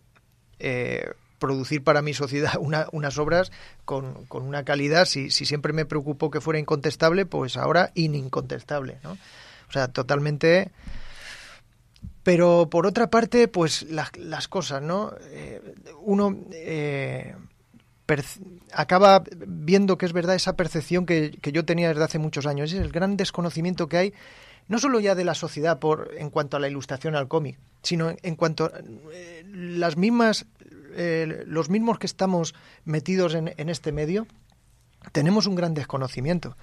eh, 0.60 1.12
producir 1.40 1.84
para 1.84 2.02
mi 2.02 2.14
sociedad 2.14 2.54
unas 2.92 3.18
obras 3.18 3.52
con, 3.86 4.26
con 4.26 4.44
una 4.44 4.64
calidad, 4.64 5.06
si, 5.06 5.30
si, 5.30 5.46
siempre 5.46 5.74
me 5.74 5.86
preocupó 5.86 6.32
que 6.32 6.42
fuera 6.42 6.60
incontestable, 6.60 7.26
pues 7.26 7.58
ahora 7.58 7.92
inincontestable, 7.96 9.00
¿no? 9.04 9.18
O 9.70 9.72
sea, 9.72 9.88
totalmente... 9.88 10.72
Pero 12.24 12.70
por 12.70 12.88
otra 12.88 13.10
parte, 13.10 13.50
pues 13.50 13.84
las, 13.84 14.16
las 14.16 14.48
cosas, 14.48 14.82
¿no? 14.82 15.14
Eh, 15.32 15.62
uno 16.02 16.38
eh, 16.54 17.36
acaba 18.72 19.24
viendo 19.46 19.98
que 19.98 20.06
es 20.06 20.14
verdad 20.14 20.36
esa 20.36 20.56
percepción 20.56 21.06
que, 21.06 21.32
que, 21.42 21.52
yo 21.52 21.66
tenía 21.66 21.90
desde 21.90 22.04
hace 22.04 22.20
muchos 22.20 22.46
años, 22.46 22.72
es 22.72 22.80
el 22.80 22.94
gran 22.94 23.18
desconocimiento 23.18 23.88
que 23.88 23.98
hay 23.98 24.14
no 24.68 24.80
solo 24.80 25.00
ya 25.00 25.16
de 25.16 25.26
la 25.26 25.36
sociedad 25.36 25.80
por 25.80 26.12
en 26.18 26.30
cuanto 26.30 26.58
a 26.58 26.60
la 26.60 26.68
ilustración 26.68 27.16
al 27.16 27.28
cómic, 27.28 27.58
sino 27.82 28.14
en, 28.22 28.36
cuanto 28.36 28.66
a 28.66 28.72
eh, 29.14 29.44
las 29.46 29.98
mismas 29.98 30.46
eh, 30.96 31.44
los 31.48 31.70
mismos 31.70 31.98
que 32.00 32.06
estamos 32.06 32.54
metidos 32.86 33.34
en, 33.34 33.70
este 33.70 33.92
medio 33.92 34.28
tenemos 35.12 35.48
un 35.48 35.56
gran 35.56 35.74
desconocimiento. 35.74 36.56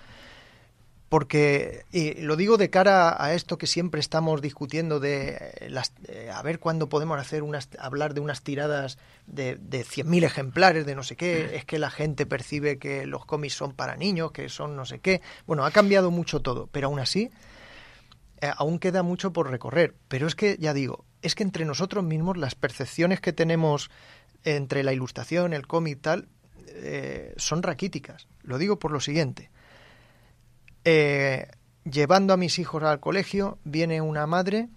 Porque 1.08 1.86
y 1.90 2.20
lo 2.20 2.36
digo 2.36 2.56
de 2.56 2.70
cara 2.70 3.20
a 3.20 3.34
esto 3.34 3.58
que 3.58 3.66
siempre 3.66 4.00
estamos 4.00 4.40
discutiendo 4.40 5.00
de 5.00 5.66
las, 5.68 5.92
eh, 6.06 6.30
a 6.32 6.40
ver 6.42 6.60
cuándo 6.60 6.88
podemos 6.88 7.18
hacer 7.18 7.42
unas 7.42 7.68
hablar 7.80 8.14
de 8.14 8.20
unas 8.20 8.42
tiradas 8.42 8.96
de, 9.26 9.56
de 9.56 9.84
100.000 9.84 10.22
ejemplares 10.22 10.86
de 10.86 10.94
no 10.94 11.02
sé 11.02 11.16
qué 11.16 11.56
es 11.56 11.64
que 11.64 11.80
la 11.80 11.90
gente 11.90 12.26
percibe 12.26 12.78
que 12.78 13.06
los 13.06 13.24
cómics 13.26 13.54
son 13.54 13.72
para 13.72 13.96
niños 13.96 14.30
que 14.30 14.48
son 14.48 14.76
no 14.76 14.84
sé 14.84 15.00
qué. 15.00 15.20
Bueno 15.48 15.64
ha 15.64 15.72
cambiado 15.72 16.12
mucho 16.12 16.42
todo 16.42 16.68
pero 16.70 16.86
aún 16.86 17.00
así 17.00 17.32
eh, 18.40 18.50
aún 18.56 18.78
queda 18.78 19.02
mucho 19.02 19.32
por 19.32 19.50
recorrer, 19.50 19.94
pero 20.08 20.26
es 20.26 20.34
que, 20.34 20.56
ya 20.58 20.72
digo, 20.72 21.04
es 21.22 21.34
que 21.34 21.42
entre 21.42 21.64
nosotros 21.64 22.04
mismos 22.04 22.36
las 22.36 22.54
percepciones 22.54 23.20
que 23.20 23.32
tenemos 23.32 23.90
entre 24.44 24.82
la 24.82 24.92
ilustración, 24.92 25.52
el 25.52 25.66
cómic 25.66 26.00
tal, 26.00 26.28
eh, 26.66 27.34
son 27.36 27.62
raquíticas. 27.62 28.26
Lo 28.42 28.58
digo 28.58 28.78
por 28.78 28.90
lo 28.90 29.00
siguiente. 29.00 29.50
Eh, 30.84 31.48
llevando 31.84 32.32
a 32.32 32.38
mis 32.38 32.58
hijos 32.58 32.82
al 32.82 33.00
colegio, 33.00 33.58
viene 33.64 34.00
una 34.00 34.26
madre 34.26 34.68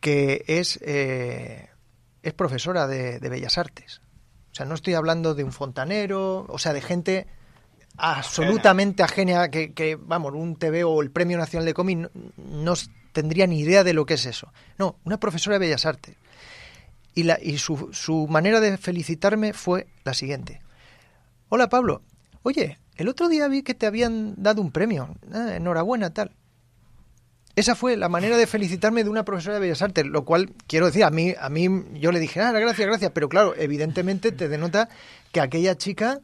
que 0.00 0.44
es, 0.46 0.78
es 0.82 2.32
profesora 2.34 2.86
de, 2.86 3.18
de 3.18 3.28
Bellas 3.28 3.58
Artes. 3.58 4.00
O 4.52 4.54
sea, 4.54 4.66
no 4.66 4.74
estoy 4.74 4.94
hablando 4.94 5.34
de 5.34 5.44
un 5.44 5.52
fontanero, 5.52 6.46
o 6.48 6.58
sea, 6.58 6.72
de 6.72 6.80
gente 6.80 7.26
absolutamente 7.96 9.02
ajena, 9.02 9.50
que, 9.50 9.72
que, 9.72 9.96
vamos, 9.96 10.32
un 10.34 10.56
TV 10.56 10.84
o 10.84 11.02
el 11.02 11.10
Premio 11.10 11.38
Nacional 11.38 11.66
de 11.66 11.74
Cómic 11.74 12.10
no, 12.36 12.74
tendría 13.12 13.46
ni 13.46 13.60
idea 13.60 13.84
de 13.84 13.94
lo 13.94 14.06
que 14.06 14.14
es 14.14 14.26
eso. 14.26 14.52
No, 14.78 14.96
una 15.04 15.18
profesora 15.18 15.54
de 15.54 15.66
Bellas 15.66 15.86
Artes. 15.86 16.16
Y, 17.14 17.22
la, 17.22 17.38
y 17.42 17.58
su, 17.58 17.90
su 17.92 18.26
manera 18.28 18.60
de 18.60 18.76
felicitarme 18.76 19.52
fue 19.52 19.86
la 20.04 20.12
siguiente. 20.12 20.60
Hola 21.48 21.68
Pablo, 21.68 22.02
oye, 22.42 22.78
el 22.96 23.08
otro 23.08 23.28
día 23.28 23.48
vi 23.48 23.62
que 23.62 23.74
te 23.74 23.86
habían 23.86 24.34
dado 24.36 24.60
un 24.60 24.70
premio. 24.70 25.16
Ah, 25.32 25.54
enhorabuena, 25.56 26.10
tal. 26.10 26.32
Esa 27.54 27.74
fue 27.74 27.96
la 27.96 28.10
manera 28.10 28.36
de 28.36 28.46
felicitarme 28.46 29.02
de 29.02 29.08
una 29.08 29.24
profesora 29.24 29.54
de 29.54 29.60
Bellas 29.60 29.80
Artes, 29.80 30.04
lo 30.04 30.26
cual 30.26 30.52
quiero 30.66 30.86
decir, 30.86 31.04
a 31.04 31.10
mí, 31.10 31.34
a 31.40 31.48
mí 31.48 31.68
yo 31.94 32.12
le 32.12 32.20
dije, 32.20 32.40
ah, 32.40 32.52
gracias, 32.52 32.86
gracias, 32.86 33.12
pero 33.14 33.30
claro, 33.30 33.54
evidentemente 33.56 34.30
te 34.30 34.48
denota 34.48 34.90
que 35.32 35.40
aquella 35.40 35.74
chica 35.78 36.20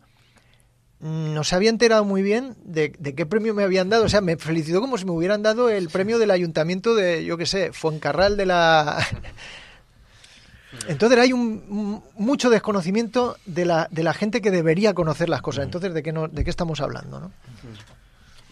no 1.03 1.43
se 1.43 1.57
había 1.57 1.69
enterado 1.69 2.05
muy 2.05 2.23
bien 2.23 2.55
de, 2.65 2.93
qué 2.93 3.27
premio 3.27 3.55
me 3.55 3.65
habían 3.65 3.91
dado. 3.91 4.05
O 4.05 4.09
sea, 4.09 4.21
me 4.21 4.37
felicitó 4.37 4.81
como 4.81 4.97
si 4.97 5.05
me 5.05 5.11
hubieran 5.11 5.43
dado 5.43 5.69
el 5.69 5.89
premio 5.89 6.19
del 6.19 6.31
ayuntamiento 6.31 6.95
de, 6.95 7.25
yo 7.25 7.37
qué 7.37 7.47
sé, 7.47 7.73
Fuencarral 7.73 8.37
de 8.37 8.47
la... 8.47 9.05
Entonces 10.89 11.19
hay 11.19 11.33
un, 11.33 12.03
mucho 12.15 12.49
desconocimiento 12.49 13.37
de 13.45 13.67
la, 13.67 13.89
de 13.91 14.03
la 14.03 14.15
gente 14.15 14.41
que 14.41 14.51
debería 14.51 14.95
conocer 14.95 15.29
las 15.29 15.43
cosas. 15.43 15.65
Entonces, 15.65 15.93
¿de 15.93 16.03
qué, 16.03 16.13
no, 16.13 16.29
de 16.29 16.45
qué 16.45 16.51
estamos 16.51 16.81
hablando? 16.81 17.21
¿no? 17.21 17.33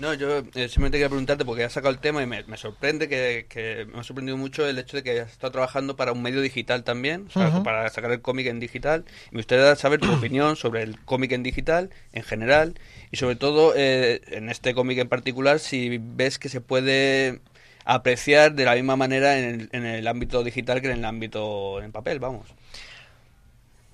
No, 0.00 0.14
yo 0.14 0.38
eh, 0.38 0.42
simplemente 0.68 0.96
quería 0.96 1.10
preguntarte 1.10 1.44
porque 1.44 1.62
has 1.62 1.74
sacado 1.74 1.92
el 1.92 2.00
tema 2.00 2.22
y 2.22 2.26
me, 2.26 2.56
sorprende 2.56 3.06
que, 3.06 3.86
me 3.92 4.00
ha 4.00 4.02
sorprendido 4.02 4.38
mucho 4.38 4.66
el 4.66 4.78
hecho 4.78 4.96
de 4.96 5.02
que 5.02 5.10
hayas 5.10 5.30
estado 5.30 5.52
trabajando 5.52 5.94
para 5.94 6.12
un 6.12 6.22
medio 6.22 6.40
digital 6.40 6.84
también, 6.84 7.28
para 7.62 7.86
sacar 7.90 8.10
el 8.10 8.22
cómic 8.22 8.46
en 8.46 8.60
digital. 8.60 9.04
me 9.30 9.40
gustaría 9.40 9.76
saber 9.76 10.00
tu 10.00 10.10
opinión 10.16 10.56
sobre 10.56 10.82
el 10.84 10.98
cómic 11.00 11.32
en 11.32 11.42
digital 11.42 11.90
en 12.14 12.22
general 12.22 12.78
y 13.10 13.18
sobre 13.18 13.36
todo 13.36 13.74
eh, 13.76 14.22
en 14.28 14.48
este 14.48 14.72
cómic 14.72 14.98
en 14.98 15.08
particular 15.10 15.58
si 15.58 15.98
ves 15.98 16.38
que 16.38 16.48
se 16.48 16.62
puede 16.62 17.40
apreciar 17.84 18.54
de 18.54 18.64
la 18.64 18.76
misma 18.76 18.96
manera 18.96 19.38
en 19.38 19.44
el, 19.44 19.68
en 19.72 19.84
el 19.84 20.08
ámbito 20.08 20.42
digital 20.42 20.80
que 20.80 20.90
en 20.90 20.98
el 20.98 21.04
ámbito 21.04 21.82
en 21.82 21.92
papel, 21.92 22.20
vamos. 22.20 22.46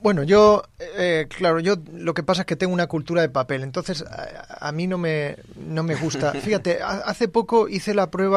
Bueno, 0.03 0.23
yo, 0.23 0.63
eh, 0.79 1.27
claro, 1.29 1.59
yo 1.61 1.77
lo 1.93 2.15
que 2.15 2.23
pasa 2.23 2.43
es 2.43 2.47
que 2.47 2.57
tengo 2.57 2.73
una 2.73 2.87
cultura 2.87 3.23
de 3.23 3.29
papel, 3.29 3.63
entonces 3.63 4.03
a, 4.03 4.69
a 4.69 4.73
mí 4.73 4.87
no 4.87 4.99
me, 4.99 5.37
no 5.57 5.83
me 5.83 5.95
gusta. 5.95 6.33
Fíjate, 6.41 6.81
hace 6.83 7.29
poco 7.29 7.69
hice 7.69 7.95
la 7.95 8.11
prueba 8.11 8.37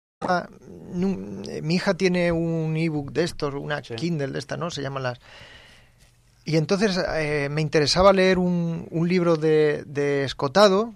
Mi 0.93 1.75
hija 1.75 1.93
tiene 1.95 2.31
un 2.31 2.75
ebook 2.77 3.11
de 3.11 3.23
estos, 3.23 3.53
una 3.53 3.81
Kindle 3.81 4.27
de 4.27 4.39
esta, 4.39 4.57
¿no? 4.57 4.69
Se 4.71 4.81
llaman 4.81 5.03
las... 5.03 5.19
Y 6.43 6.57
entonces 6.57 6.99
eh, 7.15 7.49
me 7.51 7.61
interesaba 7.61 8.13
leer 8.13 8.39
un, 8.39 8.87
un 8.89 9.07
libro 9.07 9.35
de, 9.35 9.83
de, 9.85 10.23
Escotado, 10.23 10.95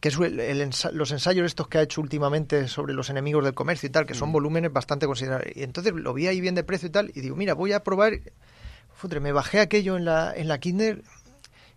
que 0.00 0.08
es 0.08 0.18
el, 0.18 0.70
los 0.92 1.10
ensayos 1.10 1.46
estos 1.46 1.68
que 1.68 1.78
ha 1.78 1.82
hecho 1.82 2.00
últimamente 2.00 2.68
sobre 2.68 2.92
los 2.92 3.08
enemigos 3.08 3.44
del 3.44 3.54
comercio 3.54 3.86
y 3.86 3.90
tal, 3.90 4.06
que 4.06 4.14
son 4.14 4.28
mm. 4.28 4.32
volúmenes 4.32 4.72
bastante 4.72 5.06
considerables. 5.06 5.56
Y 5.56 5.62
entonces 5.62 5.94
lo 5.94 6.12
vi 6.12 6.26
ahí 6.26 6.40
bien 6.40 6.54
de 6.54 6.64
precio 6.64 6.88
y 6.88 6.92
tal, 6.92 7.10
y 7.14 7.20
digo, 7.20 7.36
mira, 7.36 7.54
voy 7.54 7.72
a 7.72 7.82
probar... 7.82 8.20
Futre, 8.94 9.20
me 9.20 9.30
bajé 9.30 9.60
aquello 9.60 9.96
en 9.96 10.04
la, 10.04 10.34
en 10.34 10.48
la 10.48 10.58
Kindle 10.58 11.02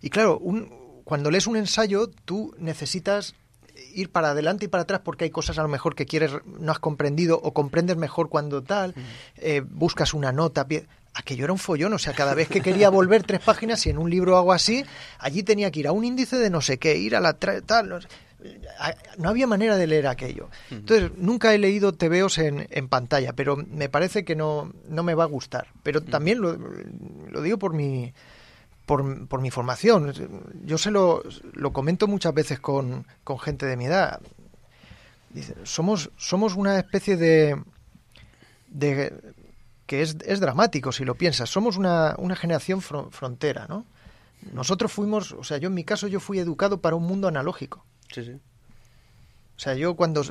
y 0.02 0.10
claro, 0.10 0.38
un, 0.38 1.02
cuando 1.04 1.30
lees 1.30 1.46
un 1.46 1.56
ensayo 1.56 2.10
tú 2.24 2.54
necesitas 2.58 3.34
ir 3.94 4.10
para 4.10 4.30
adelante 4.30 4.64
y 4.66 4.68
para 4.68 4.82
atrás 4.82 5.00
porque 5.04 5.24
hay 5.24 5.30
cosas 5.30 5.58
a 5.58 5.62
lo 5.62 5.68
mejor 5.68 5.94
que 5.94 6.06
quieres, 6.06 6.32
no 6.58 6.72
has 6.72 6.78
comprendido 6.78 7.38
o 7.42 7.52
comprendes 7.52 7.96
mejor 7.96 8.28
cuando 8.28 8.62
tal, 8.62 8.94
eh, 9.36 9.62
buscas 9.68 10.14
una 10.14 10.32
nota. 10.32 10.66
Aquello 11.14 11.44
era 11.44 11.52
un 11.52 11.58
follón, 11.58 11.92
o 11.92 11.98
sea, 11.98 12.14
cada 12.14 12.34
vez 12.34 12.48
que 12.48 12.60
quería 12.62 12.88
volver 12.88 13.22
tres 13.22 13.40
páginas, 13.40 13.84
y 13.86 13.90
en 13.90 13.98
un 13.98 14.08
libro 14.08 14.36
hago 14.36 14.52
así, 14.52 14.84
allí 15.18 15.42
tenía 15.42 15.70
que 15.70 15.80
ir 15.80 15.88
a 15.88 15.92
un 15.92 16.04
índice 16.04 16.38
de 16.38 16.48
no 16.48 16.60
sé 16.60 16.78
qué, 16.78 16.96
ir 16.96 17.14
a 17.14 17.20
la 17.20 17.34
tal. 17.34 18.00
No, 19.18 19.28
había 19.28 19.46
manera 19.46 19.76
de 19.76 19.86
leer 19.86 20.06
aquello. 20.06 20.48
Entonces, 20.70 21.12
nunca 21.16 21.54
he 21.54 21.58
leído 21.58 21.92
TVOs 21.92 22.38
en, 22.38 22.66
en 22.70 22.88
pantalla, 22.88 23.34
pero 23.34 23.56
me 23.56 23.88
parece 23.88 24.24
que 24.24 24.34
no, 24.34 24.72
no 24.88 25.02
me 25.02 25.14
va 25.14 25.24
a 25.24 25.28
gustar. 25.28 25.68
Pero 25.82 26.00
también 26.00 26.40
lo, 26.40 26.56
lo 26.56 27.42
digo 27.42 27.58
por 27.58 27.74
mi, 27.74 28.12
por, 28.86 29.28
por 29.28 29.40
mi 29.40 29.50
formación. 29.50 30.12
Yo 30.64 30.78
se 30.78 30.90
lo, 30.90 31.22
lo 31.52 31.72
comento 31.72 32.06
muchas 32.06 32.34
veces 32.34 32.60
con, 32.60 33.06
con 33.24 33.38
gente 33.38 33.66
de 33.66 33.76
mi 33.76 33.86
edad. 33.86 34.20
somos, 35.64 36.10
somos 36.16 36.54
una 36.54 36.78
especie 36.78 37.16
de, 37.16 37.62
de 38.68 39.12
que 39.86 40.02
es, 40.02 40.16
es, 40.24 40.40
dramático 40.40 40.92
si 40.92 41.04
lo 41.04 41.14
piensas. 41.14 41.50
Somos 41.50 41.76
una, 41.76 42.14
una 42.18 42.36
generación 42.36 42.80
frontera, 42.82 43.66
¿no? 43.68 43.86
Nosotros 44.52 44.90
fuimos, 44.90 45.32
o 45.32 45.44
sea, 45.44 45.58
yo 45.58 45.68
en 45.68 45.74
mi 45.74 45.84
caso 45.84 46.08
yo 46.08 46.18
fui 46.18 46.38
educado 46.38 46.80
para 46.80 46.96
un 46.96 47.04
mundo 47.04 47.28
analógico. 47.28 47.84
Sí, 48.12 48.24
sí. 48.24 48.32
O 49.56 49.60
sea, 49.62 49.74
yo 49.74 49.94
cuando 49.94 50.22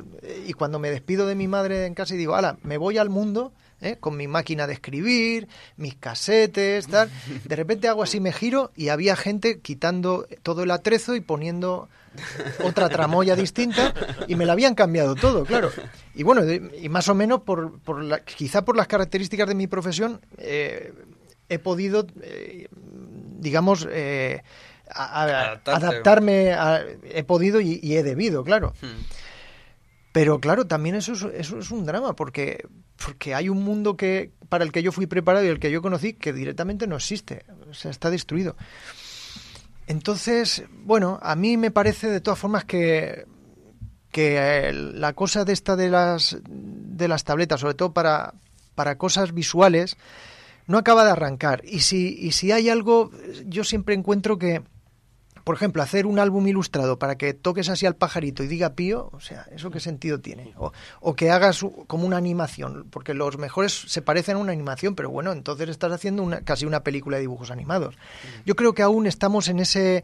y 0.46 0.52
cuando 0.52 0.80
me 0.80 0.90
despido 0.90 1.26
de 1.26 1.36
mi 1.36 1.48
madre 1.48 1.86
en 1.86 1.94
casa 1.94 2.16
y 2.16 2.18
digo, 2.18 2.36
ala, 2.36 2.58
me 2.64 2.78
voy 2.78 2.98
al 2.98 3.10
mundo, 3.10 3.54
¿eh? 3.82 3.98
con 4.00 4.16
mi 4.18 4.28
máquina 4.28 4.68
de 4.68 4.74
escribir, 4.74 5.48
mis 5.78 5.96
casetes, 5.96 6.88
tal. 6.88 7.10
De 7.46 7.56
repente 7.56 7.88
hago 7.88 8.04
así, 8.04 8.20
me 8.20 8.32
giro 8.32 8.72
y 8.76 8.90
había 8.90 9.16
gente 9.16 9.60
quitando 9.60 10.28
todo 10.44 10.64
el 10.64 10.72
atrezo 10.72 11.16
y 11.16 11.22
poniendo 11.22 11.90
otra 12.64 12.90
tramoya 12.90 13.36
distinta 13.36 13.94
y 14.28 14.36
me 14.36 14.46
la 14.46 14.54
habían 14.54 14.76
cambiado 14.76 15.16
todo, 15.16 15.46
claro. 15.46 15.72
Y 16.14 16.24
bueno, 16.24 16.42
y 16.52 16.90
más 16.90 17.08
o 17.10 17.16
menos 17.16 17.42
por, 17.42 17.80
por 17.80 18.04
la, 18.04 18.24
quizá 18.24 18.66
por 18.66 18.76
las 18.76 18.88
características 18.88 19.48
de 19.48 19.56
mi 19.56 19.68
profesión 19.68 20.22
eh, 20.38 20.94
he 21.50 21.60
podido, 21.60 22.08
eh, 22.22 22.68
digamos, 23.40 23.88
eh, 23.90 24.42
adaptarme, 24.94 26.56
he 27.06 27.24
podido 27.24 27.62
y, 27.62 27.80
he 27.96 28.04
debido, 28.04 28.44
claro. 28.44 28.74
Hmm. 28.82 29.21
Pero 30.12 30.40
claro, 30.40 30.68
también 30.68 30.96
eso 30.96 31.14
es, 31.14 31.24
eso 31.34 31.60
es 31.60 31.72
un 31.72 31.86
drama, 31.86 32.16
porque, 32.16 32.68
porque 33.04 33.34
hay 33.34 33.48
un 33.50 33.64
mundo 33.64 33.96
que 33.96 34.32
para 34.50 34.66
el 34.66 34.72
que 34.72 34.84
yo 34.84 34.92
fui 34.92 35.08
preparado 35.08 35.46
y 35.46 35.50
el 35.50 35.60
que 35.60 35.72
yo 35.72 35.82
conocí 35.82 36.14
que 36.14 36.34
directamente 36.34 36.86
no 36.88 36.98
existe, 36.98 37.46
o 37.70 37.74
sea, 37.74 37.92
está 37.92 38.10
destruido. 38.10 38.58
Entonces, 39.88 40.64
bueno, 40.84 41.20
a 41.22 41.36
mí 41.36 41.58
me 41.58 41.72
parece 41.72 42.10
de 42.10 42.22
todas 42.22 42.40
formas 42.40 42.66
que, 42.66 43.26
que 44.12 44.38
eh, 44.38 44.74
la 44.74 45.14
cosa 45.14 45.46
de 45.46 45.54
esta 45.54 45.76
de 45.76 45.90
las, 45.90 46.38
de 46.46 47.08
las 47.08 47.24
tabletas, 47.24 47.62
sobre 47.62 47.74
todo 47.74 47.94
para, 47.94 48.34
para 48.76 48.98
cosas 48.98 49.34
visuales, 49.34 49.98
no 50.68 50.78
acaba 50.78 51.06
de 51.06 51.12
arrancar. 51.12 51.62
Y 51.66 51.80
si, 51.80 52.18
y 52.20 52.32
si 52.32 52.52
hay 52.52 52.70
algo, 52.70 53.12
yo 53.46 53.64
siempre 53.64 53.96
encuentro 53.96 54.38
que, 54.38 54.62
por 55.44 55.56
ejemplo, 55.56 55.82
hacer 55.82 56.06
un 56.06 56.20
álbum 56.20 56.48
ilustrado 56.48 57.00
para 57.00 57.18
que 57.18 57.34
toques 57.34 57.70
así 57.70 57.86
al 57.86 57.96
pajarito 57.96 58.44
y 58.44 58.48
diga 58.48 58.74
pío, 58.74 59.10
o 59.14 59.20
sea, 59.20 59.46
¿eso 59.52 59.72
qué 59.72 59.80
sentido 59.80 60.20
tiene? 60.20 60.54
O, 61.00 61.16
que 61.16 61.32
hagas 61.32 61.66
como 61.88 62.06
una 62.06 62.18
animación, 62.18 62.88
porque 62.90 63.14
los 63.14 63.38
mejores 63.38 63.74
se 63.88 64.02
parecen 64.02 64.38
a 64.38 64.40
una 64.40 64.52
animación, 64.54 64.96
pero 64.96 65.10
bueno, 65.10 65.32
entonces 65.32 65.70
estás 65.70 65.92
haciendo 65.92 66.24
una, 66.24 66.42
casi 66.42 66.66
una 66.66 66.84
película 66.84 67.18
de 67.18 67.22
dibujos 67.22 67.52
animados. 67.52 67.96
Mm. 67.96 68.46
Yo 68.46 68.56
creo 68.56 68.74
que 68.74 68.82
aún 68.82 69.08
estamos 69.08 69.48
en 69.48 69.60
ese 69.60 70.04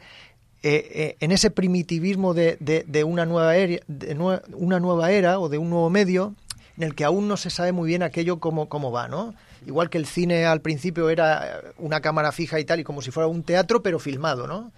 eh, 0.63 0.89
eh, 0.91 1.17
en 1.19 1.31
ese 1.31 1.51
primitivismo 1.51 2.33
de, 2.33 2.57
de, 2.59 3.03
una 3.03 3.27
nueva 3.27 3.55
era, 3.55 3.81
de 3.87 4.41
una 4.53 4.79
nueva 4.79 5.11
era 5.11 5.39
o 5.39 5.49
de 5.49 5.59
un 5.59 5.69
nuevo 5.69 5.89
medio 5.91 6.33
en 6.77 6.83
el 6.83 6.95
que 6.95 7.03
aún 7.03 7.27
no 7.27 7.37
se 7.37 7.51
sabe 7.51 7.71
muy 7.71 7.87
bien 7.87 8.01
aquello 8.01 8.39
cómo, 8.39 8.67
cómo 8.67 8.91
va, 8.91 9.07
¿no? 9.07 9.35
Igual 9.65 9.89
que 9.89 9.97
el 9.97 10.05
cine 10.05 10.45
al 10.45 10.61
principio 10.61 11.09
era 11.09 11.61
una 11.77 12.01
cámara 12.01 12.31
fija 12.31 12.59
y 12.59 12.65
tal, 12.65 12.79
y 12.79 12.83
como 12.83 13.01
si 13.01 13.11
fuera 13.11 13.27
un 13.27 13.43
teatro, 13.43 13.83
pero 13.83 13.99
filmado, 13.99 14.47
¿no? 14.47 14.71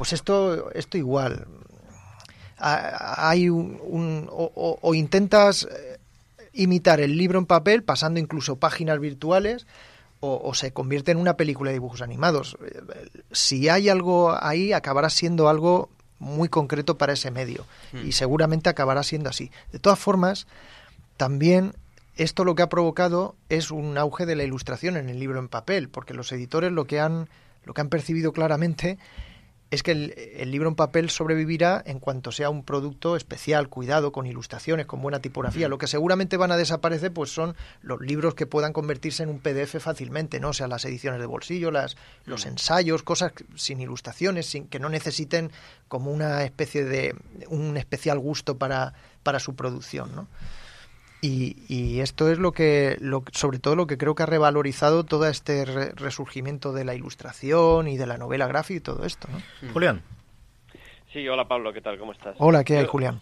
Pues 0.00 0.14
esto, 0.14 0.72
esto 0.72 0.96
igual. 0.96 1.46
Hay 2.56 3.50
un, 3.50 4.30
o, 4.30 4.94
intentas 4.94 5.68
eh, 5.70 5.98
imitar 6.54 7.02
el 7.02 7.18
libro 7.18 7.38
en 7.38 7.44
papel, 7.44 7.82
pasando 7.82 8.18
incluso 8.18 8.56
páginas 8.56 8.98
virtuales, 8.98 9.66
o, 10.20 10.54
se 10.54 10.72
convierte 10.72 11.12
en 11.12 11.18
una 11.18 11.36
película 11.36 11.68
de 11.68 11.74
dibujos 11.74 12.00
animados. 12.00 12.56
Si 13.30 13.68
hay 13.68 13.90
algo 13.90 14.34
ahí, 14.42 14.72
acabará 14.72 15.10
siendo 15.10 15.50
algo 15.50 15.90
muy 16.18 16.48
concreto 16.48 16.96
para 16.96 17.12
ese 17.12 17.30
medio 17.30 17.66
mm. 17.92 18.06
y 18.06 18.12
seguramente 18.12 18.70
acabará 18.70 19.02
siendo 19.02 19.28
así. 19.28 19.50
De 19.70 19.80
todas 19.80 19.98
formas, 19.98 20.46
también 21.18 21.74
esto 22.16 22.44
lo 22.44 22.54
que 22.54 22.62
ha 22.62 22.70
provocado 22.70 23.36
es 23.50 23.70
un 23.70 23.98
auge 23.98 24.24
de 24.24 24.34
la 24.34 24.44
ilustración 24.44 24.96
en 24.96 25.10
el 25.10 25.20
libro 25.20 25.40
en 25.40 25.48
papel, 25.48 25.90
porque 25.90 26.14
los 26.14 26.32
editores 26.32 26.72
lo 26.72 26.86
que 26.86 27.00
han, 27.00 27.28
lo 27.66 27.74
que 27.74 27.82
han 27.82 27.90
percibido 27.90 28.32
claramente 28.32 28.96
es 29.70 29.84
que 29.84 29.92
el, 29.92 30.50
libro 30.50 30.68
en 30.68 30.74
papel 30.74 31.10
sobrevivirá 31.10 31.80
en 31.86 32.00
cuanto 32.00 32.32
sea 32.32 32.50
un 32.50 32.64
producto 32.64 33.14
especial, 33.14 33.68
cuidado, 33.68 34.10
con 34.10 34.26
ilustraciones, 34.26 34.86
con 34.86 35.00
buena 35.00 35.20
tipografía. 35.20 35.68
Lo 35.68 35.78
que 35.78 35.86
seguramente 35.86 36.36
van 36.36 36.50
a 36.50 36.56
desaparecer 36.56 37.12
pues 37.12 37.32
son 37.32 37.54
los 37.80 38.00
libros 38.00 38.34
que 38.34 38.46
puedan 38.46 38.72
convertirse 38.72 39.22
en 39.22 39.28
un 39.28 39.38
PDF 39.38 39.76
fácilmente, 39.80 40.40
¿no? 40.40 40.48
O 40.48 40.52
sea, 40.52 40.66
las 40.66 40.84
ediciones 40.84 41.20
de 41.20 41.26
bolsillo, 41.26 41.70
las, 41.70 41.96
los 42.24 42.46
ensayos, 42.46 43.04
cosas 43.04 43.32
sin 43.54 43.80
ilustraciones, 43.80 44.46
sin 44.46 44.66
que 44.66 44.80
no 44.80 44.88
necesiten 44.88 45.52
como 45.86 46.10
una 46.10 46.42
especie 46.42 46.84
de 46.84 47.14
un 47.48 47.76
especial 47.76 48.18
gusto 48.18 48.58
para, 48.58 48.94
para 49.22 49.38
su 49.38 49.54
producción, 49.54 50.16
¿no? 50.16 50.26
Y, 51.22 52.00
esto 52.00 52.30
es 52.30 52.38
lo 52.38 52.52
que, 52.52 52.96
sobre 53.32 53.58
todo 53.58 53.76
lo 53.76 53.86
que 53.86 53.98
creo 53.98 54.14
que 54.14 54.22
ha 54.22 54.26
revalorizado 54.26 55.04
todo 55.04 55.26
este 55.26 55.64
resurgimiento 55.64 56.72
de 56.72 56.84
la 56.84 56.94
ilustración 56.94 57.88
y 57.88 57.98
de 57.98 58.06
la 58.06 58.16
novela 58.16 58.46
gráfica 58.46 58.78
y 58.78 58.80
todo 58.80 59.04
esto. 59.04 59.28
¿no? 59.30 59.38
Mm. 59.38 59.72
Julián. 59.72 60.02
Sí, 61.12 61.28
hola 61.28 61.46
Pablo, 61.46 61.72
¿qué 61.72 61.80
tal? 61.80 61.98
¿Cómo 61.98 62.12
estás? 62.12 62.36
Hola, 62.38 62.64
¿qué 62.64 62.78
hay, 62.78 62.86
Julián? 62.86 63.20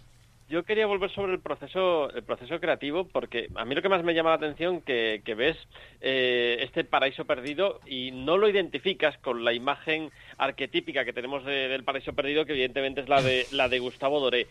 Yo 0.51 0.63
quería 0.63 0.87
volver 0.87 1.11
sobre 1.11 1.35
el 1.35 1.41
proceso, 1.41 2.11
el 2.11 2.23
proceso 2.23 2.59
creativo, 2.59 3.07
porque 3.07 3.49
a 3.55 3.67
mí 3.67 3.75
lo 3.75 3.83
que 3.83 3.91
más 3.91 4.03
me 4.03 4.15
llama 4.15 4.31
la 4.31 4.37
atención 4.37 4.81
que, 4.81 5.21
que 5.23 5.35
ves 5.35 5.59
eh, 6.01 6.61
este 6.63 6.85
paraíso 6.85 7.27
perdido 7.27 7.81
y 7.85 8.13
no 8.13 8.39
lo 8.39 8.49
identificas 8.49 9.19
con 9.19 9.45
la 9.45 9.53
imagen 9.53 10.11
arquetípica 10.39 11.05
que 11.05 11.13
tenemos 11.13 11.45
del 11.45 11.85
paraíso 11.85 12.15
perdido, 12.15 12.47
que 12.47 12.53
evidentemente 12.53 13.03
es 13.03 13.11
la 13.11 13.21
de 13.21 13.47
la 13.53 13.69
de 13.69 13.79
Gustavo 13.79 14.21
Doré. 14.21 14.47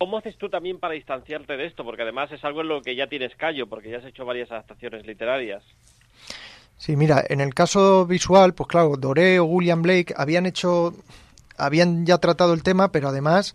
¿Cómo 0.00 0.16
haces 0.16 0.38
tú 0.38 0.48
también 0.48 0.78
para 0.78 0.94
distanciarte 0.94 1.58
de 1.58 1.66
esto? 1.66 1.84
Porque 1.84 2.00
además 2.00 2.32
es 2.32 2.42
algo 2.42 2.62
en 2.62 2.68
lo 2.68 2.80
que 2.80 2.96
ya 2.96 3.08
tienes 3.08 3.36
callo, 3.36 3.66
porque 3.66 3.90
ya 3.90 3.98
has 3.98 4.04
hecho 4.06 4.24
varias 4.24 4.50
adaptaciones 4.50 5.06
literarias. 5.06 5.62
Sí, 6.78 6.96
mira, 6.96 7.22
en 7.28 7.42
el 7.42 7.52
caso 7.52 8.06
visual, 8.06 8.54
pues 8.54 8.66
claro, 8.66 8.96
Doré 8.96 9.38
o 9.38 9.44
William 9.44 9.82
Blake 9.82 10.14
habían 10.16 10.46
hecho, 10.46 10.94
habían 11.58 12.06
ya 12.06 12.16
tratado 12.16 12.54
el 12.54 12.62
tema, 12.62 12.90
pero 12.90 13.08
además, 13.08 13.54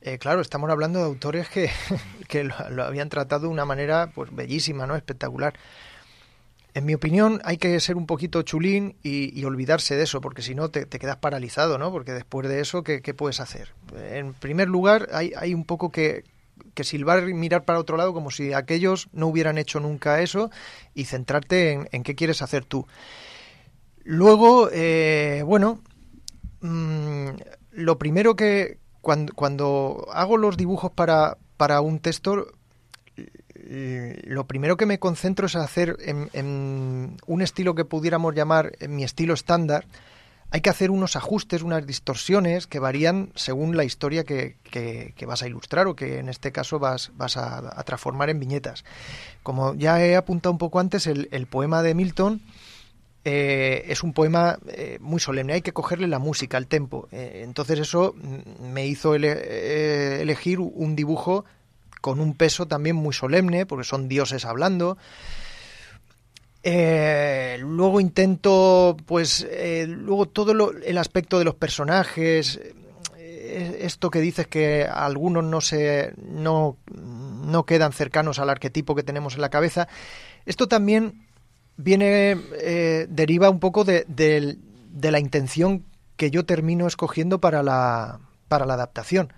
eh, 0.00 0.16
claro, 0.16 0.40
estamos 0.40 0.70
hablando 0.70 1.00
de 1.00 1.04
autores 1.04 1.50
que, 1.50 1.68
que 2.26 2.44
lo, 2.44 2.54
lo, 2.70 2.84
habían 2.84 3.10
tratado 3.10 3.42
de 3.42 3.48
una 3.48 3.66
manera, 3.66 4.10
pues 4.14 4.34
bellísima, 4.34 4.86
¿no? 4.86 4.96
Espectacular. 4.96 5.52
En 6.76 6.84
mi 6.84 6.92
opinión, 6.92 7.40
hay 7.42 7.56
que 7.56 7.80
ser 7.80 7.96
un 7.96 8.04
poquito 8.04 8.42
chulín 8.42 8.96
y, 9.02 9.42
olvidarse 9.46 9.96
de 9.96 10.02
eso, 10.02 10.20
porque 10.20 10.42
si 10.42 10.54
no 10.54 10.68
te, 10.68 10.86
quedas 10.86 11.16
paralizado, 11.16 11.78
¿no? 11.78 11.90
Porque 11.90 12.12
después 12.12 12.46
de 12.50 12.60
eso, 12.60 12.82
¿qué, 12.82 13.00
puedes 13.14 13.40
hacer? 13.40 13.72
En 14.10 14.34
primer 14.34 14.68
lugar, 14.68 15.08
hay, 15.10 15.54
un 15.54 15.64
poco 15.64 15.90
que, 15.90 16.24
silbar 16.82 17.30
y 17.30 17.32
mirar 17.32 17.64
para 17.64 17.78
otro 17.78 17.96
lado 17.96 18.12
como 18.12 18.30
si 18.30 18.52
aquellos 18.52 19.08
no 19.14 19.26
hubieran 19.28 19.56
hecho 19.56 19.80
nunca 19.80 20.20
eso 20.20 20.50
y 20.92 21.06
centrarte 21.06 21.88
en, 21.90 22.02
qué 22.02 22.14
quieres 22.14 22.42
hacer 22.42 22.66
tú. 22.66 22.86
Luego, 24.04 24.68
eh, 24.70 25.42
bueno, 25.46 25.80
mm, 26.60 27.28
lo 27.70 27.96
primero 27.96 28.36
que 28.36 28.80
cuando, 29.00 30.08
hago 30.12 30.36
los 30.36 30.58
dibujos 30.58 30.92
para, 30.92 31.38
para 31.56 31.80
un 31.80 32.00
texto, 32.00 32.48
lo 33.68 34.46
primero 34.46 34.76
que 34.76 34.86
me 34.86 34.98
concentro 34.98 35.46
es 35.46 35.56
hacer 35.56 35.96
en, 36.00 37.16
un 37.26 37.42
estilo 37.42 37.74
que 37.74 37.84
pudiéramos 37.84 38.34
llamar 38.34 38.72
mi 38.88 39.04
estilo 39.04 39.34
estándar. 39.34 39.86
Hay 40.50 40.60
que 40.60 40.70
hacer 40.70 40.92
unos 40.92 41.16
ajustes, 41.16 41.62
unas 41.62 41.84
distorsiones 41.86 42.68
que 42.68 42.78
varían 42.78 43.32
según 43.34 43.76
la 43.76 43.82
historia 43.82 44.24
que, 44.24 44.56
vas 45.26 45.42
a 45.42 45.48
ilustrar 45.48 45.88
o 45.88 45.96
que 45.96 46.18
en 46.18 46.28
este 46.28 46.52
caso 46.52 46.78
vas, 46.78 47.10
a, 47.36 47.82
transformar 47.84 48.30
en 48.30 48.38
viñetas. 48.38 48.84
Como 49.42 49.74
ya 49.74 50.00
he 50.04 50.16
apuntado 50.16 50.52
un 50.52 50.58
poco 50.58 50.78
antes, 50.78 51.06
el, 51.08 51.46
poema 51.46 51.82
de 51.82 51.94
Milton 51.94 52.42
eh, 53.24 53.86
es 53.88 54.04
un 54.04 54.12
poema 54.12 54.58
eh, 54.68 54.98
muy 55.00 55.18
solemne, 55.18 55.54
hay 55.54 55.62
que 55.62 55.72
cogerle 55.72 56.06
la 56.06 56.20
música, 56.20 56.58
el 56.58 56.68
tempo. 56.68 57.08
entonces 57.10 57.80
eso 57.80 58.14
me 58.60 58.86
hizo 58.86 59.16
elegir 59.16 60.60
un 60.60 60.94
dibujo 60.94 61.44
con 62.06 62.20
un 62.20 62.34
peso 62.34 62.68
también 62.68 62.94
muy 62.94 63.12
solemne, 63.12 63.66
porque 63.66 63.82
son 63.82 64.06
dioses 64.06 64.44
hablando. 64.44 64.96
Eh, 66.62 67.56
luego 67.58 67.98
intento, 67.98 68.96
pues, 69.06 69.44
eh, 69.50 69.86
luego 69.88 70.26
todo 70.26 70.70
el 70.70 70.98
aspecto 70.98 71.40
de 71.40 71.44
los 71.44 71.56
personajes, 71.56 72.60
eh, 73.16 73.78
esto 73.80 74.08
que 74.08 74.20
dices 74.20 74.46
que 74.46 74.84
algunos 74.84 75.42
no 75.42 75.60
se, 75.60 76.12
no, 76.16 76.76
no 76.94 77.66
quedan 77.66 77.92
cercanos 77.92 78.38
al 78.38 78.50
arquetipo 78.50 78.94
que 78.94 79.02
tenemos 79.02 79.34
en 79.34 79.40
la 79.40 79.48
cabeza. 79.48 79.88
Esto 80.44 80.68
también 80.68 81.26
viene, 81.76 82.36
deriva 83.08 83.50
un 83.50 83.58
poco 83.58 83.82
de, 83.82 84.04
de, 84.06 85.10
la 85.10 85.18
intención 85.18 85.82
que 86.16 86.30
yo 86.30 86.44
termino 86.44 86.86
escogiendo 86.86 87.40
para 87.40 87.64
la, 87.64 88.20
para 88.46 88.64
la 88.64 88.74
adaptación. 88.74 89.32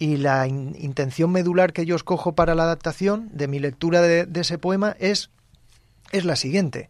Y 0.00 0.16
la 0.16 0.48
intención 0.48 1.30
medular 1.30 1.74
que 1.74 1.84
yo 1.84 1.94
escojo 1.94 2.34
para 2.34 2.54
la 2.54 2.62
adaptación 2.62 3.28
de 3.34 3.48
mi 3.48 3.58
lectura 3.58 4.00
de, 4.00 4.26
ese 4.34 4.56
poema 4.56 4.96
es, 4.98 5.28
es 6.10 6.24
la 6.24 6.36
siguiente. 6.36 6.88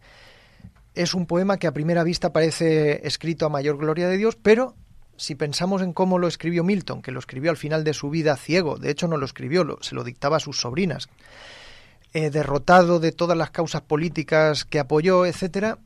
Es 0.95 1.13
un 1.13 1.25
poema 1.25 1.57
que 1.57 1.67
a 1.67 1.73
primera 1.73 2.05
vista 2.05 2.31
parece 2.31 3.05
escrito 3.05 3.45
a 3.45 3.49
mayor 3.49 3.77
gloria 3.77 4.07
de 4.07 4.15
Dios, 4.15 4.37
pero 4.41 4.75
si 5.17 5.35
pensamos 5.35 5.81
en 5.81 5.91
cómo 5.91 6.19
lo 6.19 6.29
escribió 6.29 6.63
Milton, 6.63 7.01
que 7.01 7.11
lo 7.11 7.19
escribió 7.19 7.51
al 7.51 7.57
final 7.57 7.83
de 7.83 7.93
su 7.93 8.09
vida 8.09 8.37
ciego, 8.37 8.77
de 8.77 8.91
hecho 8.91 9.09
no 9.09 9.17
lo 9.17 9.25
escribió, 9.25 9.77
se 9.81 9.93
lo 9.93 10.05
dictaba 10.05 10.37
a 10.37 10.39
sus 10.39 10.61
sobrinas, 10.61 11.09
eh, 12.13 12.29
derrotado 12.29 13.01
de 13.01 13.11
todas 13.11 13.37
las 13.37 13.51
causas 13.51 13.81
políticas 13.81 14.63
que 14.63 14.79
apoyó, 14.79 15.25
etcétera, 15.25 15.79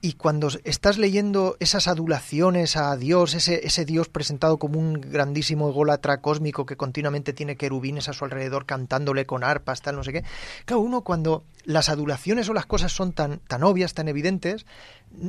y 0.00 0.12
cuando 0.12 0.48
estás 0.62 0.96
leyendo 0.96 1.56
esas 1.58 1.88
adulaciones 1.88 2.76
a 2.76 2.96
Dios, 2.96 3.34
ese, 3.34 3.84
Dios 3.84 4.08
presentado 4.08 4.58
como 4.58 4.78
un 4.78 5.00
grandísimo 5.00 5.68
ególatra 5.68 6.20
cósmico 6.20 6.66
que 6.66 6.76
continuamente 6.76 7.32
tiene 7.32 7.56
querubines 7.56 8.08
a 8.08 8.12
su 8.12 8.24
alrededor 8.24 8.64
cantándole 8.64 9.26
con 9.26 9.42
arpas, 9.42 9.82
tal, 9.82 9.96
no 9.96 10.04
sé 10.04 10.12
qué. 10.12 10.24
Claro, 10.66 10.82
uno 10.82 11.02
cuando 11.02 11.44
las 11.64 11.88
adulaciones 11.88 12.48
o 12.48 12.54
las 12.54 12.66
cosas 12.66 12.92
son 12.92 13.12
tan, 13.12 13.40
tan 13.40 13.64
obvias, 13.64 13.94
tan 13.94 14.06
evidentes, 14.06 14.66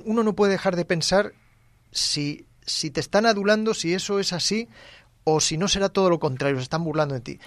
uno 0.06 0.24
no 0.24 0.36
puede 0.36 0.52
dejar 0.52 0.76
de 0.76 0.86
pensar 0.86 1.34
si, 1.92 2.46
si 2.64 2.92
te 2.92 3.00
están 3.00 3.26
adulando, 3.26 3.74
si 3.74 3.96
eso 3.96 4.20
es 4.20 4.34
así, 4.34 4.68
o 5.24 5.40
si 5.40 5.58
no 5.58 5.68
será 5.68 5.90
todo 5.90 6.12
lo 6.12 6.20
contrario, 6.20 6.58
se 6.58 6.64
están 6.64 6.84
burlando 6.84 7.16
de 7.16 7.22
ti. 7.22 7.40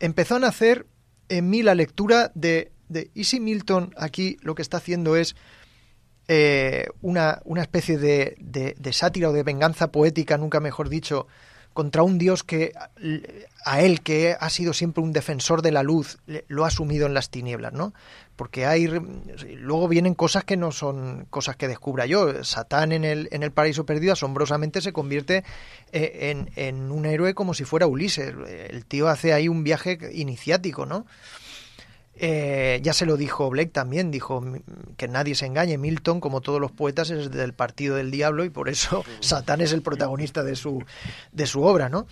Empezó 0.00 0.36
a 0.36 0.40
nacer 0.40 0.86
en 1.28 1.48
mí 1.48 1.62
la 1.62 1.76
lectura 1.76 2.32
de, 2.34 2.72
de 2.88 3.10
Easy 3.14 3.38
Milton 3.38 3.94
aquí 3.96 4.36
lo 4.40 4.56
que 4.56 4.62
está 4.62 4.78
haciendo 4.78 5.14
es 5.14 5.36
eh, 6.28 6.88
una, 7.02 7.40
una, 7.44 7.62
especie 7.62 7.98
de, 7.98 8.36
de, 8.40 8.92
sátira 8.92 9.30
o 9.30 9.32
de 9.32 9.44
venganza 9.44 9.92
poética, 9.92 10.36
nunca 10.36 10.58
mejor 10.58 10.88
dicho, 10.88 11.28
contra 11.72 12.02
un 12.02 12.18
dios 12.18 12.42
que 12.42 12.72
a 13.64 13.80
él, 13.80 14.00
que 14.00 14.36
ha 14.38 14.50
sido 14.50 14.72
siempre 14.72 15.04
un 15.04 15.12
defensor 15.12 15.62
de 15.62 15.72
la 15.72 15.82
luz, 15.82 16.18
lo 16.48 16.64
ha 16.64 16.70
sumido 16.70 17.06
en 17.06 17.14
las 17.14 17.30
tinieblas, 17.30 17.74
¿no? 17.74 17.92
Porque 18.34 18.66
hay 18.66 18.86
luego 18.86 19.86
vienen 19.86 20.14
cosas 20.14 20.42
que 20.44 20.56
no 20.56 20.72
son 20.72 21.26
cosas 21.30 21.56
que 21.56 21.68
descubra 21.68 22.06
yo. 22.06 22.42
Satán 22.44 22.92
en 22.92 23.04
el, 23.04 23.28
en 23.30 23.42
el 23.42 23.52
paraíso 23.52 23.86
perdido 23.86 24.14
asombrosamente 24.14 24.80
se 24.80 24.92
convierte 24.92 25.44
eh, 25.92 26.30
en, 26.30 26.50
en 26.56 26.90
un 26.90 27.06
héroe 27.06 27.34
como 27.34 27.54
si 27.54 27.64
fuera 27.64 27.86
Ulises. 27.86 28.34
El 28.70 28.84
tío 28.86 29.08
hace 29.08 29.32
ahí 29.32 29.48
un 29.48 29.62
viaje 29.62 29.98
iniciático, 30.12 30.86
¿no? 30.86 31.06
Eh, 32.18 32.80
ya 32.82 32.94
se 32.94 33.04
lo 33.04 33.16
dijo 33.16 33.50
Blake 33.50 33.70
también, 33.70 34.10
dijo 34.10 34.42
que 34.96 35.06
nadie 35.08 35.34
se 35.34 35.46
engañe. 35.46 35.76
Milton, 35.76 36.20
como 36.20 36.40
todos 36.40 36.60
los 36.60 36.72
poetas, 36.72 37.10
es 37.10 37.30
del 37.30 37.52
partido 37.52 37.96
del 37.96 38.10
diablo 38.10 38.44
y 38.44 38.50
por 38.50 38.68
eso 38.68 39.04
Satán 39.20 39.60
es 39.60 39.72
el 39.72 39.82
protagonista 39.82 40.42
de 40.42 40.56
su, 40.56 40.82
de 41.32 41.46
su 41.46 41.62
obra, 41.62 41.88
¿no? 41.88 42.06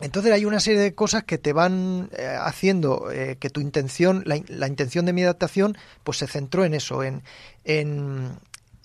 Entonces 0.00 0.32
hay 0.32 0.44
una 0.44 0.60
serie 0.60 0.80
de 0.80 0.94
cosas 0.94 1.24
que 1.24 1.38
te 1.38 1.52
van 1.52 2.08
eh, 2.16 2.36
haciendo 2.40 3.10
eh, 3.10 3.36
que 3.40 3.50
tu 3.50 3.60
intención, 3.60 4.22
la, 4.26 4.40
la, 4.46 4.68
intención 4.68 5.06
de 5.06 5.12
mi 5.12 5.24
adaptación, 5.24 5.76
pues 6.04 6.18
se 6.18 6.28
centró 6.28 6.64
en 6.64 6.74
eso, 6.74 7.02
en, 7.02 7.22
en, 7.64 8.30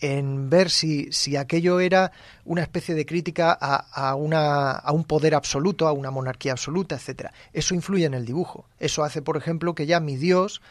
en 0.03 0.49
ver 0.49 0.69
si, 0.69 1.09
si 1.13 1.37
aquello 1.37 1.79
era 1.79 2.11
una 2.43 2.61
especie 2.61 2.93
de 2.93 3.05
crítica 3.05 3.57
a, 3.59 3.75
a, 3.75 4.15
una, 4.15 4.71
a 4.71 4.91
un 4.91 5.05
poder 5.05 5.33
absoluto, 5.33 5.87
a 5.87 5.93
una 5.93 6.11
monarquía 6.11 6.51
absoluta, 6.51 6.95
etcétera. 6.95 7.31
Eso 7.53 7.73
influye 7.73 8.03
en 8.03 8.13
el 8.13 8.25
dibujo. 8.25 8.65
Eso 8.79 9.05
hace, 9.05 9.21
por 9.21 9.37
ejemplo, 9.37 9.73
que 9.75 9.85
ya 9.85 10.01
mi 10.01 10.17
Dios 10.17 10.61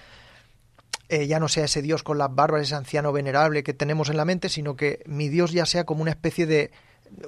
eh, 1.09 1.27
ya 1.27 1.41
no 1.41 1.49
sea 1.49 1.65
ese 1.65 1.81
Dios 1.81 2.03
con 2.03 2.19
las 2.19 2.35
barbas, 2.35 2.61
ese 2.61 2.75
anciano 2.75 3.11
venerable 3.11 3.63
que 3.63 3.73
tenemos 3.73 4.11
en 4.11 4.19
la 4.19 4.27
mente, 4.27 4.51
sino 4.51 4.77
que 4.77 5.03
mi 5.07 5.31
Dios 5.31 5.53
ya 5.53 5.65
sea 5.65 5.85
como 5.85 6.03
una 6.03 6.11
especie 6.11 6.45
de 6.45 6.71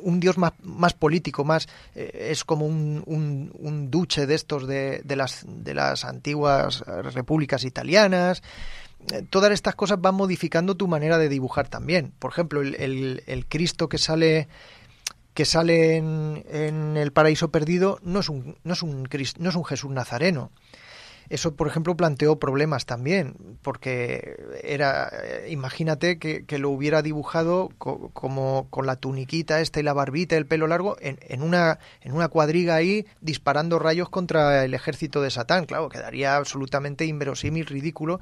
un 0.03 0.21
dios 0.21 0.37
más, 0.37 0.53
más 0.63 0.93
político, 0.93 1.45
más 1.45 1.69
eh, 1.95 2.29
es 2.31 2.45
como 2.45 2.67
un, 2.67 3.03
un, 3.07 3.91
duche 3.91 4.27
de 4.27 4.35
estos 4.35 4.67
de, 4.67 5.01
de, 5.05 5.17
las, 5.17 5.45
de 5.47 5.75
las 5.75 6.05
antiguas 6.05 6.81
repúblicas 6.81 7.65
italianas. 7.65 8.43
Eh, 9.13 9.23
todas 9.29 9.53
estas 9.53 9.75
cosas 9.75 10.01
van 10.01 10.15
modificando 10.15 10.77
tu 10.77 10.89
manera 10.89 11.19
de 11.19 11.29
dibujar 11.29 11.69
también. 11.69 12.13
Por 12.19 12.33
ejemplo, 12.33 12.63
el, 12.63 13.47
Cristo 13.49 13.89
que 13.89 13.99
sale 13.99 14.49
que 15.35 15.45
sale 15.45 15.97
en, 15.97 16.45
en, 16.49 16.97
el 16.97 17.13
paraíso 17.13 17.51
perdido 17.51 17.99
no 18.03 18.21
es 18.21 18.29
un 18.29 18.57
no 18.63 18.73
es 18.73 18.83
un 18.83 19.09
no 19.39 19.49
es 19.49 19.57
un 19.57 19.65
Jesús 19.65 19.91
nazareno 19.91 20.53
eso, 21.31 21.55
por 21.55 21.67
ejemplo, 21.67 21.97
planteó 21.97 22.39
problemas 22.39 22.85
también, 22.85 23.35
porque 23.63 24.37
era, 24.63 25.11
imagínate 25.49 26.19
que, 26.19 26.45
lo 26.59 26.71
hubiera 26.71 27.03
dibujado 27.03 27.71
como 27.79 28.69
con 28.71 28.87
la 28.87 28.97
tuniquita 28.97 29.61
esta 29.61 29.81
y 29.81 29.83
la 29.83 29.95
barbita, 29.95 30.37
el 30.37 30.47
pelo 30.47 30.67
largo, 30.67 30.97
en, 31.01 31.19
en, 31.23 31.43
una, 31.43 31.79
en 32.03 32.13
una 32.13 32.29
cuadriga 32.29 32.75
ahí 32.75 33.07
disparando 33.21 33.79
rayos 33.79 34.09
contra 34.11 34.65
el 34.65 34.75
ejército 34.75 35.23
de 35.23 35.31
Satán. 35.31 35.65
Claro, 35.65 35.89
quedaría 35.89 36.37
absolutamente 36.37 37.07
inverosímil, 37.07 37.67
ridículo. 37.67 38.21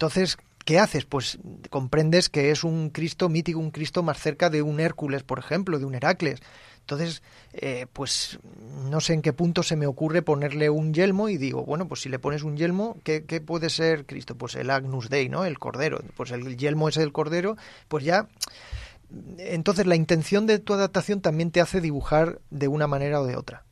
Entonces, 0.00 0.38
¿qué 0.64 0.78
haces? 0.78 1.04
Pues 1.04 1.38
comprendes 1.68 2.30
que 2.30 2.50
es 2.50 2.64
un 2.64 2.88
Cristo 2.88 3.28
mítico, 3.28 3.58
un 3.58 3.70
Cristo 3.70 4.02
más 4.02 4.18
cerca 4.18 4.48
de 4.48 4.62
un 4.62 4.80
Hércules, 4.80 5.22
por 5.24 5.38
ejemplo, 5.38 5.78
de 5.78 5.84
un 5.84 5.94
Heracles. 5.94 6.40
Entonces, 6.80 7.22
eh, 7.52 7.86
pues 7.92 8.38
no 8.88 9.02
sé 9.02 9.12
en 9.12 9.20
qué 9.20 9.34
punto 9.34 9.62
se 9.62 9.76
me 9.76 9.86
ocurre 9.86 10.22
ponerle 10.22 10.70
un 10.70 10.94
yelmo 10.94 11.28
y 11.28 11.36
digo, 11.36 11.66
bueno, 11.66 11.86
pues 11.86 12.00
si 12.00 12.08
le 12.08 12.18
pones 12.18 12.44
un 12.44 12.56
yelmo, 12.56 12.96
¿qué, 13.04 13.20
puede 13.44 13.68
ser 13.68 14.06
Cristo? 14.06 14.36
Pues 14.36 14.54
el 14.54 14.70
Agnus 14.70 15.10
Dei, 15.10 15.28
¿no? 15.28 15.44
El 15.44 15.58
Cordero. 15.58 16.00
Pues 16.16 16.30
el 16.30 16.56
yelmo 16.56 16.88
es 16.88 16.96
el 16.96 17.12
Cordero, 17.12 17.58
pues 17.88 18.02
ya... 18.02 18.26
Entonces 19.36 19.86
la 19.86 19.96
intención 19.96 20.46
de 20.46 20.60
tu 20.60 20.72
adaptación 20.72 21.20
también 21.20 21.50
te 21.50 21.60
hace 21.60 21.82
dibujar 21.82 22.40
de 22.48 22.68
una 22.68 22.86
manera 22.86 23.20
o 23.20 23.26
de 23.26 23.36
otra. 23.36 23.64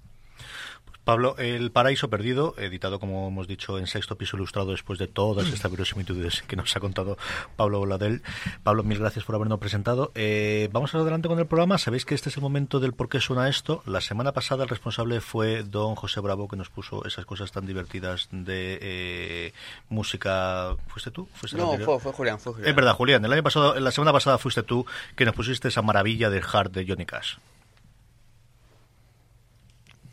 Pablo, 1.09 1.37
El 1.39 1.71
Paraíso 1.71 2.11
Perdido, 2.11 2.55
editado, 2.59 3.01
como 3.01 3.29
hemos 3.29 3.49
dicho, 3.49 3.79
en 3.79 3.87
sexto 3.87 4.19
piso 4.19 4.37
ilustrado 4.37 4.73
después 4.73 4.99
de 4.99 5.07
todas 5.07 5.49
estas 5.55 5.71
verosimilitudes 5.71 6.43
que 6.43 6.55
nos 6.55 6.77
ha 6.77 6.81
contado 6.81 7.17
Pablo 7.57 7.79
Voladel. 7.79 8.21
Pablo, 8.63 8.83
mil 8.83 8.99
gracias 8.99 9.25
por 9.25 9.35
habernos 9.35 9.59
presentado. 9.59 10.13
Eh, 10.15 10.69
vamos 10.71 10.95
adelante 10.95 11.27
con 11.27 11.39
el 11.39 11.47
programa. 11.47 11.79
Sabéis 11.79 12.05
que 12.05 12.15
este 12.15 12.29
es 12.29 12.37
el 12.37 12.43
momento 12.43 12.79
del 12.79 12.93
por 12.93 13.09
qué 13.09 13.21
suena 13.21 13.49
esto. 13.49 13.83
La 13.87 14.03
semana 14.03 14.33
pasada 14.33 14.65
el 14.65 14.69
responsable 14.69 15.23
fue 15.23 15.63
don 15.63 15.95
José 15.95 16.21
Bravo, 16.21 16.47
que 16.47 16.57
nos 16.57 16.69
puso 16.69 17.03
esas 17.07 17.25
cosas 17.25 17.53
tan 17.53 17.65
divertidas 17.65 18.29
de 18.31 18.79
eh, 18.83 19.53
música. 19.89 20.77
¿Fuiste 20.89 21.11
tú? 21.11 21.27
no, 21.57 21.79
fue, 21.79 22.13
Julián, 22.13 22.39
fue 22.39 22.53
Julián. 22.53 22.69
Es 22.69 22.77
verdad, 22.77 22.93
Julián. 22.93 23.25
El 23.25 23.33
año 23.33 23.43
pasado, 23.43 23.81
la 23.81 23.93
semana 23.93 24.13
pasada 24.13 24.37
fuiste 24.37 24.63
tú 24.63 24.85
que 25.17 25.25
nos 25.25 25.35
pusiste 25.35 25.69
esa 25.69 25.81
maravilla 25.81 26.29
del 26.29 26.45
hard 26.53 26.71
de 26.71 26.85
Johnny 26.87 27.07
Cash. 27.07 27.37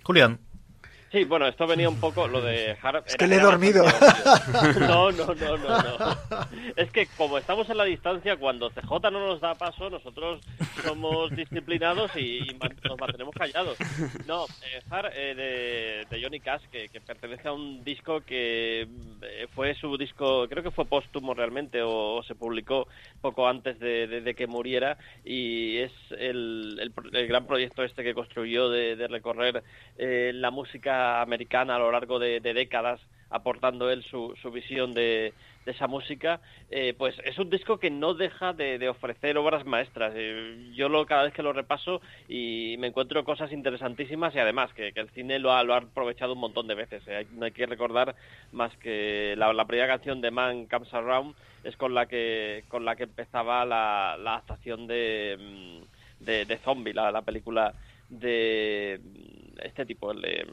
Julián. 0.04 0.40
Sí, 1.16 1.24
bueno, 1.24 1.48
esto 1.48 1.66
venía 1.66 1.88
un 1.88 1.98
poco 1.98 2.28
lo 2.28 2.42
de 2.42 2.76
Es 3.06 3.16
que 3.16 3.26
le 3.26 3.38
he 3.38 3.40
dormido. 3.40 3.86
No, 4.82 5.12
no, 5.12 5.34
no, 5.34 5.58
no, 5.58 5.82
no. 5.82 6.48
Es 6.76 6.92
que 6.92 7.08
como 7.18 7.38
estamos 7.38 7.70
en 7.70 7.78
la 7.78 7.86
distancia, 7.86 8.36
cuando 8.36 8.70
CJ 8.70 9.12
no 9.12 9.26
nos 9.26 9.40
da 9.40 9.56
paso, 9.56 9.90
nosotros 9.90 10.42
somos 10.84 11.34
disciplinados 11.36 12.14
y, 12.18 12.40
nos 12.84 13.00
mantenemos 13.00 13.34
callados. 13.34 13.78
No, 14.28 14.46
eh, 14.46 14.82
eh, 15.16 16.06
de, 16.10 16.22
Johnny 16.22 16.42
Cash, 16.42 16.64
que, 16.72 16.90
pertenece 17.00 17.48
a 17.48 17.54
un 17.54 17.84
disco 17.84 18.22
que 18.22 18.88
eh, 19.22 19.48
fue 19.54 19.74
su 19.76 19.98
disco, 19.98 20.48
creo 20.50 20.64
que 20.64 20.72
fue 20.72 20.86
póstumo 20.86 21.34
realmente, 21.34 21.82
o, 21.82 22.22
se 22.24 22.36
publicó 22.36 22.88
poco 23.22 23.48
antes 23.48 23.80
de, 23.80 24.36
que 24.36 24.48
muriera, 24.48 24.98
y 25.24 25.78
es 25.78 25.92
el, 26.18 26.92
gran 27.30 27.48
proyecto 27.48 27.84
este 27.84 28.04
que 28.04 28.14
construyó 28.14 28.70
de, 28.70 29.08
recorrer 29.08 29.64
la 29.98 30.52
música 30.52 31.05
americana 31.22 31.76
a 31.76 31.80
lo 31.80 31.92
largo 31.92 32.20
de, 32.20 32.40
décadas, 32.40 33.02
aportando 33.30 33.90
él 33.90 34.04
su, 34.04 34.34
visión 34.52 34.94
de, 34.94 35.34
esa 35.66 35.88
música, 35.88 36.42
eh, 36.70 36.94
pues 36.96 37.16
es 37.26 37.40
un 37.40 37.50
disco 37.50 37.80
que 37.80 37.90
no 37.90 38.14
deja 38.14 38.54
de, 38.54 38.88
ofrecer 38.88 39.38
obras 39.38 39.66
maestras. 39.66 40.14
Eh, 40.16 40.72
yo 40.76 40.90
lo, 40.90 41.06
cada 41.06 41.24
vez 41.24 41.34
que 41.34 41.42
lo 41.42 41.54
repaso 41.54 42.02
y 42.30 42.76
me 42.80 42.88
encuentro 42.88 43.24
cosas 43.24 43.52
interesantísimas 43.52 44.36
y 44.36 44.40
además 44.40 44.72
que, 44.74 44.92
el 44.94 45.10
cine 45.10 45.40
lo 45.40 45.54
ha, 45.54 45.64
lo 45.64 45.74
ha, 45.74 45.78
aprovechado 45.78 46.34
un 46.34 46.40
montón 46.40 46.68
de 46.68 46.76
veces. 46.76 47.04
Eh. 47.08 47.26
no 47.32 47.46
hay 47.46 47.52
que 47.52 47.66
recordar 47.66 48.16
más 48.52 48.76
que 48.78 49.34
la, 49.38 49.66
primera 49.66 49.88
canción 49.88 50.22
de 50.22 50.32
Man 50.32 50.68
Comes 50.68 50.94
Around 50.94 51.36
es 51.64 51.76
con 51.78 51.96
la 51.96 52.06
que, 52.06 52.64
con 52.68 52.86
la 52.86 52.96
que 52.96 53.04
empezaba 53.04 53.66
la, 53.66 54.18
la 54.22 54.34
adaptación 54.34 54.86
de, 54.86 55.38
mm, 55.40 56.24
de, 56.24 56.60
Zombie, 56.64 56.94
la, 56.94 57.12
la 57.12 57.24
película 57.24 57.74
de 58.10 59.00
este 59.64 59.86
tipo, 59.86 60.14
de 60.14 60.46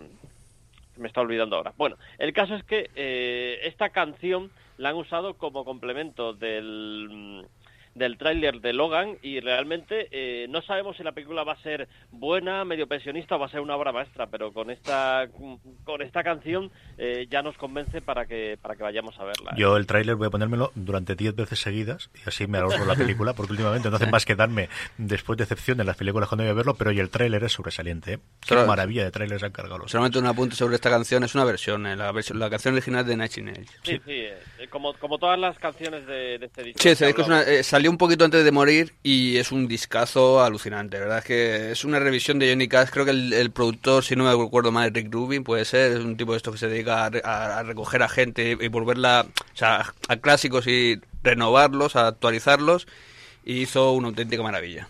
me 0.97 1.09
está 1.09 1.21
olvidando 1.21 1.57
ahora. 1.57 1.73
Bueno, 1.77 1.97
el 2.19 2.33
caso 2.33 2.55
es 2.55 2.65
que 2.65 2.91
eh, 2.95 3.61
esta 3.65 3.91
canción 3.91 4.51
la 4.77 4.91
han 4.91 4.97
usado 4.97 5.35
como 5.35 5.65
complemento 5.65 6.33
del 6.33 7.47
del 7.95 8.17
tráiler 8.17 8.61
de 8.61 8.73
Logan 8.73 9.19
y 9.23 9.41
realmente 9.41 10.09
eh, 10.11 10.47
no 10.49 10.63
sabemos 10.63 10.97
si 10.97 11.03
la 11.03 11.13
película 11.13 11.45
va 11.45 11.53
a 11.53 11.63
ser 11.63 11.89
buena, 12.11 12.65
medio 12.65 12.87
pensionista 12.87 13.37
o 13.37 13.39
va 13.39 13.47
a 13.47 13.51
ser 13.51 13.61
una 13.61 13.77
obra 13.77 13.93
maestra, 13.93 14.29
pero 14.29 14.53
con 14.53 14.71
esta 14.71 15.29
con 15.85 16.03
esta 16.03 16.23
canción 16.23 16.71
eh, 16.97 17.27
ya 17.31 17.43
nos 17.43 17.57
convence 17.57 18.01
para 18.01 18.27
que 18.27 18.59
para 18.61 18.77
que 18.77 18.83
vayamos 18.83 19.19
a 19.19 19.25
verla. 19.25 19.53
Yo 19.57 19.77
el 19.77 19.87
tráiler 19.87 20.17
voy 20.17 20.29
a 20.29 20.31
ponérmelo 20.31 20.73
durante 20.75 21.15
10 21.15 21.35
veces 21.37 21.59
seguidas 21.59 22.11
y 22.15 22.29
así 22.29 22.47
me 22.47 22.59
ahorro 22.59 22.85
la 22.85 22.95
película 22.95 23.35
porque 23.35 23.53
últimamente 23.53 23.91
no 23.91 23.97
hacen 23.97 24.11
más 24.11 24.25
que 24.25 24.35
darme 24.35 24.69
después 24.97 25.37
de 25.37 25.45
excepción 25.45 25.81
en 25.81 25.87
las 25.87 25.97
películas 25.97 26.29
cuando 26.29 26.45
voy 26.45 26.51
a 26.51 26.55
verlo, 26.55 26.75
pero 26.75 26.91
hoy 26.91 27.01
el 27.01 27.11
tráiler 27.11 27.45
es 27.45 27.53
sobresaliente. 27.53 28.15
¿eh? 28.15 28.19
Qué 28.47 28.55
maravilla 28.55 29.05
de 29.05 29.11
tráiler 29.11 29.39
se 29.39 29.47
han 29.47 29.53
cargado 29.53 29.79
los 29.79 29.91
Solamente 29.91 30.19
un 30.19 30.27
apunte 30.27 30.57
sobre 30.57 30.77
esta 30.77 30.91
canción, 30.91 31.25
es 31.25 31.35
una 31.35 31.45
versión, 31.45 31.83
la, 31.83 32.13
versión, 32.13 32.39
la 32.39 32.49
canción 32.49 32.75
original 32.75 33.07
de 33.07 33.17
Night 33.17 33.33
Sí, 33.33 33.41
sí, 33.83 34.01
sí 34.05 34.67
como, 34.71 34.95
como 34.95 35.19
todas 35.19 35.39
las 35.39 35.59
canciones 35.59 36.07
de, 36.07 36.37
este 36.37 36.63
disco. 36.63 36.81
Sí, 36.81 36.91
ese 36.91 37.07
disco 37.07 37.23
es 37.23 37.29
una, 37.29 37.45
salió 37.63 37.82
un 37.89 37.99
poquito 37.99 38.25
antes 38.25 38.45
de 38.45 38.53
morir 38.53 38.95
y 39.03 39.37
es 39.37 39.53
un 39.53 39.69
discazo 39.69 40.43
alucinante. 40.43 40.99
La 40.99 41.05
verdad 41.05 41.19
es 41.19 41.25
que 41.25 41.71
es 41.73 41.85
una 41.85 41.99
revisión 41.99 42.39
de 42.39 42.51
Johnny 42.51 42.69
Cash. 42.69 42.91
Creo 42.91 43.05
que 43.05 43.11
el, 43.11 43.51
productor, 43.51 44.05
si 44.05 44.17
no 44.17 44.25
me 44.25 44.31
acuerdo 44.31 44.73
mal, 44.73 44.93
Rick 44.93 45.13
Rubin, 45.13 45.45
puede 45.45 45.65
ser. 45.65 45.93
Es 45.93 46.05
un 46.05 46.17
tipo 46.17 46.33
de 46.33 46.39
esto 46.39 46.53
que 46.53 46.59
se 46.59 46.69
dedica 46.69 47.07
a, 47.07 47.63
recoger 47.63 48.03
a 48.03 48.09
gente 48.09 48.57
y 48.61 48.69
volverla 48.69 49.27
o 49.27 49.57
sea, 49.57 49.93
a 50.09 50.17
clásicos 50.17 50.67
y 50.67 51.01
renovarlos, 51.23 51.97
a 51.97 52.09
actualizarlos. 52.09 52.87
Y 53.45 53.63
hizo 53.63 53.93
una 53.93 54.09
auténtica 54.09 54.43
maravilla. 54.43 54.89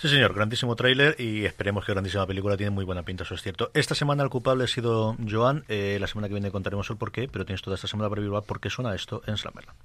Sí, 0.00 0.08
señor, 0.08 0.32
grandísimo 0.32 0.76
tráiler 0.76 1.16
y 1.18 1.44
esperemos 1.44 1.84
que 1.84 1.90
grandísima 1.90 2.24
película. 2.24 2.56
Tiene 2.56 2.70
muy 2.70 2.84
buena 2.84 3.02
pinta, 3.02 3.24
eso 3.24 3.34
es 3.34 3.42
cierto. 3.42 3.72
Esta 3.74 3.96
semana 3.96 4.22
el 4.22 4.30
culpable 4.30 4.64
ha 4.64 4.68
sido 4.68 5.16
Joan. 5.28 5.64
Eh, 5.68 5.98
la 6.00 6.06
semana 6.06 6.28
que 6.28 6.34
viene 6.34 6.52
contaremos 6.52 6.88
el 6.90 6.96
porqué, 6.96 7.28
pero 7.28 7.44
tienes 7.44 7.62
toda 7.62 7.74
esta 7.74 7.88
semana 7.88 8.08
para 8.08 8.22
vivir 8.22 8.40
por 8.46 8.60
qué 8.60 8.70
suena 8.70 8.94
esto 8.94 9.22
en 9.26 9.36
Slammerland. 9.36 9.76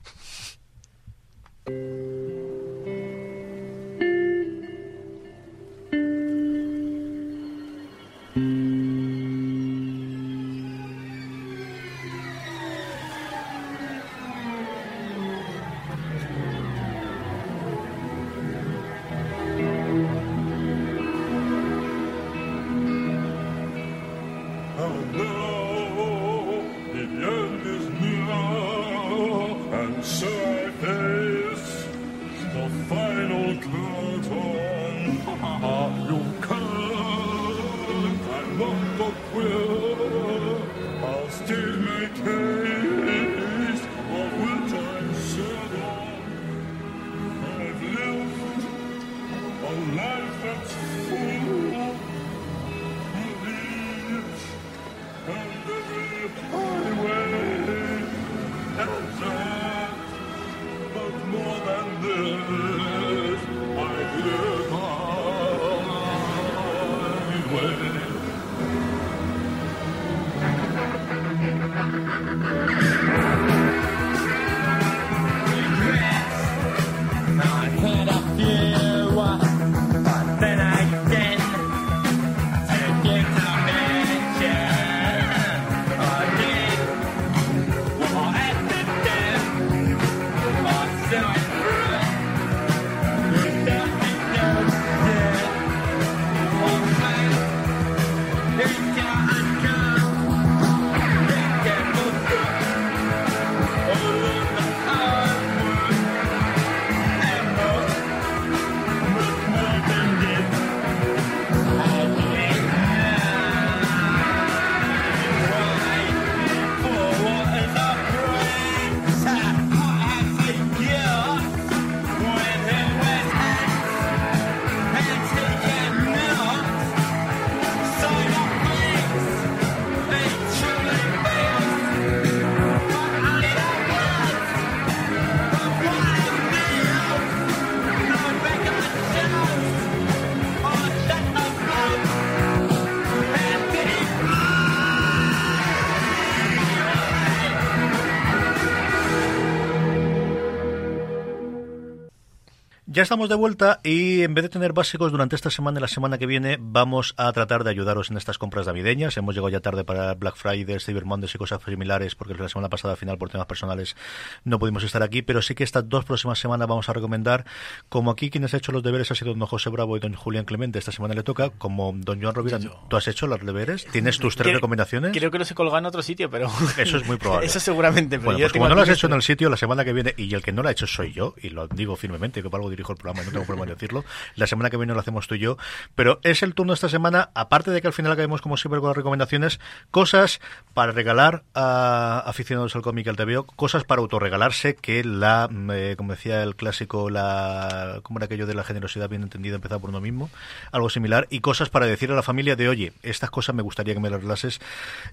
Ya 152.94 153.02
estamos 153.02 153.28
de 153.28 153.34
vuelta 153.34 153.80
y 153.84 154.22
en 154.22 154.36
vez 154.36 154.44
de 154.44 154.50
tener 154.50 154.72
básicos 154.72 155.12
durante 155.12 155.36
esta 155.36 155.50
semana 155.50 155.80
y 155.80 155.82
la 155.82 155.88
semana 155.88 156.20
que 156.20 156.28
viene, 156.28 156.60
vamos 156.62 157.16
a 157.18 157.32
tratar 157.34 157.64
de 157.64 157.72
ayudaros 157.72 158.12
en 158.12 158.18
estas 158.18 158.38
compras 158.38 158.68
navideñas. 158.68 159.18
Hemos 159.18 159.34
llegado 159.34 159.50
ya 159.50 159.62
tarde 159.62 159.84
para 159.84 160.14
Black 160.14 160.36
Friday, 160.36 160.80
Cyber 160.80 161.04
Monday 161.04 161.28
y 161.34 161.38
cosas 161.40 161.60
similares, 161.66 162.14
porque 162.14 162.36
la 162.36 162.48
semana 162.50 162.70
pasada, 162.70 162.92
al 162.92 163.00
final, 163.00 163.18
por 163.18 163.32
temas 163.32 163.48
personales, 163.48 163.96
no 164.44 164.60
pudimos 164.60 164.84
estar 164.84 165.02
aquí. 165.02 165.24
Pero 165.24 165.42
sí 165.42 165.56
que 165.56 165.64
estas 165.64 165.90
dos 165.90 166.06
próximas 166.06 166.38
semanas 166.38 166.68
vamos 166.68 166.88
a 166.88 166.94
recomendar, 166.94 167.46
como 167.90 168.12
aquí 168.12 168.30
quienes 168.30 168.54
ha 168.54 168.58
hecho 168.58 168.72
los 168.72 168.84
deberes 168.84 169.10
ha 169.10 169.16
sido 169.16 169.34
don 169.34 169.48
José 169.48 169.72
Bravo 169.72 169.98
y 169.98 170.00
don 170.00 170.14
Julián 170.14 170.46
Clemente, 170.46 170.78
esta 170.78 170.92
semana 170.92 171.16
le 171.16 171.24
toca, 171.24 171.50
como 171.50 171.94
don 171.96 172.22
Joan 172.22 172.36
Rovira, 172.36 172.60
¿tú 172.60 172.96
has 172.96 173.08
hecho 173.08 173.26
los 173.26 173.44
deberes? 173.44 173.88
¿Tienes 173.88 174.20
tus 174.20 174.36
tres 174.36 174.54
recomendaciones? 174.54 175.18
Creo 175.18 175.32
que 175.32 175.40
los 175.40 175.50
he 175.50 175.56
colgado 175.56 175.80
en 175.80 175.88
otro 175.88 176.04
sitio, 176.04 176.30
pero... 176.30 176.48
Eso 176.78 176.98
es 176.98 177.08
muy 177.08 177.18
probable. 177.18 177.48
Eso 177.48 177.60
seguramente, 177.60 178.20
pero 178.20 178.34
bueno, 178.34 178.40
pues 178.40 178.54
como 178.54 178.70
no 178.70 178.76
lo 178.76 178.84
has 178.84 178.90
hecho 178.90 179.08
en 179.08 179.14
el 179.14 179.24
sitio, 179.24 179.50
la 179.50 179.58
semana 179.58 179.84
que 179.84 179.94
viene, 179.94 180.14
y 180.16 180.32
el 180.36 180.44
que 180.44 180.52
no 180.52 180.62
lo 180.62 180.70
ha 180.70 180.72
hecho 180.72 180.86
soy 180.86 181.12
yo, 181.12 181.34
y 181.42 181.50
lo 181.50 181.68
digo 181.68 181.96
firmemente, 181.96 182.44
que 182.44 182.52
por 182.52 182.60
algo 182.60 182.83
dirijo 182.84 182.92
el 182.92 182.98
programa 182.98 183.24
y 183.24 183.26
no 183.26 183.32
tengo 183.32 183.46
problema 183.46 183.72
decirlo. 183.72 184.04
La 184.36 184.48
semana 184.48 184.70
que 184.70 184.78
viene 184.78 184.94
lo 184.94 185.00
hacemos 185.00 185.28
tú 185.28 185.36
y 185.36 185.40
yo. 185.40 185.58
Pero 185.96 186.20
es 186.24 186.44
el 186.44 186.54
turno 186.54 186.74
esta 186.74 186.90
semana, 186.90 187.30
aparte 187.34 187.72
de 187.72 187.82
que 187.82 187.88
al 187.88 187.94
final 187.94 188.12
acabemos 188.12 188.42
como 188.42 188.58
siempre 188.58 188.80
con 188.80 188.90
las 188.90 188.98
recomendaciones, 188.98 189.60
cosas 189.92 190.40
para 190.74 190.92
regalar 190.92 191.44
a 191.54 192.24
aficionados 192.26 192.76
al 192.76 192.82
cómic 192.82 193.08
al 193.08 193.16
TVO, 193.16 193.44
cosas 193.44 193.84
para 193.84 194.02
autorregalarse, 194.02 194.76
que 194.76 195.04
la, 195.04 195.50
eh, 195.72 195.96
como 195.98 196.14
decía 196.14 196.44
el 196.44 196.56
clásico, 196.56 197.10
la, 197.10 198.00
¿cómo 198.04 198.20
era 198.20 198.26
aquello 198.26 198.46
de 198.46 198.56
la 198.56 198.64
generosidad 198.64 199.10
bien 199.10 199.24
entendida, 199.24 199.56
empezado 199.56 199.80
por 199.80 199.90
uno 199.90 200.02
mismo? 200.02 200.30
Algo 200.72 200.90
similar. 200.90 201.28
Y 201.30 201.40
cosas 201.40 201.70
para 201.70 201.86
decir 201.86 202.12
a 202.12 202.16
la 202.16 202.24
familia 202.24 202.56
de, 202.56 202.70
oye, 202.70 202.94
estas 203.04 203.30
cosas 203.30 203.56
me 203.56 203.64
gustaría 203.64 203.94
que 203.94 204.00
me 204.00 204.10
las 204.10 204.20
regalases. 204.20 204.60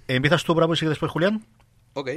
¿Empiezas 0.09 0.45
tú, 0.45 0.55
Bravo, 0.55 0.75
y 0.75 0.77
sigue 0.77 0.91
después, 0.91 1.12
Julián? 1.12 1.45
Ok, 2.01 2.09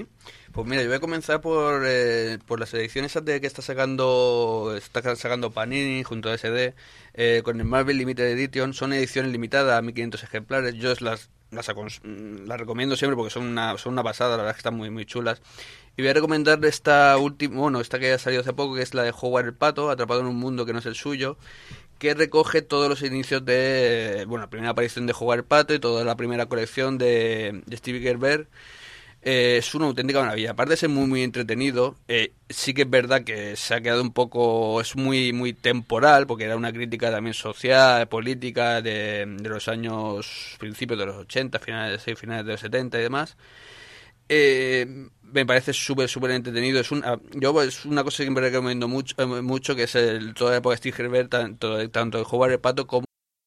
pues 0.54 0.66
mira, 0.66 0.82
yo 0.82 0.88
voy 0.88 0.96
a 0.96 1.02
comenzar 1.02 1.42
por, 1.42 1.84
eh, 1.86 2.40
por 2.48 2.58
las 2.58 2.74
ediciones 2.74 3.14
de 3.22 3.42
que 3.42 3.48
está 3.48 3.62
sacando 3.62 4.74
está 4.78 5.14
sacando 5.18 5.52
Panini 5.52 6.04
junto 6.04 6.30
a 6.30 6.38
SD 6.38 6.74
eh, 7.16 7.42
con 7.44 7.60
el 7.60 7.66
Marvel 7.66 7.98
Limited 7.98 8.24
Edition. 8.24 8.74
Son 8.74 8.94
ediciones 8.94 9.34
limitadas 9.34 9.78
a 9.78 9.82
1500 9.82 10.24
ejemplares. 10.24 10.76
Yo 10.76 10.88
las, 10.88 11.02
las, 11.02 11.28
las 11.52 12.60
recomiendo 12.62 12.96
siempre 12.96 13.18
porque 13.18 13.30
son 13.30 13.44
una, 13.44 13.78
son 13.78 13.92
una 13.92 14.04
pasada, 14.04 14.38
la 14.38 14.44
verdad 14.44 14.54
que 14.54 14.60
están 14.60 14.78
muy, 14.78 14.90
muy 14.90 15.06
chulas. 15.06 15.42
Y 15.98 16.02
voy 16.02 16.12
a 16.12 16.14
recomendar 16.14 16.64
esta 16.64 17.18
última, 17.18 17.60
bueno, 17.60 17.82
esta 17.82 18.00
que 18.00 18.14
ha 18.14 18.18
salido 18.18 18.42
hace 18.42 18.54
poco, 18.54 18.76
que 18.76 18.84
es 18.84 18.94
la 18.94 19.04
de 19.04 19.12
Howard 19.12 19.48
el 19.48 19.54
Pato, 19.54 19.90
atrapado 19.90 20.22
en 20.22 20.28
un 20.28 20.38
mundo 20.38 20.66
que 20.66 20.72
no 20.72 20.80
es 20.80 20.86
el 20.86 20.96
suyo, 20.96 21.38
que 22.00 22.14
recoge 22.14 22.62
todos 22.62 22.88
los 22.88 23.02
inicios 23.02 23.44
de, 23.44 24.24
bueno, 24.30 24.46
la 24.46 24.50
primera 24.50 24.72
aparición 24.72 25.08
de 25.08 25.14
Howard 25.20 25.40
el 25.40 25.46
Pato 25.46 25.74
y 25.74 25.80
toda 25.80 26.06
la 26.06 26.16
primera 26.16 26.46
colección 26.46 26.98
de, 26.98 27.64
de 27.66 27.76
Steve 27.78 28.00
Gerber 28.00 28.48
eh, 29.26 29.58
es 29.58 29.74
una 29.74 29.86
auténtica 29.86 30.20
maravilla. 30.20 30.52
Aparte 30.52 30.72
de 30.72 30.78
ser 30.78 30.90
muy, 30.90 31.08
muy 31.08 31.24
entretenido, 31.24 31.96
eh, 32.08 32.34
sí 32.50 32.74
que 32.74 32.82
es 32.84 32.90
verdad 32.90 33.24
que 33.24 33.56
se 33.56 33.74
ha 33.74 33.82
quedado 33.82 34.02
un 34.02 34.12
poco, 34.12 34.82
es 34.82 34.96
muy, 34.96 35.32
muy 35.34 35.54
temporal, 35.54 36.28
porque 36.28 36.44
era 36.46 36.58
una 36.58 36.74
crítica 36.74 37.10
también 37.12 37.34
social, 37.34 38.08
política 38.10 38.82
de, 38.82 39.26
los 39.44 39.68
años, 39.68 40.58
principios 40.60 41.00
de 41.00 41.06
los 41.06 41.16
80, 41.18 41.60
finales, 41.60 42.06
de 42.06 42.16
finales 42.16 42.46
de 42.46 42.52
los 42.52 42.62
70 42.62 43.00
y 43.00 43.02
demás. 43.02 43.38
Eh, 44.30 45.08
me 45.22 45.46
parece 45.46 45.74
súper, 45.74 46.10
súper 46.10 46.32
entretenido. 46.32 46.80
Es 46.80 46.92
una, 46.92 47.20
yo 47.34 47.62
es 47.64 47.86
una 47.86 48.04
cosa 48.04 48.24
que 48.24 48.32
me 48.32 48.42
recomiendo 48.42 48.88
mucho, 48.88 49.16
mucho 49.28 49.76
que 49.76 49.84
es 49.84 49.96
el, 49.96 50.34
toda 50.34 50.52
la 50.52 50.58
época 50.58 50.74
de 50.74 50.78
Steve 50.78 50.96
Herbert, 51.00 51.30
tanto, 51.30 51.90
tanto 51.90 52.18
de 52.18 52.24
jugar 52.26 52.52
el 52.52 52.60
pato 52.60 52.88
como 52.88 53.06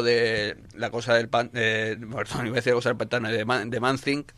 De 0.00 0.56
la 0.74 0.90
cosa 0.90 1.14
del 1.14 1.28
pan, 1.28 1.50
eh, 1.52 1.98
perdón, 2.00 2.46
iba 2.46 2.54
a 2.54 2.56
decir 2.56 2.72
la 2.72 2.76
cosa 2.76 2.88
del 2.90 2.96
pantano 2.96 3.28
de, 3.28 3.44
Man, 3.44 3.68
de 3.68 3.80
Manthink 3.80 4.32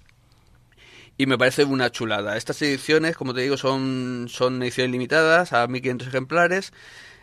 y 1.17 1.27
me 1.27 1.39
parece 1.39 1.65
una 1.65 1.91
chulada. 1.91 2.37
Estas 2.37 2.61
ediciones, 2.63 3.17
como 3.17 3.35
te 3.35 3.43
digo, 3.43 3.57
son, 3.57 4.27
son 4.29 4.63
ediciones 4.63 4.91
limitadas 4.91 5.53
a 5.53 5.67
1500 5.67 6.09
ejemplares. 6.09 6.73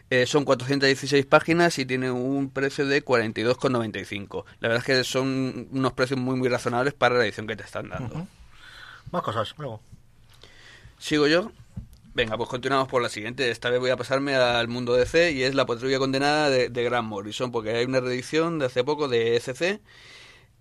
Eh, 0.09 0.25
son 0.25 0.43
416 0.43 1.25
páginas 1.25 1.79
y 1.79 1.85
tienen 1.85 2.11
un 2.11 2.49
precio 2.49 2.85
de 2.85 3.03
42,95. 3.03 4.43
La 4.59 4.67
verdad 4.67 4.83
es 4.85 4.97
que 4.97 5.03
son 5.03 5.69
unos 5.71 5.93
precios 5.93 6.19
muy 6.19 6.35
muy 6.35 6.49
razonables 6.49 6.93
para 6.93 7.15
la 7.15 7.23
edición 7.23 7.47
que 7.47 7.55
te 7.55 7.63
están 7.63 7.89
dando. 7.89 8.15
Uh 8.15 8.19
-huh. 8.19 8.27
Más 9.11 9.23
cosas, 9.23 9.53
luego. 9.57 9.81
¿Sigo 10.97 11.27
yo? 11.27 11.51
Venga, 12.13 12.35
pues 12.35 12.49
continuamos 12.49 12.89
por 12.89 13.01
la 13.01 13.07
siguiente. 13.07 13.49
Esta 13.51 13.69
vez 13.69 13.79
voy 13.79 13.89
a 13.89 13.95
pasarme 13.95 14.35
al 14.35 14.67
mundo 14.67 14.93
DC 14.95 15.31
y 15.31 15.43
es 15.43 15.55
la 15.55 15.65
patrulla 15.65 15.97
condenada 15.97 16.49
de, 16.49 16.67
de 16.67 16.83
Grant 16.83 17.07
Morrison, 17.07 17.51
porque 17.51 17.69
hay 17.71 17.85
una 17.85 18.01
reedición 18.01 18.59
de 18.59 18.65
hace 18.65 18.83
poco 18.83 19.07
de 19.07 19.37
ECC. 19.37 19.79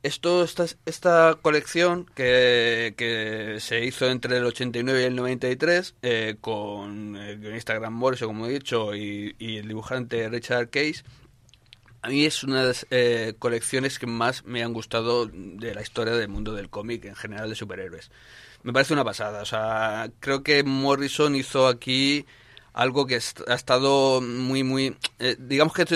Esto, 0.04 0.44
esta, 0.44 0.66
esta 0.86 1.38
colección 1.42 2.06
que, 2.14 2.94
que 2.96 3.56
se 3.58 3.84
hizo 3.84 4.08
entre 4.08 4.36
el 4.36 4.44
89 4.44 5.02
y 5.02 5.04
el 5.04 5.16
93 5.16 5.96
eh, 6.02 6.36
con 6.40 7.16
el 7.16 7.40
guionista 7.40 7.74
Grant 7.74 7.96
Morrison, 7.96 8.28
como 8.28 8.46
he 8.46 8.52
dicho, 8.52 8.94
y, 8.94 9.34
y 9.40 9.56
el 9.56 9.66
dibujante 9.66 10.28
Richard 10.28 10.70
Case, 10.70 11.02
a 12.02 12.10
mí 12.10 12.24
es 12.24 12.44
una 12.44 12.60
de 12.60 12.68
las 12.68 12.86
eh, 12.90 13.34
colecciones 13.40 13.98
que 13.98 14.06
más 14.06 14.44
me 14.44 14.62
han 14.62 14.72
gustado 14.72 15.26
de 15.26 15.74
la 15.74 15.82
historia 15.82 16.14
del 16.14 16.28
mundo 16.28 16.54
del 16.54 16.70
cómic, 16.70 17.04
en 17.06 17.16
general 17.16 17.50
de 17.50 17.56
superhéroes 17.56 18.10
me 18.62 18.72
parece 18.72 18.92
una 18.92 19.04
pasada. 19.04 19.42
O 19.42 19.44
sea, 19.44 20.10
creo 20.20 20.42
que 20.42 20.62
Morrison 20.64 21.34
hizo 21.34 21.66
aquí 21.66 22.26
algo 22.72 23.06
que 23.06 23.16
ha 23.16 23.54
estado 23.54 24.20
muy, 24.20 24.62
muy... 24.62 24.96
Eh, 25.18 25.36
digamos 25.38 25.74
que 25.74 25.82
es 25.82 25.88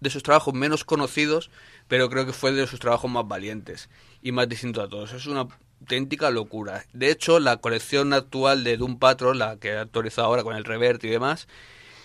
de, 0.00 0.10
sus 0.10 0.22
trabajos 0.22 0.54
menos 0.54 0.84
conocidos, 0.84 1.50
pero 1.88 2.08
creo 2.08 2.26
que 2.26 2.32
fue 2.32 2.52
de 2.52 2.66
sus 2.66 2.80
trabajos 2.80 3.10
más 3.10 3.26
valientes 3.26 3.90
y 4.22 4.32
más 4.32 4.48
distinto 4.48 4.82
a 4.82 4.88
todos. 4.88 5.12
Es 5.12 5.26
una 5.26 5.46
auténtica 5.80 6.30
locura. 6.30 6.84
De 6.92 7.10
hecho, 7.10 7.40
la 7.40 7.58
colección 7.58 8.12
actual 8.12 8.64
de 8.64 8.76
Doom 8.76 8.98
Patrol, 8.98 9.38
la 9.38 9.58
que 9.58 9.72
ha 9.72 9.82
actualizado 9.82 10.28
ahora 10.28 10.42
con 10.42 10.56
el 10.56 10.64
Revert 10.64 11.04
y 11.04 11.08
demás, 11.08 11.46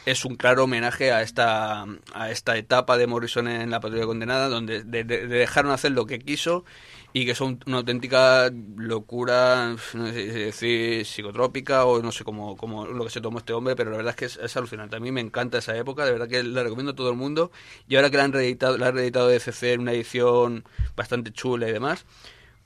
es 0.06 0.26
un 0.26 0.36
claro 0.36 0.64
homenaje 0.64 1.12
a 1.12 1.22
esta, 1.22 1.86
a 2.14 2.32
esta 2.32 2.58
etapa 2.58 2.98
de 2.98 3.08
Morrison 3.08 3.48
en 3.48 3.70
la 3.70 3.80
patrulla 3.80 4.06
condenada, 4.06 4.50
donde 4.50 4.84
de, 4.84 5.04
de, 5.04 5.28
de 5.28 5.38
dejaron 5.40 5.72
hacer 5.72 5.92
lo 5.92 6.06
que 6.06 6.20
quiso 6.20 6.66
y 7.12 7.26
que 7.26 7.34
son 7.34 7.60
una 7.66 7.78
auténtica 7.78 8.52
locura, 8.78 9.76
no 9.94 10.08
sé 10.08 10.14
si 10.14 10.40
decir 10.40 11.06
psicotrópica 11.06 11.86
o 11.86 12.02
no 12.02 12.12
sé 12.12 12.24
cómo, 12.24 12.56
cómo 12.56 12.86
lo 12.86 13.04
que 13.04 13.10
se 13.10 13.22
tomó 13.22 13.40
este 13.40 13.54
hombre, 13.54 13.76
pero 13.76 13.92
la 13.92 13.98
verdad 13.98 14.16
es 14.18 14.38
que 14.38 14.44
es, 14.46 14.58
alucinante. 14.58 14.96
A 14.96 15.00
mí 15.00 15.12
me 15.12 15.22
encanta 15.22 15.58
esa 15.58 15.76
época, 15.76 16.06
de 16.06 16.12
verdad 16.12 16.28
que 16.28 16.44
la 16.44 16.64
recomiendo 16.64 16.92
a 16.92 16.96
todo 16.96 17.10
el 17.10 17.18
mundo. 17.18 17.52
Y 17.88 17.96
ahora 17.96 18.10
que 18.10 18.18
la 18.18 18.26
han 18.26 18.34
reeditado, 18.34 18.78
la 18.78 18.88
han 18.88 18.96
reeditado 18.96 19.28
de 19.28 19.40
CC 19.40 19.74
en 19.74 19.82
una 19.82 19.94
edición 19.94 20.64
bastante 20.96 21.32
chula 21.32 21.68
y 21.68 21.72
demás, 21.72 22.06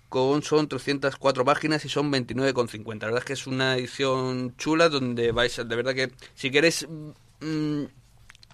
con 0.09 0.43
son 0.43 0.67
304 0.67 1.45
páginas 1.45 1.85
y 1.85 1.89
son 1.89 2.11
29,50. 2.11 2.99
La 2.99 3.05
verdad 3.07 3.19
es 3.19 3.25
que 3.25 3.33
es 3.33 3.47
una 3.47 3.77
edición 3.77 4.55
chula 4.57 4.89
donde 4.89 5.31
vais 5.31 5.57
a, 5.59 5.63
de 5.63 5.75
verdad 5.75 5.93
que 5.93 6.11
si 6.35 6.51
queréis 6.51 6.87
mmm, 7.39 7.85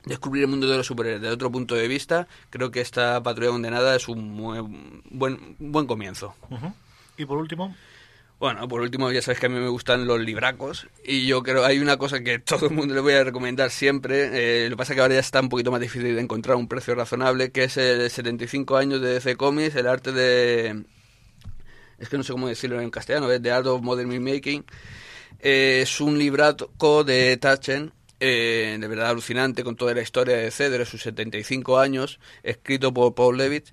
descubrir 0.06 0.44
el 0.44 0.50
mundo 0.50 0.68
de 0.68 0.78
los 0.78 0.88
superhéroes 0.88 1.22
desde 1.22 1.34
otro 1.34 1.52
punto 1.52 1.76
de 1.76 1.88
vista, 1.88 2.28
creo 2.50 2.72
que 2.72 2.82
esta 2.82 3.22
patrulla 3.22 3.52
condenada 3.52 3.96
es 3.96 4.08
un 4.08 4.38
buen, 4.38 5.04
buen, 5.10 5.56
buen 5.60 5.88
comienzo. 5.88 6.36
Uh 6.50 6.56
-huh. 6.56 6.74
Y 7.18 7.26
por 7.26 7.38
último. 7.38 7.76
Bueno, 8.40 8.66
por 8.70 8.80
último, 8.80 9.12
ya 9.12 9.22
sabes 9.22 9.38
que 9.38 9.48
a 9.48 9.50
mí 9.50 9.60
me 9.60 9.68
gustan 9.68 10.08
los 10.08 10.18
libracos 10.18 10.88
y 11.04 11.28
yo 11.28 11.44
creo 11.44 11.66
hay 11.66 11.80
una 11.80 11.98
cosa 11.98 12.22
que 12.22 12.40
todo 12.52 12.68
el 12.68 12.72
mundo 12.74 12.94
le 12.96 13.02
voy 13.02 13.12
a 13.12 13.24
recomendar 13.26 13.70
siempre, 13.70 14.30
eh, 14.64 14.70
lo 14.70 14.76
que 14.76 14.78
pasa 14.78 14.94
es 14.94 14.96
que 14.96 15.02
ahora 15.02 15.16
ya 15.16 15.20
está 15.20 15.42
un 15.42 15.50
poquito 15.50 15.72
más 15.72 15.82
difícil 15.82 16.16
de 16.16 16.22
encontrar 16.22 16.56
un 16.56 16.70
precio 16.70 16.96
razonable, 16.96 17.52
que 17.52 17.66
es 17.66 17.76
el 17.76 18.10
75 18.10 18.78
años 18.78 19.02
de 19.02 19.16
DC 19.16 19.36
Comics, 19.36 19.76
el 19.76 19.88
arte 19.88 20.14
de... 20.14 20.86
es 21.98 22.08
que 22.08 22.16
no 22.16 22.24
sé 22.24 22.32
cómo 22.32 22.48
decirlo 22.48 22.80
en 22.80 22.90
castellano, 22.90 23.30
es 23.30 23.42
The 23.42 23.52
Art 23.52 23.68
of 23.68 23.82
Modern 23.82 24.24
Making. 24.24 24.64
Eh, 25.42 25.82
es 25.84 26.00
un 26.00 26.18
libraco 26.18 27.04
de 27.04 27.36
Tachen 27.36 27.92
eh, 28.20 28.78
de 28.80 28.88
verdad 28.88 29.10
alucinante 29.10 29.64
con 29.64 29.76
toda 29.76 29.94
la 29.94 30.02
historia 30.02 30.38
de 30.38 30.52
C 30.52 30.70
de 30.70 30.86
sus 30.86 31.02
75 31.02 31.80
años, 31.80 32.20
escrito 32.44 32.94
por 32.94 33.16
Paul 33.16 33.38
Levitt. 33.38 33.70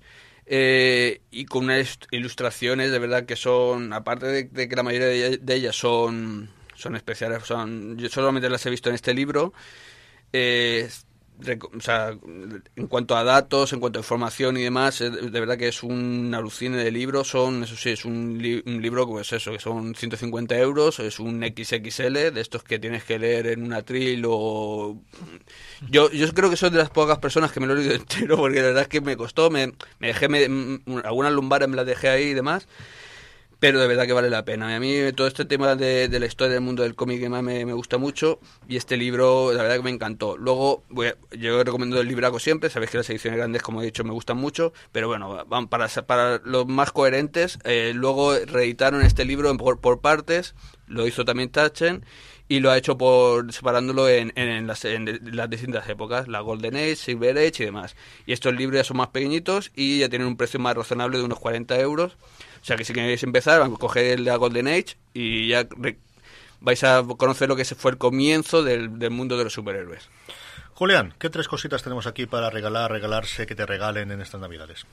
Eh, 0.49 1.21
y 1.29 1.43
con 1.43 1.65
unas 1.65 1.99
ilustraciones 2.09 2.89
de 2.91 2.99
verdad 2.99 3.25
que 3.25 3.35
son, 3.35 3.91
aparte 3.91 4.27
de, 4.45 4.69
que 4.69 4.75
la 4.77 4.83
mayoría 4.83 5.37
de, 5.37 5.55
ellas 5.55 5.75
son, 5.75 6.49
son 6.73 6.95
especiales, 6.95 7.43
son, 7.43 7.97
yo 7.97 8.07
solamente 8.07 8.49
las 8.49 8.65
he 8.65 8.69
visto 8.69 8.87
en 8.87 8.95
este 8.95 9.13
libro, 9.13 9.51
eh, 10.31 10.87
o 11.39 11.81
sea, 11.81 12.17
en 12.75 12.87
cuanto 12.87 13.15
a 13.15 13.23
datos, 13.23 13.71
en 13.73 13.79
cuanto 13.79 13.99
a 13.99 14.01
información 14.01 14.57
y 14.57 14.63
demás, 14.63 14.99
de 14.99 15.39
verdad 15.39 15.57
que 15.57 15.67
es 15.67 15.83
un 15.83 16.33
alucine 16.33 16.77
de 16.77 16.91
libro. 16.91 17.23
Son, 17.23 17.63
eso 17.63 17.75
sí, 17.75 17.91
es 17.91 18.05
un, 18.05 18.41
un 18.65 18.81
libro, 18.81 19.07
pues 19.07 19.31
eso, 19.33 19.51
que 19.51 19.59
son 19.59 19.93
150 19.93 20.57
euros, 20.57 20.99
es 20.99 21.19
un 21.19 21.43
XXL, 21.43 22.33
de 22.33 22.41
estos 22.41 22.63
que 22.63 22.79
tienes 22.79 23.03
que 23.03 23.19
leer 23.19 23.47
en 23.47 23.63
un 23.63 23.73
atril 23.73 24.23
o... 24.27 24.97
Yo, 25.89 26.09
yo 26.11 26.33
creo 26.33 26.49
que 26.49 26.57
soy 26.57 26.71
de 26.71 26.79
las 26.79 26.89
pocas 26.89 27.19
personas 27.19 27.51
que 27.51 27.59
me 27.59 27.67
lo 27.67 27.73
he 27.73 27.77
leído 27.77 27.93
entero, 27.95 28.37
porque 28.37 28.57
la 28.57 28.67
verdad 28.67 28.83
es 28.83 28.87
que 28.87 29.01
me 29.01 29.15
costó, 29.15 29.49
me, 29.49 29.73
me 29.99 30.07
dejé, 30.07 30.27
me, 30.27 30.45
algunas 31.03 31.31
lumbares 31.31 31.69
me 31.69 31.75
las 31.75 31.85
dejé 31.85 32.09
ahí 32.09 32.23
y 32.25 32.33
demás 32.33 32.67
pero 33.59 33.79
de 33.79 33.87
verdad 33.87 34.05
que 34.05 34.13
vale 34.13 34.29
la 34.29 34.45
pena. 34.45 34.75
A 34.75 34.79
mí 34.79 35.11
todo 35.15 35.27
este 35.27 35.45
tema 35.45 35.75
de, 35.75 36.07
la 36.19 36.25
historia 36.25 36.53
del 36.53 36.61
mundo 36.63 36.83
del 36.83 36.95
cómic 36.95 37.27
me, 37.29 37.65
me, 37.65 37.73
gusta 37.73 37.97
mucho 37.97 38.39
y 38.67 38.77
este 38.77 38.97
libro 38.97 39.51
la 39.53 39.63
verdad 39.63 39.77
que 39.77 39.83
me 39.83 39.89
encantó. 39.89 40.37
Luego 40.37 40.83
voy 40.89 41.13
yo 41.31 41.63
recomiendo 41.63 41.99
el 41.99 42.07
libraco 42.07 42.39
siempre, 42.39 42.69
sabéis 42.69 42.91
que 42.91 42.97
las 42.97 43.09
ediciones 43.09 43.37
grandes 43.37 43.61
como 43.61 43.81
he 43.81 43.85
dicho 43.85 44.03
me 44.03 44.11
gustan 44.11 44.37
mucho, 44.37 44.73
pero 44.91 45.07
bueno, 45.07 45.45
para, 45.69 45.87
para 45.87 46.41
los 46.43 46.67
más 46.67 46.91
coherentes, 46.91 47.59
eh, 47.63 47.93
luego 47.95 48.35
reeditaron 48.37 49.01
este 49.01 49.25
libro 49.25 49.55
por, 49.57 49.79
por 49.79 50.01
partes, 50.01 50.55
lo 50.87 51.07
hizo 51.07 51.25
también 51.25 51.49
Tachen 51.49 52.03
y 52.49 52.59
lo 52.59 52.71
ha 52.71 52.77
hecho 52.77 52.97
por 52.97 53.51
separándolo 53.51 54.07
en, 54.07 54.31
en, 54.35 54.67
las, 54.67 54.85
en, 54.85 55.19
las, 55.35 55.49
distintas 55.49 55.87
épocas, 55.89 56.27
la 56.27 56.39
Golden 56.39 56.75
Age, 56.75 56.95
Silver 56.95 57.37
Age 57.37 57.63
y 57.63 57.65
demás. 57.65 57.95
Y 58.25 58.31
estos 58.31 58.55
libros 58.55 58.77
ya 58.77 58.83
son 58.83 58.97
más 58.97 59.09
pequeñitos 59.09 59.71
y 59.75 59.99
ya 59.99 60.09
tienen 60.09 60.27
un 60.27 60.37
precio 60.37 60.59
más 60.59 60.75
razonable 60.75 61.17
de 61.17 61.25
unos 61.25 61.39
40 61.39 61.77
euros 61.79 62.17
sea 62.67 62.75
que 62.75 62.83
si 62.83 62.93
queréis 62.93 63.23
empezar, 63.23 63.69
coger 63.79 64.19
la 64.19 64.35
Golden 64.35 64.67
Age 64.67 64.97
y 65.13 65.47
ya 65.47 65.67
vais 66.59 66.83
a 66.83 67.03
conocer 67.17 67.47
lo 67.47 67.55
que 67.55 67.63
fue 67.63 67.91
el 67.91 67.97
comienzo 67.97 68.61
del, 68.63 68.99
del 68.99 69.11
mundo 69.11 69.37
de 69.37 69.45
los 69.45 69.53
superhéroes. 69.53 70.09
Julián, 70.73 71.13
¿qué 71.17 71.29
tres 71.29 71.47
cositas 71.47 71.81
tenemos 71.81 72.05
aquí 72.05 72.25
para 72.27 72.49
regalar, 72.49 72.91
regalarse, 72.91 73.47
que 73.47 73.55
te 73.55 73.65
regalen 73.65 74.11
en 74.11 74.21
estas 74.21 74.41
navidades? 74.41 74.85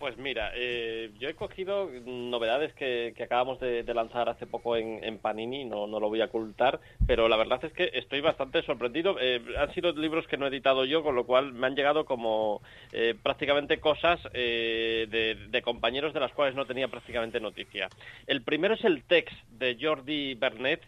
Pues 0.00 0.16
mira, 0.16 0.52
eh, 0.54 1.10
yo 1.18 1.28
he 1.28 1.34
cogido 1.34 1.90
novedades 2.06 2.72
que, 2.72 3.12
acabamos 3.22 3.60
de, 3.60 3.84
lanzar 3.92 4.30
hace 4.30 4.46
poco 4.46 4.74
en, 4.74 5.18
Panini, 5.18 5.66
no, 5.66 5.86
lo 5.86 6.08
voy 6.08 6.22
a 6.22 6.24
ocultar, 6.24 6.80
pero 7.06 7.28
la 7.28 7.36
verdad 7.36 7.62
es 7.66 7.72
que 7.74 7.90
estoy 7.92 8.22
bastante 8.22 8.62
sorprendido. 8.62 9.18
Eh, 9.20 9.42
han 9.58 9.74
sido 9.74 9.92
libros 9.92 10.26
que 10.26 10.38
no 10.38 10.46
he 10.46 10.48
editado 10.48 10.86
yo, 10.86 11.02
con 11.02 11.16
lo 11.16 11.26
cual 11.26 11.52
me 11.52 11.66
han 11.66 11.74
llegado 11.74 12.06
como 12.06 12.62
eh, 12.92 13.14
prácticamente 13.22 13.78
cosas 13.78 14.22
de, 14.32 15.36
de, 15.50 15.62
compañeros 15.62 16.14
de 16.14 16.20
las 16.20 16.32
cuales 16.32 16.54
no 16.54 16.64
tenía 16.64 16.88
prácticamente 16.88 17.38
noticia. 17.38 17.90
El 18.26 18.40
primero 18.40 18.76
es 18.76 18.84
el 18.84 19.02
text 19.02 19.36
de 19.50 19.76
Jordi 19.78 20.32
Bernet. 20.32 20.80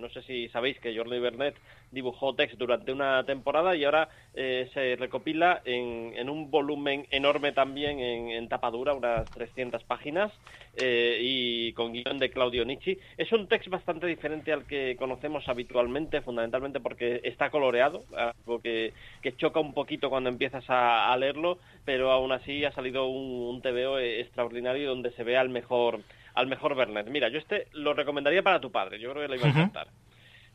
no 0.00 0.08
sé 0.08 0.22
si 0.22 0.48
sabéis 0.48 0.80
que 0.80 0.96
Jordi 0.96 1.20
Bernet 1.20 1.54
dibujó 1.90 2.34
text 2.34 2.58
durante 2.58 2.92
una 2.92 3.24
temporada 3.24 3.74
y 3.76 3.84
ahora 3.84 4.08
se 4.34 4.94
recopila 4.96 5.62
en, 5.64 6.30
un 6.30 6.50
volumen 6.50 7.06
enorme 7.10 7.50
también 7.50 7.98
en 7.98 8.48
tapadura, 8.48 8.94
unas 8.94 9.28
300 9.30 9.82
páginas, 9.82 10.32
eh, 10.80 11.18
y 11.20 11.72
con 11.72 11.92
guion 11.92 12.18
de 12.18 12.30
Claudio 12.30 12.64
Nietzsche. 12.64 12.98
Es 13.16 13.32
un 13.32 13.48
texto 13.48 13.68
bastante 13.68 14.06
diferente 14.06 14.52
al 14.52 14.64
que 14.64 14.94
conocemos 14.96 15.48
habitualmente, 15.48 16.20
fundamentalmente 16.20 16.78
porque 16.78 17.20
está 17.24 17.50
coloreado, 17.50 18.04
algo 18.16 18.60
que, 18.60 18.92
choca 19.36 19.58
un 19.58 19.74
poquito 19.74 20.08
cuando 20.08 20.30
empiezas 20.30 20.64
a, 20.68 21.16
leerlo, 21.18 21.58
pero 21.84 22.12
aún 22.12 22.30
así 22.30 22.64
ha 22.64 22.70
salido 22.70 23.08
un, 23.08 23.54
un 23.54 23.60
TVO 23.60 23.98
extraordinario 23.98 24.88
donde 24.88 25.10
se 25.12 25.24
ve 25.24 25.36
al 25.36 25.48
mejor 25.48 26.00
al 26.34 26.46
mejor 26.46 26.76
Bernet. 26.76 27.08
Mira, 27.08 27.28
yo 27.28 27.38
este 27.38 27.66
lo 27.72 27.94
recomendaría 27.94 28.44
para 28.44 28.60
tu 28.60 28.70
padre, 28.70 29.00
yo 29.00 29.10
creo 29.10 29.26
que 29.26 29.28
le 29.28 29.36
iba 29.36 29.48
a 29.48 29.50
encantar. 29.50 29.88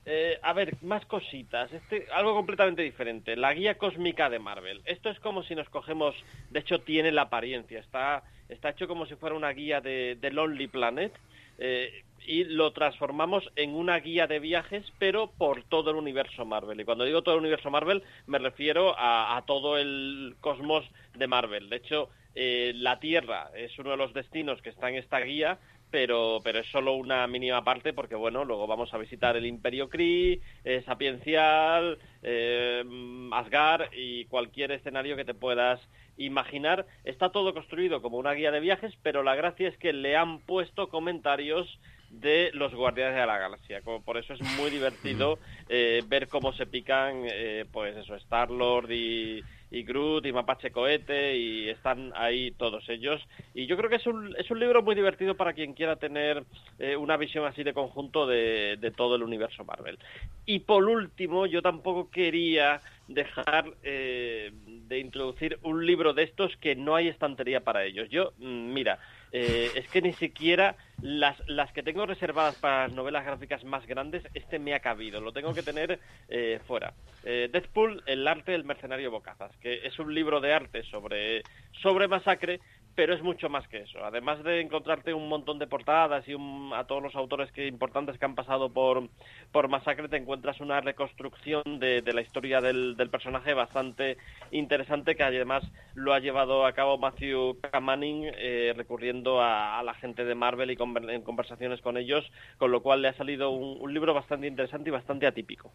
Eh, 0.06 0.38
a 0.42 0.54
ver, 0.54 0.76
más 0.82 1.06
cositas. 1.06 1.72
Este, 1.72 2.08
algo 2.12 2.34
completamente 2.34 2.82
diferente. 2.82 3.36
La 3.36 3.54
guía 3.54 3.78
cósmica 3.78 4.30
de 4.30 4.40
Marvel. 4.40 4.82
Esto 4.86 5.10
es 5.10 5.20
como 5.20 5.44
si 5.44 5.56
nos 5.56 5.70
cogemos. 5.70 6.16
De 6.50 6.60
hecho, 6.60 6.80
tiene 6.80 7.12
la 7.12 7.24
apariencia. 7.24 7.80
Está, 7.80 8.24
hecho 8.70 8.88
como 8.88 9.06
si 9.06 9.16
fuera 9.16 9.36
una 9.36 9.52
guía 9.52 9.82
de, 9.82 10.18
de 10.20 10.32
Lonely 10.32 10.68
Planet. 10.68 11.14
Eh, 11.58 12.04
y 12.26 12.46
lo 12.46 12.72
transformamos 12.72 13.52
en 13.56 13.76
una 13.76 14.00
guía 14.00 14.28
de 14.28 14.40
viajes, 14.40 14.86
pero 14.98 15.32
por 15.32 15.64
todo 15.64 15.92
el 15.92 15.98
universo 15.98 16.46
Marvel. 16.46 16.80
Y 16.80 16.86
cuando 16.86 17.04
digo 17.04 17.22
todo 17.22 17.36
el 17.36 17.42
universo 17.42 17.70
Marvel, 17.70 18.04
me 18.28 18.40
refiero 18.40 18.96
a, 18.98 19.42
todo 19.46 19.78
el 19.78 20.36
cosmos 20.40 20.86
de 21.16 21.28
Marvel. 21.28 21.70
De 21.70 21.78
hecho, 21.78 22.10
eh, 22.36 22.72
la 22.76 23.00
Tierra 23.00 23.52
es 23.56 23.78
uno 23.78 23.92
de 23.92 23.98
los 23.98 24.14
destinos 24.14 24.62
que 24.62 24.70
está 24.70 24.90
en 24.90 24.96
esta 24.96 25.20
guía, 25.20 25.60
pero, 25.94 26.40
pero 26.44 26.58
es 26.58 26.68
solo 26.72 26.96
una 26.96 27.28
mínima 27.28 27.64
parte 27.64 27.94
porque, 27.94 28.16
bueno, 28.16 28.44
luego 28.46 28.66
vamos 28.66 28.92
a 28.96 28.98
visitar 28.98 29.38
el 29.38 29.46
Imperio 29.46 29.90
Kree, 29.90 30.42
eh, 30.64 30.82
Sapiencial, 30.88 32.00
eh, 32.24 32.84
Asgard 33.32 33.94
y 33.94 34.26
cualquier 34.26 34.72
escenario 34.72 35.16
que 35.16 35.24
te 35.24 35.36
puedas 35.36 35.80
imaginar. 36.18 36.88
Está 37.04 37.30
todo 37.30 37.54
construido 37.54 38.02
como 38.02 38.18
una 38.18 38.34
guía 38.34 38.50
de 38.50 38.60
viajes, 38.60 38.92
pero 39.04 39.22
la 39.22 39.36
gracia 39.36 39.68
es 39.68 39.78
que 39.78 39.94
le 39.94 40.18
han 40.18 40.40
puesto 40.40 40.90
comentarios 40.90 41.80
de 42.10 42.50
los 42.54 42.74
Guardianes 42.74 43.16
de 43.16 43.26
la 43.28 43.38
Galaxia. 43.38 43.82
Por 43.82 44.18
eso 44.18 44.34
es 44.34 44.42
muy 44.58 44.72
divertido 44.72 45.38
eh, 45.70 46.02
ver 46.08 46.28
cómo 46.28 46.54
se 46.54 46.66
pican, 46.66 47.28
eh, 47.32 47.66
pues 47.72 47.96
eso, 47.98 48.16
Star-Lord 48.16 48.92
y 48.92 49.44
y 49.74 49.82
Groot 49.82 50.24
y 50.28 50.32
Mapache 50.32 50.72
Cohete 50.72 51.36
y 51.36 51.68
están 51.68 52.14
ahí 52.16 52.52
todos 52.52 52.88
ellos. 52.90 53.20
Y 53.56 53.66
yo 53.66 53.76
creo 53.76 53.90
que 53.90 53.96
es 53.96 54.06
un, 54.06 54.36
es 54.38 54.50
un 54.52 54.60
libro 54.60 54.84
muy 54.84 54.94
divertido 54.94 55.36
para 55.36 55.54
quien 55.54 55.74
quiera 55.74 55.96
tener 55.96 56.44
eh, 56.78 56.96
una 56.96 57.18
visión 57.18 57.44
así 57.46 57.64
de 57.64 57.74
conjunto 57.74 58.28
de, 58.28 58.94
todo 58.96 59.16
el 59.16 59.24
universo 59.24 59.66
Marvel. 59.66 59.98
Y 60.46 60.60
por 60.60 60.84
último, 60.86 61.48
yo 61.48 61.64
tampoco 61.64 62.12
quería 62.12 62.82
dejar 63.08 63.74
eh, 63.82 64.52
de 64.68 65.00
introducir 65.00 65.58
un 65.64 65.84
libro 65.88 66.14
de 66.14 66.24
estos 66.24 66.56
que 66.58 66.76
no 66.76 66.96
hay 66.96 67.08
estantería 67.08 67.62
para 67.62 67.84
ellos. 67.84 68.08
Yo, 68.12 68.34
mm, 68.38 68.74
mira, 68.74 69.00
eh, 69.36 69.72
es 69.74 69.88
que 69.90 70.02
ni 70.02 70.14
siquiera 70.14 70.76
las, 71.02 71.36
las 71.50 71.74
que 71.74 71.82
tengo 71.82 72.06
reservadas 72.06 72.56
para 72.56 72.88
las 72.88 72.96
novelas 72.96 73.26
gráficas 73.26 73.64
más 73.64 73.86
grandes, 73.88 74.24
este 74.36 74.60
me 74.60 74.76
ha 74.76 74.80
cabido, 74.80 75.20
lo 75.20 75.34
tengo 75.34 75.56
que 75.56 75.64
tener 75.64 76.00
eh, 76.30 76.60
fuera. 76.68 76.94
Eh, 77.24 77.50
Deadpool, 77.52 78.04
el 78.06 78.28
arte 78.28 78.52
del 78.52 78.64
mercenario 78.64 79.10
Bocazas, 79.10 79.58
que 79.58 79.88
es 79.88 79.98
un 79.98 80.14
libro 80.14 80.40
de 80.40 80.54
arte 80.54 80.84
sobre, 80.84 81.42
sobre 81.82 82.08
masacre, 82.08 82.60
pero 82.96 83.16
es 83.16 83.24
mucho 83.24 83.50
más 83.50 83.68
que 83.68 83.80
eso. 83.80 84.04
Además 84.04 84.44
de 84.44 84.62
encontrarte 84.62 85.14
un 85.14 85.28
montón 85.28 85.60
de 85.60 85.68
portadas 85.68 86.28
y 86.28 86.34
a 86.34 86.84
todos 86.86 87.02
los 87.02 87.16
autores 87.16 87.52
que 87.52 87.68
importantes 87.68 88.18
que 88.18 88.26
han 88.26 88.36
pasado 88.36 88.72
por, 88.72 89.10
por 89.52 89.68
Masacre, 89.68 90.10
te 90.10 90.18
encuentras 90.18 90.60
una 90.60 90.80
reconstrucción 90.82 91.64
de, 91.80 92.04
la 92.14 92.22
historia 92.22 92.62
del, 92.62 92.96
personaje 93.12 93.54
bastante 93.54 94.18
interesante 94.52 95.16
que 95.16 95.24
además 95.24 95.64
lo 95.94 96.14
ha 96.14 96.20
llevado 96.20 96.66
a 96.66 96.74
cabo 96.74 96.98
Matthew 96.98 97.60
Kamaning 97.62 98.32
eh, 98.36 98.74
recurriendo 98.76 99.42
a, 99.42 99.82
la 99.84 99.94
gente 99.96 100.24
de 100.24 100.36
Marvel 100.36 100.72
y 100.72 100.78
en 101.10 101.22
conversaciones 101.22 101.82
con 101.82 101.98
ellos, 101.98 102.26
con 102.58 102.72
lo 102.72 102.82
cual 102.82 103.02
le 103.02 103.10
ha 103.10 103.14
salido 103.14 103.50
un, 103.52 103.94
libro 103.94 104.14
bastante 104.14 104.48
interesante 104.48 104.90
y 104.90 104.92
bastante 104.92 105.28
atípico. 105.28 105.72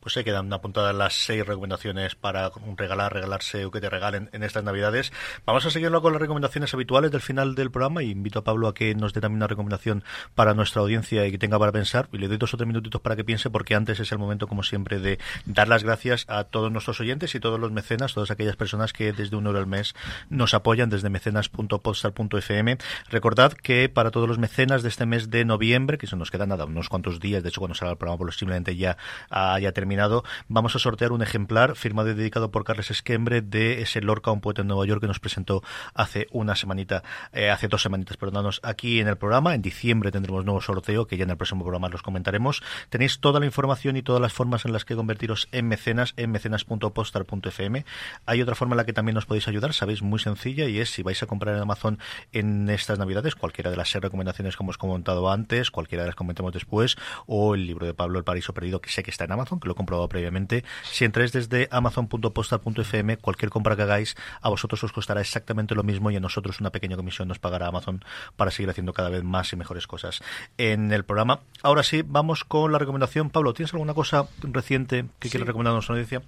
Pues 0.00 0.14
se 0.14 0.24
quedan 0.24 0.50
apuntadas 0.52 0.94
las 0.94 1.12
seis 1.14 1.46
recomendaciones 1.46 2.14
para 2.14 2.50
regalar, 2.76 3.12
regalarse 3.12 3.64
o 3.64 3.70
que 3.70 3.80
te 3.80 3.90
regalen 3.90 4.30
en 4.32 4.42
estas 4.42 4.64
navidades. 4.64 5.12
Vamos 5.44 5.66
a 5.66 5.70
seguirlo 5.70 6.00
con 6.00 6.12
las 6.12 6.22
recomendaciones 6.50 6.74
habituales 6.74 7.10
del 7.12 7.20
final 7.20 7.54
del 7.54 7.70
programa 7.70 8.02
y 8.02 8.10
invito 8.10 8.40
a 8.40 8.44
Pablo 8.44 8.66
a 8.66 8.74
que 8.74 8.94
nos 8.94 9.12
dé 9.12 9.20
también 9.20 9.36
una 9.36 9.46
recomendación 9.46 10.02
para 10.34 10.52
nuestra 10.52 10.82
audiencia 10.82 11.24
y 11.26 11.30
que 11.30 11.38
tenga 11.38 11.58
para 11.58 11.70
pensar 11.70 12.08
y 12.12 12.18
le 12.18 12.26
doy 12.26 12.38
dos 12.38 12.52
o 12.54 12.56
tres 12.56 12.66
minutitos 12.66 13.00
para 13.00 13.14
que 13.14 13.22
piense 13.22 13.50
porque 13.50 13.76
antes 13.76 14.00
es 14.00 14.10
el 14.10 14.18
momento 14.18 14.48
como 14.48 14.64
siempre 14.64 14.98
de 14.98 15.18
dar 15.46 15.68
las 15.68 15.84
gracias 15.84 16.24
a 16.28 16.44
todos 16.44 16.72
nuestros 16.72 17.00
oyentes 17.00 17.34
y 17.36 17.40
todos 17.40 17.60
los 17.60 17.70
mecenas, 17.70 18.14
todas 18.14 18.32
aquellas 18.32 18.56
personas 18.56 18.92
que 18.92 19.12
desde 19.12 19.36
un 19.36 19.46
euro 19.46 19.60
al 19.60 19.68
mes 19.68 19.94
nos 20.28 20.52
apoyan 20.54 20.90
desde 20.90 21.08
mecenas.podstar.fm. 21.08 22.78
Recordad 23.10 23.52
que 23.52 23.88
para 23.88 24.10
todos 24.10 24.26
los 24.26 24.38
mecenas 24.38 24.82
de 24.82 24.88
este 24.88 25.06
mes 25.06 25.30
de 25.30 25.44
noviembre, 25.44 25.98
que 25.98 26.08
se 26.08 26.16
nos 26.16 26.32
quedan 26.32 26.48
nada, 26.48 26.64
unos 26.64 26.88
cuantos 26.88 27.20
días, 27.20 27.44
de 27.44 27.50
hecho 27.50 27.60
cuando 27.60 27.76
salga 27.76 27.92
el 27.92 27.98
programa 27.98 28.18
posiblemente 28.18 28.74
ya 28.76 28.96
haya 29.30 29.72
terminado, 29.72 30.24
vamos 30.48 30.74
a 30.74 30.80
sortear 30.80 31.12
un 31.12 31.22
ejemplar 31.22 31.76
firmado 31.76 32.10
y 32.10 32.14
dedicado 32.14 32.50
por 32.50 32.64
Carles 32.64 32.90
Esquembre 32.90 33.40
de 33.40 33.82
ese 33.82 34.00
Lorca, 34.00 34.32
un 34.32 34.40
poeta 34.40 34.62
en 34.62 34.68
Nueva 34.68 34.84
York 34.86 35.00
que 35.00 35.06
nos 35.06 35.20
presentó 35.20 35.62
hace 35.94 36.26
un 36.32 36.39
una 36.40 36.56
semanita, 36.56 37.02
eh, 37.32 37.50
hace 37.50 37.68
dos 37.68 37.82
semanitas, 37.82 38.16
perdónanos, 38.16 38.60
aquí 38.62 39.00
en 39.00 39.08
el 39.08 39.16
programa. 39.16 39.54
En 39.54 39.62
diciembre 39.62 40.10
tendremos 40.10 40.44
nuevo 40.44 40.60
sorteo, 40.60 41.06
que 41.06 41.16
ya 41.16 41.24
en 41.24 41.30
el 41.30 41.36
próximo 41.36 41.62
programa 41.62 41.88
los 41.88 42.02
comentaremos. 42.02 42.62
Tenéis 42.88 43.20
toda 43.20 43.40
la 43.40 43.46
información 43.46 43.96
y 43.96 44.02
todas 44.02 44.20
las 44.20 44.32
formas 44.32 44.64
en 44.64 44.72
las 44.72 44.84
que 44.84 44.96
convertiros 44.96 45.48
en 45.52 45.68
mecenas 45.68 46.14
en 46.16 46.30
mecenas.postar.fm. 46.30 47.84
Hay 48.26 48.42
otra 48.42 48.54
forma 48.54 48.74
en 48.74 48.78
la 48.78 48.84
que 48.84 48.92
también 48.92 49.14
nos 49.14 49.26
podéis 49.26 49.48
ayudar, 49.48 49.72
sabéis, 49.72 50.02
muy 50.02 50.18
sencilla, 50.18 50.66
y 50.66 50.78
es 50.78 50.90
si 50.90 51.02
vais 51.02 51.22
a 51.22 51.26
comprar 51.26 51.56
en 51.56 51.62
Amazon 51.62 51.98
en 52.32 52.68
estas 52.70 52.98
navidades, 52.98 53.34
cualquiera 53.34 53.70
de 53.70 53.76
las 53.76 53.90
seis 53.90 54.02
recomendaciones 54.02 54.56
que 54.56 54.62
hemos 54.62 54.78
comentado 54.78 55.30
antes, 55.30 55.70
cualquiera 55.70 56.04
de 56.04 56.08
las 56.08 56.16
comentemos 56.16 56.52
después, 56.52 56.96
o 57.26 57.54
el 57.54 57.66
libro 57.66 57.86
de 57.86 57.94
Pablo 57.94 58.18
El 58.18 58.24
Paraíso 58.24 58.54
Perdido, 58.54 58.80
que 58.80 58.90
sé 58.90 59.02
que 59.02 59.10
está 59.10 59.24
en 59.24 59.32
Amazon, 59.32 59.60
que 59.60 59.68
lo 59.68 59.72
he 59.72 59.76
comprobado 59.76 60.08
previamente. 60.08 60.64
Si 60.84 61.04
entráis 61.04 61.32
desde 61.32 61.68
amazon.postal.fm, 61.70 63.16
cualquier 63.18 63.50
compra 63.50 63.76
que 63.76 63.82
hagáis, 63.82 64.16
a 64.40 64.48
vosotros 64.48 64.82
os 64.84 64.92
costará 64.92 65.20
exactamente 65.20 65.74
lo 65.74 65.82
mismo 65.82 66.10
y 66.10 66.16
a 66.16 66.20
nosotros 66.20 66.29
una 66.60 66.70
pequeña 66.70 66.96
comisión 66.96 67.28
nos 67.28 67.38
pagará 67.38 67.68
Amazon 67.68 68.04
para 68.36 68.50
seguir 68.50 68.70
haciendo 68.70 68.92
cada 68.92 69.10
vez 69.10 69.24
más 69.24 69.52
y 69.52 69.56
mejores 69.56 69.86
cosas 69.86 70.22
en 70.58 70.92
el 70.92 71.04
programa. 71.04 71.40
Ahora 71.62 71.82
sí, 71.82 72.02
vamos 72.06 72.44
con 72.44 72.72
la 72.72 72.78
recomendación. 72.78 73.30
Pablo, 73.30 73.54
¿tienes 73.54 73.72
alguna 73.72 73.94
cosa 73.94 74.26
reciente 74.42 75.06
que 75.18 75.30
quieras 75.30 75.46
recomendar 75.46 75.72
a 75.72 75.74
nuestra 75.74 75.94
audiencia? 75.94 76.22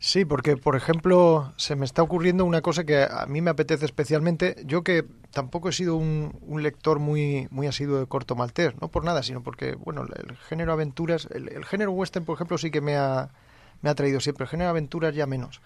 Sí, 0.00 0.24
porque 0.24 0.56
por 0.56 0.76
ejemplo 0.76 1.52
se 1.56 1.74
me 1.74 1.84
está 1.84 2.02
ocurriendo 2.02 2.44
una 2.44 2.62
cosa 2.62 2.84
que 2.84 3.02
a 3.02 3.26
mí 3.26 3.40
me 3.40 3.50
apetece 3.50 3.84
especialmente. 3.84 4.54
Yo 4.64 4.84
que 4.84 5.04
tampoco 5.32 5.68
he 5.68 5.72
sido 5.72 5.96
un, 5.96 6.32
lector 6.62 7.00
muy 7.00 7.48
muy 7.50 7.66
asiduo 7.66 7.98
de 7.98 8.06
corto 8.06 8.36
maltés, 8.36 8.80
no 8.80 8.88
por 8.88 9.04
nada, 9.04 9.24
sino 9.24 9.42
porque 9.42 9.74
bueno 9.74 10.04
el 10.04 10.36
género 10.36 10.72
aventuras, 10.72 11.28
el, 11.32 11.64
género 11.64 11.90
western 11.90 12.24
por 12.24 12.36
ejemplo 12.36 12.58
sí 12.58 12.70
que 12.70 12.80
me 12.80 12.96
ha 12.96 13.30
me 13.82 13.90
ha 13.90 13.94
traído 13.96 14.20
siempre. 14.20 14.44
El 14.44 14.50
género 14.50 14.70
aventuras 14.70 15.14
ya 15.16 15.26
menos. 15.26 15.60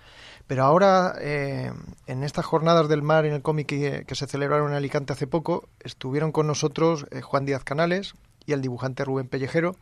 Pero 0.46 0.64
ahora, 0.64 1.14
eh, 1.20 1.72
en 2.06 2.24
estas 2.24 2.44
jornadas 2.44 2.88
del 2.88 3.02
mar 3.02 3.24
en 3.24 3.32
el 3.32 3.42
cómic 3.42 3.66
que, 3.68 4.14
se 4.14 4.26
celebraron 4.26 4.70
en 4.70 4.76
Alicante 4.76 5.12
hace 5.12 5.26
poco, 5.26 5.68
estuvieron 5.80 6.32
con 6.32 6.46
nosotros 6.46 7.06
eh, 7.10 7.20
Juan 7.20 7.46
Díaz 7.46 7.64
Canales 7.64 8.14
y 8.44 8.52
el 8.52 8.60
dibujante 8.60 9.04
Rubén 9.04 9.28
Pellejero, 9.28 9.76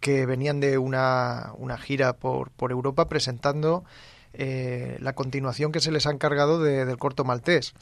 que 0.00 0.26
venían 0.26 0.60
de 0.60 0.78
una, 0.78 1.52
una 1.58 1.78
gira 1.78 2.14
por, 2.14 2.50
por 2.50 2.72
Europa 2.72 3.08
presentando 3.08 3.84
eh, 4.32 4.96
la 5.00 5.14
continuación 5.14 5.72
que 5.72 5.80
se 5.80 5.90
les 5.90 6.06
ha 6.06 6.10
encargado 6.10 6.62
del 6.62 6.98
corto 6.98 7.24
maltés. 7.24 7.74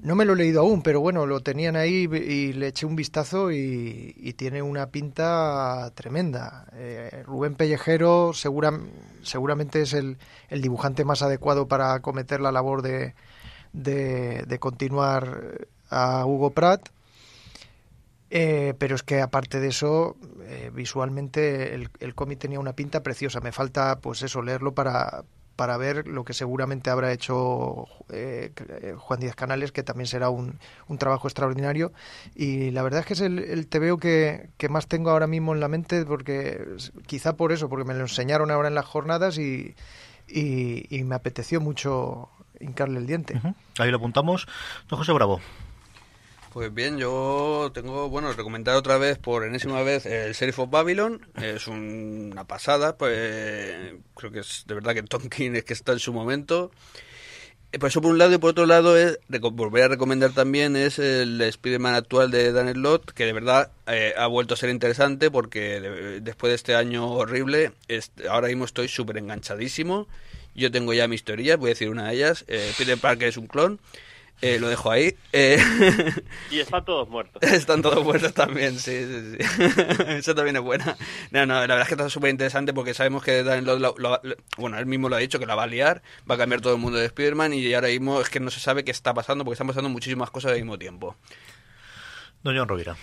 No 0.00 0.14
me 0.14 0.24
lo 0.24 0.34
he 0.34 0.36
leído 0.36 0.60
aún, 0.60 0.82
pero 0.82 1.00
bueno, 1.00 1.26
lo 1.26 1.40
tenían 1.40 1.74
ahí 1.74 2.08
y 2.12 2.52
le 2.52 2.68
eché 2.68 2.86
un 2.86 2.94
vistazo 2.94 3.50
y, 3.50 4.34
tiene 4.36 4.62
una 4.62 4.90
pinta 4.90 5.90
tremenda. 5.94 6.68
Eh, 6.74 7.24
Rubén 7.26 7.56
Pellejero 7.56 8.32
seguramente 8.32 9.82
es 9.82 9.94
el, 9.94 10.18
dibujante 10.50 11.04
más 11.04 11.22
adecuado 11.22 11.66
para 11.66 11.94
acometer 11.94 12.40
la 12.40 12.52
labor 12.52 12.82
de, 12.82 13.14
de, 13.72 14.58
continuar 14.60 15.66
a 15.90 16.24
Hugo 16.26 16.50
Pratt. 16.50 16.90
Eh, 18.30 18.74
pero 18.78 18.94
es 18.94 19.02
que 19.02 19.20
aparte 19.20 19.58
de 19.58 19.68
eso, 19.68 20.16
eh, 20.42 20.70
visualmente 20.72 21.74
el 21.74 22.14
cómic 22.14 22.38
tenía 22.38 22.60
una 22.60 22.74
pinta 22.74 23.02
preciosa. 23.02 23.40
Me 23.40 23.50
falta, 23.50 23.98
pues 24.00 24.22
eso, 24.22 24.42
leerlo 24.42 24.74
para, 24.74 25.24
para 25.58 25.76
ver 25.76 26.06
lo 26.06 26.24
que 26.24 26.34
seguramente 26.34 26.88
habrá 26.88 27.12
hecho 27.12 27.88
eh, 28.10 28.52
Juan 28.96 29.18
Díaz 29.18 29.34
Canales, 29.34 29.72
que 29.72 29.82
también 29.82 30.06
será 30.06 30.30
un, 30.30 30.60
un, 30.86 30.98
trabajo 30.98 31.26
extraordinario. 31.26 31.92
Y 32.36 32.70
la 32.70 32.84
verdad 32.84 33.00
es 33.00 33.06
que 33.06 33.14
es 33.14 33.20
el, 33.22 33.40
el 33.40 33.66
TVO 33.66 33.98
que, 33.98 34.50
que, 34.56 34.68
más 34.68 34.86
tengo 34.86 35.10
ahora 35.10 35.26
mismo 35.26 35.52
en 35.54 35.58
la 35.58 35.66
mente, 35.66 36.04
porque 36.04 36.64
quizá 37.06 37.36
por 37.36 37.50
eso, 37.50 37.68
porque 37.68 37.84
me 37.84 37.94
lo 37.94 38.02
enseñaron 38.02 38.52
ahora 38.52 38.68
en 38.68 38.76
las 38.76 38.86
jornadas 38.86 39.36
y, 39.36 39.74
y, 40.28 41.02
me 41.02 41.16
apeteció 41.16 41.60
mucho 41.60 42.28
hincarle 42.60 43.00
el 43.00 43.08
diente. 43.08 43.34
Ahí 43.80 43.90
lo 43.90 43.96
apuntamos. 43.96 44.46
Don 44.88 44.96
José 44.96 45.10
Bravo. 45.10 45.40
Pues 46.52 46.72
bien, 46.72 46.96
yo 46.96 47.70
tengo, 47.74 48.08
bueno, 48.08 48.32
recomendar 48.32 48.74
otra 48.76 48.96
vez, 48.96 49.18
por 49.18 49.44
enésima 49.44 49.82
vez, 49.82 50.06
el 50.06 50.32
Sheriff 50.32 50.60
of 50.60 50.70
Babylon. 50.70 51.26
Es 51.40 51.66
una 51.66 52.44
pasada, 52.44 52.96
pues 52.96 53.94
creo 54.14 54.32
que 54.32 54.40
es 54.40 54.64
de 54.66 54.74
verdad 54.74 54.94
que 54.94 55.02
Tom 55.02 55.28
King 55.28 55.52
es 55.54 55.64
que 55.64 55.74
está 55.74 55.92
en 55.92 55.98
su 55.98 56.12
momento. 56.12 56.70
Eh, 57.70 57.78
por 57.78 57.90
eso 57.90 58.00
por 58.00 58.10
un 58.10 58.16
lado 58.16 58.32
y 58.32 58.38
por 58.38 58.50
otro 58.50 58.64
lado 58.64 58.96
es, 58.96 59.18
volver 59.28 59.84
a 59.84 59.88
recomendar 59.88 60.32
también 60.32 60.74
es 60.74 60.98
el 60.98 61.38
Spider-Man 61.38 61.94
actual 61.94 62.30
de 62.30 62.50
Daniel 62.50 62.80
Lott, 62.80 63.12
que 63.12 63.26
de 63.26 63.34
verdad 63.34 63.70
eh, 63.86 64.14
ha 64.16 64.26
vuelto 64.26 64.54
a 64.54 64.56
ser 64.56 64.70
interesante 64.70 65.30
porque 65.30 66.20
después 66.22 66.50
de 66.50 66.54
este 66.54 66.74
año 66.74 67.10
horrible, 67.10 67.72
ahora 68.30 68.48
mismo 68.48 68.64
estoy 68.64 68.88
súper 68.88 69.18
enganchadísimo. 69.18 70.08
Yo 70.54 70.70
tengo 70.72 70.94
ya 70.94 71.08
mis 71.08 71.24
teorías, 71.24 71.58
voy 71.58 71.68
a 71.68 71.74
decir 71.74 71.90
una 71.90 72.08
de 72.08 72.14
ellas. 72.14 72.46
Eh, 72.48 72.72
Peter 72.78 72.96
Parker 72.96 73.28
es 73.28 73.36
un 73.36 73.48
clon. 73.48 73.78
Eh, 74.40 74.58
lo 74.60 74.68
dejo 74.68 74.90
ahí. 74.90 75.16
Eh, 75.32 75.58
y 76.50 76.60
están 76.60 76.84
todos 76.84 77.08
muertos. 77.08 77.42
Están 77.52 77.82
todos 77.82 78.04
muertos 78.04 78.32
también, 78.34 78.78
sí, 78.78 79.04
sí, 79.04 79.36
sí. 79.36 79.62
Eso 80.08 80.34
también 80.34 80.56
es 80.56 80.62
buena. 80.62 80.96
No, 81.32 81.44
no, 81.44 81.54
la 81.54 81.60
verdad 81.60 81.82
es 81.82 81.88
que 81.88 81.94
está 81.94 82.08
súper 82.08 82.30
interesante 82.30 82.72
porque 82.72 82.94
sabemos 82.94 83.24
que 83.24 83.42
bueno, 84.56 84.78
él 84.78 84.86
mismo 84.86 85.08
lo 85.08 85.16
ha 85.16 85.18
dicho, 85.18 85.38
que 85.38 85.46
la 85.46 85.56
va 85.56 85.64
a 85.64 85.66
liar, 85.66 86.02
va 86.30 86.36
a 86.36 86.38
cambiar 86.38 86.60
todo 86.60 86.74
el 86.74 86.78
mundo 86.78 86.98
de 86.98 87.06
Spider-Man 87.06 87.52
y 87.54 87.74
ahora 87.74 87.88
mismo 87.88 88.20
es 88.20 88.30
que 88.30 88.38
no 88.38 88.50
se 88.50 88.60
sabe 88.60 88.84
qué 88.84 88.92
está 88.92 89.12
pasando 89.12 89.44
porque 89.44 89.54
están 89.54 89.66
pasando 89.66 89.88
muchísimas 89.88 90.30
cosas 90.30 90.52
al 90.52 90.58
mismo 90.58 90.78
tiempo. 90.78 91.16
Doña 92.44 92.64
Rovira 92.64 92.96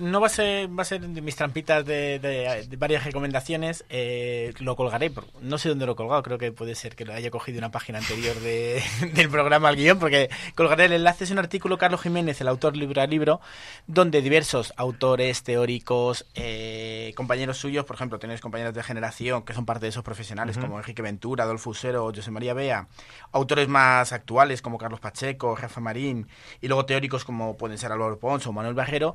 no 0.00 0.20
va 0.20 0.26
a 0.26 0.30
ser 0.30 0.68
va 0.76 0.82
a 0.82 0.84
ser 0.84 1.00
de 1.00 1.20
mis 1.20 1.36
trampitas 1.36 1.84
de, 1.84 2.68
varias 2.78 3.04
recomendaciones 3.04 3.84
eh, 3.88 4.52
lo 4.58 4.76
colgaré 4.76 5.12
no 5.40 5.58
sé 5.58 5.68
dónde 5.68 5.86
lo 5.86 5.92
he 5.92 5.96
colgado 5.96 6.22
creo 6.22 6.38
que 6.38 6.52
puede 6.52 6.74
ser 6.74 6.96
que 6.96 7.04
lo 7.04 7.12
haya 7.12 7.30
cogido 7.30 7.58
una 7.58 7.70
página 7.70 7.98
anterior 7.98 8.36
de, 8.40 8.82
del 9.14 9.28
programa 9.28 9.68
al 9.68 9.76
guion 9.76 9.98
porque 9.98 10.30
colgaré 10.54 10.86
el 10.86 10.92
enlace. 10.92 11.24
Es 11.24 11.30
un 11.30 11.38
artículo 11.38 11.78
Carlos 11.78 12.00
Jiménez 12.00 12.40
el 12.40 12.48
autor 12.48 12.76
libro 12.76 13.00
a 13.00 13.06
libro 13.06 13.40
donde 13.86 14.22
diversos 14.22 14.72
autores 14.76 15.42
teóricos 15.42 16.26
eh, 16.34 17.12
compañeros 17.16 17.58
suyos 17.58 17.84
por 17.84 17.96
ejemplo 17.96 18.18
tenéis 18.18 18.40
compañeros 18.40 18.74
de 18.74 18.82
generación 18.82 19.42
que 19.42 19.54
son 19.54 19.64
parte 19.64 19.86
de 19.86 19.90
esos 19.90 20.02
profesionales 20.02 20.58
como 20.58 20.78
Enrique 20.78 21.02
Ventura 21.02 21.44
Adolfo 21.44 21.70
Usero 21.70 22.06
o 22.06 22.12
José 22.12 22.30
María 22.30 22.54
Bea 22.54 22.88
autores 23.32 23.68
más 23.68 24.12
actuales 24.12 24.62
como 24.62 24.78
Carlos 24.78 25.00
Pacheco 25.00 25.54
Rafa 25.54 25.80
Marín 25.80 26.26
y 26.60 26.68
luego 26.68 26.84
teóricos 26.84 27.24
como 27.24 27.56
pueden 27.56 27.78
ser 27.78 27.92
Álvaro 27.92 28.18
Pons 28.18 28.46
o 28.46 28.52
Manuel 28.52 28.74
Bajero 28.74 29.14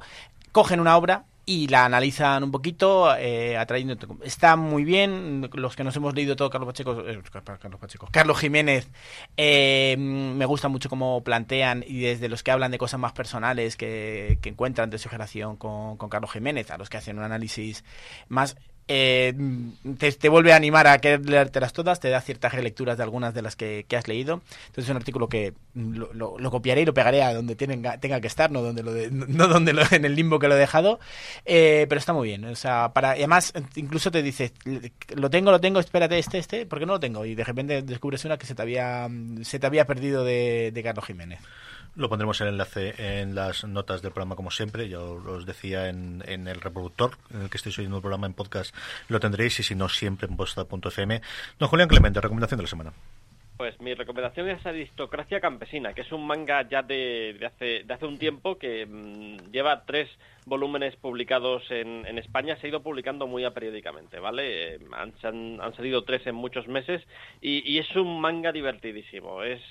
cogen 0.53 0.79
una 0.79 0.95
obra 0.95 1.25
y 1.45 1.67
la 1.67 1.83
analizan 1.83 2.43
un 2.43 2.51
poquito, 2.51 3.13
eh, 3.17 3.57
atrayendo. 3.57 3.97
Está 4.23 4.55
muy 4.55 4.85
bien. 4.85 5.49
Los 5.53 5.75
que 5.75 5.83
nos 5.83 5.95
hemos 5.97 6.15
leído 6.15 6.37
todo 6.37 6.49
Carlos 6.49 6.67
Pacheco, 6.67 7.01
eh, 7.05 7.21
Carlos 7.31 7.91
Carlos 8.11 8.39
Jiménez, 8.39 8.89
eh, 9.35 9.95
me 9.97 10.45
gusta 10.45 10.69
mucho 10.69 10.87
cómo 10.87 11.21
plantean 11.21 11.83
y 11.85 12.01
desde 12.01 12.29
los 12.29 12.43
que 12.43 12.51
hablan 12.51 12.71
de 12.71 12.77
cosas 12.77 12.99
más 12.99 13.11
personales 13.11 13.75
que, 13.75 14.39
encuentran 14.43 14.89
de 14.89 14.99
su 14.99 15.09
generación 15.09 15.57
con, 15.57 15.97
con 15.97 16.09
Carlos 16.09 16.31
Jiménez, 16.31 16.71
a 16.71 16.77
los 16.77 16.89
que 16.89 16.97
hacen 16.97 17.17
un 17.17 17.25
análisis 17.25 17.83
más 18.29 18.55
eh, 18.87 19.33
te, 19.97 20.29
vuelve 20.29 20.51
a 20.51 20.57
animar 20.57 20.87
a 20.87 20.97
querer 20.99 21.27
leértelas 21.27 21.71
todas, 21.71 21.99
te 21.99 22.09
da 22.09 22.19
ciertas 22.21 22.53
relecturas 22.53 22.97
de 22.97 23.03
algunas 23.03 23.33
de 23.33 23.41
las 23.41 23.55
que, 23.55 23.85
has 23.95 24.07
leído. 24.07 24.41
Entonces 24.67 24.85
es 24.85 24.89
un 24.89 24.97
artículo 24.97 25.29
que 25.29 25.53
lo, 25.73 26.51
copiaré 26.51 26.81
y 26.81 26.85
lo 26.85 26.93
pegaré 26.93 27.23
a 27.23 27.33
donde 27.33 27.55
tenga, 27.55 27.97
tenga 27.97 28.19
que 28.19 28.27
estar, 28.27 28.51
no 28.51 28.61
donde 28.61 28.83
lo 28.83 28.91
no 29.11 29.47
donde 29.47 29.73
lo, 29.73 29.83
en 29.91 30.05
el 30.05 30.15
limbo 30.15 30.39
que 30.39 30.47
lo 30.47 30.55
he 30.55 30.59
dejado. 30.59 30.99
Eh, 31.45 31.85
pero 31.87 31.99
está 31.99 32.13
muy 32.13 32.27
bien. 32.27 32.45
O 32.45 32.55
sea, 32.55 32.91
para, 32.93 33.11
además, 33.11 33.53
incluso 33.75 34.11
te 34.11 34.21
dice, 34.21 34.51
lo 35.15 35.29
tengo, 35.29 35.51
lo 35.51 35.61
tengo, 35.61 35.79
espérate, 35.79 36.19
este, 36.19 36.37
este, 36.37 36.65
porque 36.65 36.85
no 36.85 36.93
lo 36.93 36.99
tengo. 36.99 37.25
Y 37.25 37.35
de 37.35 37.43
repente 37.43 37.81
descubres 37.81 38.25
una 38.25 38.37
que 38.37 38.45
se 38.45 38.55
te 38.55 38.61
había, 38.61 39.09
se 39.43 39.59
te 39.59 39.67
había 39.67 39.85
perdido 39.85 40.23
de, 40.23 40.71
de 40.73 40.83
Carlos 40.83 41.05
Jiménez. 41.05 41.39
Lo 41.95 42.09
pondremos 42.09 42.41
el 42.41 42.47
enlace 42.47 43.21
en 43.21 43.35
las 43.35 43.65
notas 43.65 44.01
del 44.01 44.11
programa, 44.11 44.35
como 44.35 44.49
siempre. 44.49 44.89
Ya 44.89 44.99
os 44.99 45.45
decía 45.45 45.89
en, 45.89 46.23
el 46.27 46.59
reproductor 46.59 47.17
en 47.31 47.43
el 47.43 47.49
que 47.51 47.57
estoy 47.57 47.71
oyendo 47.77 47.97
el 47.97 48.01
programa 48.01 48.25
en 48.25 48.33
podcast, 48.33 48.75
lo 49.09 49.19
tendréis 49.19 49.59
y 49.59 49.63
si 49.63 49.75
no, 49.75 49.87
siempre 49.89 50.27
en 50.27 50.35
posta.fm. 50.35 51.21
Don 51.59 51.69
Julián 51.69 51.87
Clemente, 51.87 52.19
recomendación 52.19 52.57
de 52.57 52.63
la 52.63 52.69
semana. 52.69 52.93
Pues 53.57 53.79
mi 53.79 53.93
recomendación 53.93 54.49
es 54.49 54.65
Aristocracia 54.65 55.39
Campesina, 55.39 55.93
que 55.93 56.01
es 56.01 56.11
un 56.11 56.25
manga 56.25 56.67
ya 56.67 56.81
de, 56.81 57.39
hace, 57.45 57.83
de 57.83 57.93
hace 57.93 58.07
un 58.07 58.17
tiempo 58.17 58.57
que 58.57 58.87
mm, 58.87 59.51
lleva 59.51 59.85
tres 59.85 60.09
volúmenes 60.47 60.95
publicados 60.95 61.63
en, 61.69 62.07
en, 62.07 62.17
España, 62.17 62.57
se 62.57 62.65
ha 62.65 62.69
ido 62.69 62.81
publicando 62.81 63.27
muy 63.27 63.47
periódicamente, 63.51 64.19
¿vale? 64.19 64.73
Eh, 64.73 64.79
han, 64.91 65.13
han, 65.61 65.75
salido 65.75 66.03
tres 66.03 66.25
en 66.25 66.33
muchos 66.33 66.67
meses 66.67 67.03
y, 67.39 67.61
y 67.71 67.77
es 67.77 67.95
un 67.95 68.19
manga 68.19 68.51
divertidísimo. 68.51 69.43
Es 69.43 69.61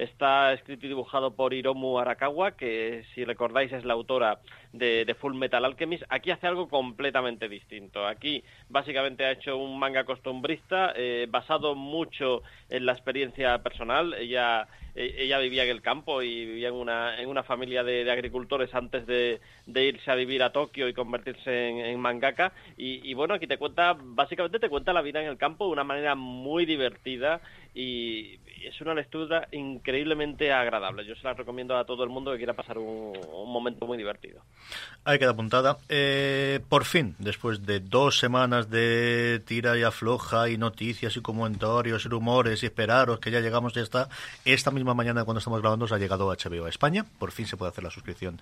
Está 0.00 0.54
escrito 0.54 0.86
y 0.86 0.88
dibujado 0.88 1.34
por 1.34 1.52
Hiromu 1.52 1.98
Arakawa, 1.98 2.52
que 2.52 3.04
si 3.14 3.22
recordáis 3.22 3.70
es 3.70 3.84
la 3.84 3.92
autora 3.92 4.40
de, 4.72 5.14
Full 5.20 5.34
Metal 5.34 5.62
Alchemist. 5.62 6.04
Aquí 6.08 6.30
hace 6.30 6.46
algo 6.46 6.70
completamente 6.70 7.50
distinto. 7.50 8.06
Aquí 8.06 8.42
básicamente 8.70 9.26
ha 9.26 9.32
hecho 9.32 9.58
un 9.58 9.78
manga 9.78 10.04
costumbrista 10.04 10.94
eh, 10.96 11.26
basado 11.28 11.74
mucho 11.74 12.42
en 12.70 12.86
la 12.86 12.92
experiencia 12.92 13.62
personal. 13.62 14.14
Ella 14.14 14.68
e, 14.94 15.24
ella 15.24 15.38
vivía 15.38 15.64
en 15.64 15.70
el 15.70 15.82
campo 15.82 16.22
y 16.22 16.46
vivía 16.46 16.68
en 16.68 16.74
una, 16.74 17.20
en 17.20 17.28
una 17.28 17.42
familia 17.42 17.84
de, 17.84 18.10
agricultores 18.10 18.74
antes 18.74 19.06
de, 19.06 19.40
irse 19.66 20.10
a 20.10 20.14
vivir 20.14 20.42
a 20.42 20.52
Tokio 20.52 20.88
y 20.88 20.94
convertirse 20.94 21.68
en, 21.90 22.00
mangaka. 22.00 22.52
Y, 22.76 23.14
bueno, 23.14 23.34
aquí 23.34 23.46
te 23.46 23.58
cuenta, 23.58 23.96
básicamente 23.98 24.58
te 24.58 24.68
cuenta 24.68 24.92
la 24.92 25.02
vida 25.02 25.22
en 25.22 25.28
el 25.28 25.36
campo 25.36 25.66
de 25.66 25.72
una 25.72 25.84
manera 25.84 26.14
muy 26.14 26.66
divertida 26.66 27.40
y 27.74 28.38
es 28.66 28.80
una 28.80 28.94
lectura 28.94 29.48
increíblemente 29.52 30.52
agradable. 30.52 31.04
Yo 31.04 31.14
se 31.14 31.24
la 31.24 31.34
recomiendo 31.34 31.76
a 31.76 31.84
todo 31.84 32.04
el 32.04 32.10
mundo 32.10 32.32
que 32.32 32.38
quiera 32.38 32.54
pasar 32.54 32.78
un, 32.78 33.12
momento 33.46 33.86
muy 33.86 33.98
divertido. 33.98 34.42
Ahí 35.04 35.18
queda 35.18 35.30
apuntada. 35.30 35.78
Eh, 35.88 36.60
por 36.68 36.84
fin, 36.84 37.16
después 37.18 37.64
de 37.66 37.80
dos 37.80 38.18
semanas 38.18 38.70
de 38.70 39.42
tira 39.46 39.76
y 39.78 39.82
afloja 39.82 40.48
y 40.48 40.58
noticias 40.58 41.16
y 41.16 41.20
comentarios 41.20 42.04
y 42.04 42.08
rumores 42.08 42.62
y 42.62 42.66
esperaros 42.66 43.18
que 43.18 43.30
ya 43.30 43.40
llegamos, 43.40 43.72
ya 43.74 43.82
está. 43.82 44.08
Esta 44.44 44.70
misma 44.70 44.94
mañana 44.94 45.24
cuando 45.24 45.38
estamos 45.38 45.60
grabando 45.60 45.88
se 45.88 45.94
ha 45.94 45.98
llegado 45.98 46.28
HBO 46.28 46.66
a 46.66 46.68
España. 46.68 47.04
Por 47.18 47.32
fin 47.32 47.46
se 47.46 47.56
puede 47.56 47.70
hacer 47.70 47.84
la 47.84 47.90
suscripción 47.90 48.40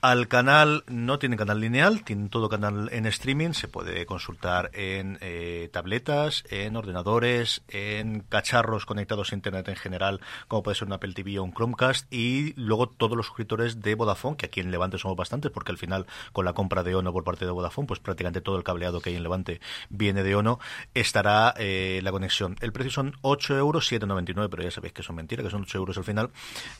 al 0.00 0.28
canal. 0.28 0.84
No 0.88 1.18
tiene 1.18 1.36
canal 1.36 1.60
lineal, 1.60 2.04
tiene 2.04 2.28
todo 2.28 2.48
canal 2.48 2.88
en 2.92 3.06
streaming. 3.06 3.52
Se 3.52 3.68
puede 3.68 4.04
consultar 4.06 4.70
en 4.74 5.18
eh, 5.20 5.68
tabletas, 5.72 6.44
en 6.50 6.76
ordenadores, 6.76 7.62
en 7.68 8.20
cacharros 8.20 8.86
conectados 8.86 9.32
a 9.32 9.34
internet 9.44 9.68
en 9.68 9.76
general, 9.76 10.20
como 10.48 10.62
puede 10.62 10.76
ser 10.76 10.86
un 10.88 10.94
Apple 10.94 11.12
TV 11.12 11.38
o 11.38 11.44
un 11.44 11.52
Chromecast, 11.52 12.12
y 12.12 12.54
luego 12.56 12.88
todos 12.88 13.16
los 13.16 13.26
suscriptores 13.26 13.80
de 13.80 13.94
Vodafone, 13.94 14.36
que 14.36 14.46
aquí 14.46 14.60
en 14.60 14.70
Levante 14.70 14.98
somos 14.98 15.16
bastantes, 15.16 15.50
porque 15.50 15.72
al 15.72 15.78
final 15.78 16.06
con 16.32 16.44
la 16.44 16.52
compra 16.52 16.82
de 16.82 16.94
Ono 16.94 17.12
por 17.12 17.24
parte 17.24 17.44
de 17.44 17.50
Vodafone, 17.50 17.86
pues 17.86 18.00
prácticamente 18.00 18.40
todo 18.40 18.56
el 18.56 18.64
cableado 18.64 19.00
que 19.00 19.10
hay 19.10 19.16
en 19.16 19.22
Levante 19.22 19.60
viene 19.90 20.22
de 20.22 20.34
Ono, 20.34 20.58
estará 20.94 21.54
eh, 21.58 22.00
la 22.02 22.10
conexión. 22.10 22.56
El 22.60 22.72
precio 22.72 22.90
son 22.90 23.16
8 23.20 23.58
euros, 23.58 23.90
7,99, 23.90 24.48
pero 24.50 24.62
ya 24.62 24.70
sabéis 24.70 24.94
que 24.94 25.02
son 25.02 25.16
mentiras, 25.16 25.44
que 25.44 25.50
son 25.50 25.62
8 25.62 25.78
euros 25.78 25.98
al 25.98 26.04
final, 26.04 26.30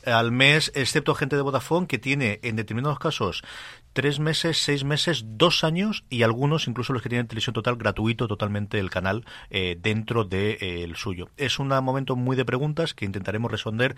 al 0.05 0.31
mes, 0.31 0.71
excepto 0.75 1.15
gente 1.15 1.35
de 1.35 1.41
Vodafone 1.41 1.87
que 1.87 1.99
tiene 1.99 2.39
en 2.43 2.55
determinados 2.55 2.99
casos 2.99 3.43
tres 3.95 4.19
meses, 4.19 4.57
seis 4.57 4.83
meses, 4.83 5.23
dos 5.25 5.63
años 5.63 6.03
y 6.09 6.23
algunos, 6.23 6.67
incluso 6.67 6.91
los 6.91 7.01
que 7.01 7.07
tienen 7.07 7.27
televisión 7.27 7.53
total, 7.53 7.77
gratuito 7.77 8.27
totalmente 8.27 8.77
el 8.77 8.89
canal 8.89 9.23
eh, 9.49 9.77
dentro 9.81 10.25
del 10.25 10.57
de, 10.59 10.83
eh, 10.83 10.91
suyo. 10.95 11.29
Es 11.37 11.59
un 11.59 11.69
momento 11.69 12.17
muy 12.17 12.35
de 12.35 12.43
preguntas 12.55 12.93
que 12.93 13.03
intentaremos 13.03 13.51
responder. 13.51 13.97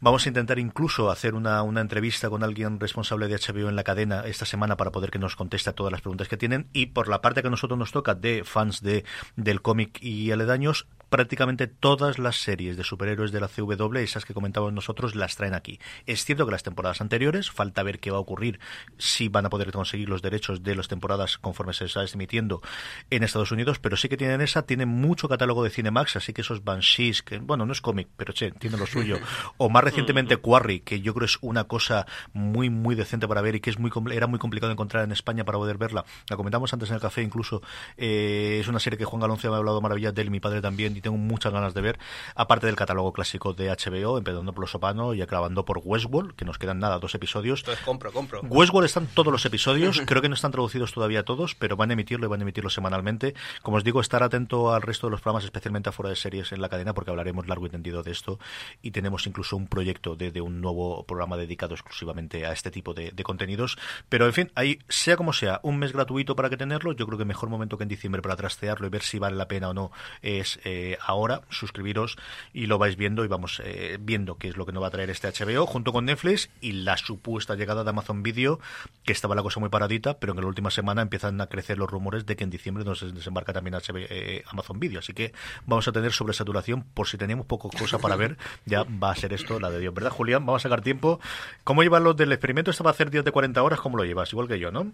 Vamos 0.00 0.26
a 0.26 0.28
intentar 0.28 0.58
incluso 0.58 1.10
hacer 1.10 1.34
una, 1.34 1.62
una, 1.62 1.80
entrevista 1.80 2.28
con 2.28 2.42
alguien 2.42 2.78
responsable 2.78 3.28
de 3.28 3.36
HBO 3.36 3.70
en 3.70 3.76
la 3.76 3.82
cadena 3.82 4.24
esta 4.26 4.44
semana 4.44 4.76
para 4.76 4.90
poder 4.90 5.10
que 5.10 5.18
nos 5.18 5.36
conteste 5.36 5.72
todas 5.72 5.90
las 5.90 6.02
preguntas 6.02 6.28
que 6.28 6.36
tienen. 6.36 6.66
Y 6.74 6.86
por 6.86 7.08
la 7.08 7.22
parte 7.22 7.40
que 7.40 7.48
a 7.48 7.50
nosotros 7.50 7.78
nos 7.78 7.92
toca 7.92 8.14
de 8.14 8.44
fans 8.44 8.82
de, 8.82 9.04
del 9.36 9.62
cómic 9.62 10.02
y 10.02 10.30
aledaños, 10.32 10.86
prácticamente 11.12 11.66
todas 11.66 12.18
las 12.18 12.36
series 12.36 12.78
de 12.78 12.84
superhéroes 12.84 13.32
de 13.32 13.40
la 13.40 13.48
CW, 13.48 13.98
esas 13.98 14.24
que 14.24 14.32
comentábamos 14.32 14.72
nosotros, 14.72 15.14
las 15.14 15.36
traen 15.36 15.52
aquí. 15.52 15.78
Es 16.06 16.24
cierto 16.24 16.46
que 16.46 16.52
las 16.52 16.62
temporadas 16.62 17.02
anteriores, 17.02 17.50
falta 17.50 17.82
ver 17.82 18.00
qué 18.00 18.10
va 18.10 18.16
a 18.16 18.20
ocurrir, 18.20 18.60
si 18.96 19.28
van 19.28 19.44
a 19.44 19.50
poder 19.50 19.70
conseguir 19.72 20.08
los 20.08 20.22
derechos 20.22 20.62
de 20.62 20.74
las 20.74 20.88
temporadas 20.88 21.36
conforme 21.36 21.74
se 21.74 21.84
está 21.84 22.02
emitiendo 22.02 22.62
en 23.10 23.24
Estados 23.24 23.52
Unidos, 23.52 23.78
pero 23.78 23.98
sí 23.98 24.08
que 24.08 24.16
tienen 24.16 24.40
esa, 24.40 24.62
tienen 24.62 24.88
mucho 24.88 25.28
catálogo 25.28 25.62
de 25.62 25.68
Cinemax, 25.68 26.16
así 26.16 26.32
que 26.32 26.40
esos 26.40 26.64
Banshees, 26.64 27.22
que 27.22 27.36
bueno, 27.40 27.66
no 27.66 27.74
es 27.74 27.82
cómic, 27.82 28.08
pero 28.16 28.32
che, 28.32 28.50
tiene 28.52 28.78
lo 28.78 28.86
suyo, 28.86 29.18
o 29.58 29.68
más 29.68 29.84
recientemente 29.84 30.38
Quarry, 30.38 30.80
que 30.80 31.02
yo 31.02 31.12
creo 31.12 31.26
es 31.26 31.36
una 31.42 31.64
cosa 31.64 32.06
muy, 32.32 32.70
muy 32.70 32.94
decente 32.94 33.28
para 33.28 33.42
ver 33.42 33.56
y 33.56 33.60
que 33.60 33.68
es 33.68 33.78
muy 33.78 33.90
era 34.12 34.28
muy 34.28 34.38
complicado 34.38 34.72
encontrar 34.72 35.04
en 35.04 35.12
España 35.12 35.44
para 35.44 35.58
poder 35.58 35.76
verla. 35.76 36.06
La 36.30 36.38
comentamos 36.38 36.72
antes 36.72 36.88
en 36.88 36.94
el 36.94 37.02
café, 37.02 37.20
incluso 37.20 37.60
eh, 37.98 38.56
es 38.62 38.68
una 38.68 38.80
serie 38.80 38.98
que 38.98 39.04
Juan 39.04 39.20
Galonce 39.20 39.48
me 39.48 39.56
ha 39.56 39.58
hablado 39.58 39.82
maravillas 39.82 40.14
de 40.14 40.22
él, 40.22 40.30
mi 40.30 40.40
padre 40.40 40.62
también, 40.62 41.01
tengo 41.02 41.16
muchas 41.16 41.52
ganas 41.52 41.74
de 41.74 41.80
ver, 41.80 41.98
aparte 42.34 42.66
del 42.66 42.76
catálogo 42.76 43.12
clásico 43.12 43.52
de 43.52 43.68
HBO, 43.68 44.18
empezando 44.18 44.52
por 44.52 44.62
Los 44.62 44.70
Sopano 44.70 45.14
y 45.14 45.22
acabando 45.22 45.64
por 45.64 45.80
Westworld, 45.84 46.34
que 46.34 46.44
nos 46.44 46.58
quedan 46.58 46.78
nada, 46.78 46.98
dos 46.98 47.14
episodios. 47.14 47.60
Entonces 47.60 47.84
compro, 47.84 48.12
compro. 48.12 48.40
Westworld 48.42 48.86
están 48.86 49.06
todos 49.06 49.32
los 49.32 49.44
episodios, 49.44 50.00
creo 50.06 50.22
que 50.22 50.28
no 50.28 50.34
están 50.34 50.52
traducidos 50.52 50.92
todavía 50.92 51.24
todos, 51.24 51.54
pero 51.54 51.76
van 51.76 51.90
a 51.90 51.92
emitirlo 51.92 52.26
y 52.26 52.28
van 52.28 52.40
a 52.40 52.42
emitirlo 52.42 52.70
semanalmente. 52.70 53.34
Como 53.62 53.76
os 53.76 53.84
digo, 53.84 54.00
estar 54.00 54.22
atento 54.22 54.72
al 54.72 54.82
resto 54.82 55.06
de 55.06 55.12
los 55.12 55.20
programas, 55.20 55.44
especialmente 55.44 55.88
a 55.88 55.92
fuera 55.92 56.10
de 56.10 56.16
series 56.16 56.52
en 56.52 56.62
la 56.62 56.68
cadena, 56.68 56.94
porque 56.94 57.10
hablaremos 57.10 57.46
largo 57.46 57.66
y 57.66 57.70
tendido 57.70 58.02
de 58.02 58.12
esto 58.12 58.38
y 58.80 58.92
tenemos 58.92 59.26
incluso 59.26 59.56
un 59.56 59.66
proyecto 59.66 60.16
de, 60.16 60.40
un 60.40 60.60
nuevo 60.60 61.04
programa 61.04 61.36
dedicado 61.36 61.74
exclusivamente 61.74 62.46
a 62.46 62.52
este 62.52 62.70
tipo 62.70 62.94
de, 62.94 63.10
de 63.10 63.22
contenidos. 63.22 63.76
Pero 64.08 64.26
en 64.26 64.32
fin, 64.32 64.52
ahí, 64.54 64.78
sea 64.88 65.16
como 65.16 65.32
sea, 65.32 65.60
un 65.62 65.78
mes 65.78 65.92
gratuito 65.92 66.36
para 66.36 66.48
que 66.48 66.56
tenerlo, 66.56 66.92
yo 66.92 67.06
creo 67.06 67.18
que 67.18 67.24
mejor 67.24 67.48
momento 67.48 67.76
que 67.76 67.82
en 67.82 67.88
diciembre 67.88 68.22
para 68.22 68.36
trastearlo 68.36 68.86
y 68.86 68.90
ver 68.90 69.02
si 69.02 69.18
vale 69.18 69.36
la 69.36 69.48
pena 69.48 69.70
o 69.70 69.74
no 69.74 69.90
es 70.20 70.60
eh, 70.64 70.91
ahora 71.00 71.42
suscribiros 71.50 72.16
y 72.52 72.66
lo 72.66 72.78
vais 72.78 72.96
viendo 72.96 73.24
y 73.24 73.28
vamos 73.28 73.60
eh, 73.64 73.98
viendo 74.00 74.36
qué 74.36 74.48
es 74.48 74.56
lo 74.56 74.66
que 74.66 74.72
nos 74.72 74.82
va 74.82 74.88
a 74.88 74.90
traer 74.90 75.10
este 75.10 75.28
HBO 75.28 75.66
junto 75.66 75.92
con 75.92 76.04
Netflix 76.04 76.50
y 76.60 76.72
la 76.72 76.96
supuesta 76.96 77.54
llegada 77.54 77.84
de 77.84 77.90
Amazon 77.90 78.22
Video, 78.22 78.60
que 79.04 79.12
estaba 79.12 79.34
la 79.34 79.42
cosa 79.42 79.60
muy 79.60 79.68
paradita, 79.68 80.18
pero 80.18 80.32
en 80.32 80.40
la 80.40 80.46
última 80.46 80.70
semana 80.70 81.02
empiezan 81.02 81.40
a 81.40 81.46
crecer 81.46 81.78
los 81.78 81.90
rumores 81.90 82.26
de 82.26 82.36
que 82.36 82.44
en 82.44 82.50
diciembre 82.50 82.84
nos 82.84 83.14
desembarca 83.14 83.52
también 83.52 83.76
eh, 83.94 84.42
Amazon 84.48 84.78
Video. 84.78 84.98
Así 85.00 85.12
que 85.12 85.32
vamos 85.66 85.86
a 85.88 85.92
tener 85.92 86.12
sobresaturación 86.12 86.84
por 86.94 87.08
si 87.08 87.18
teníamos 87.18 87.46
poco 87.46 87.70
cosa 87.70 87.98
para 87.98 88.16
ver, 88.16 88.36
ya 88.64 88.84
va 88.84 89.10
a 89.10 89.16
ser 89.16 89.32
esto 89.32 89.58
la 89.60 89.70
de 89.70 89.80
Dios, 89.80 89.94
¿verdad, 89.94 90.10
Julián? 90.10 90.44
Vamos 90.46 90.62
a 90.62 90.68
sacar 90.68 90.82
tiempo. 90.82 91.20
¿Cómo 91.64 91.82
llevan 91.82 92.04
los 92.04 92.16
del 92.16 92.32
experimento? 92.32 92.70
Esto 92.70 92.84
va 92.84 92.90
a 92.90 92.92
hacer 92.92 93.10
días 93.10 93.24
de 93.24 93.32
40 93.32 93.62
horas, 93.62 93.80
¿cómo 93.80 93.96
lo 93.96 94.04
llevas? 94.04 94.32
Igual 94.32 94.48
que 94.48 94.58
yo, 94.58 94.70
¿no? 94.70 94.92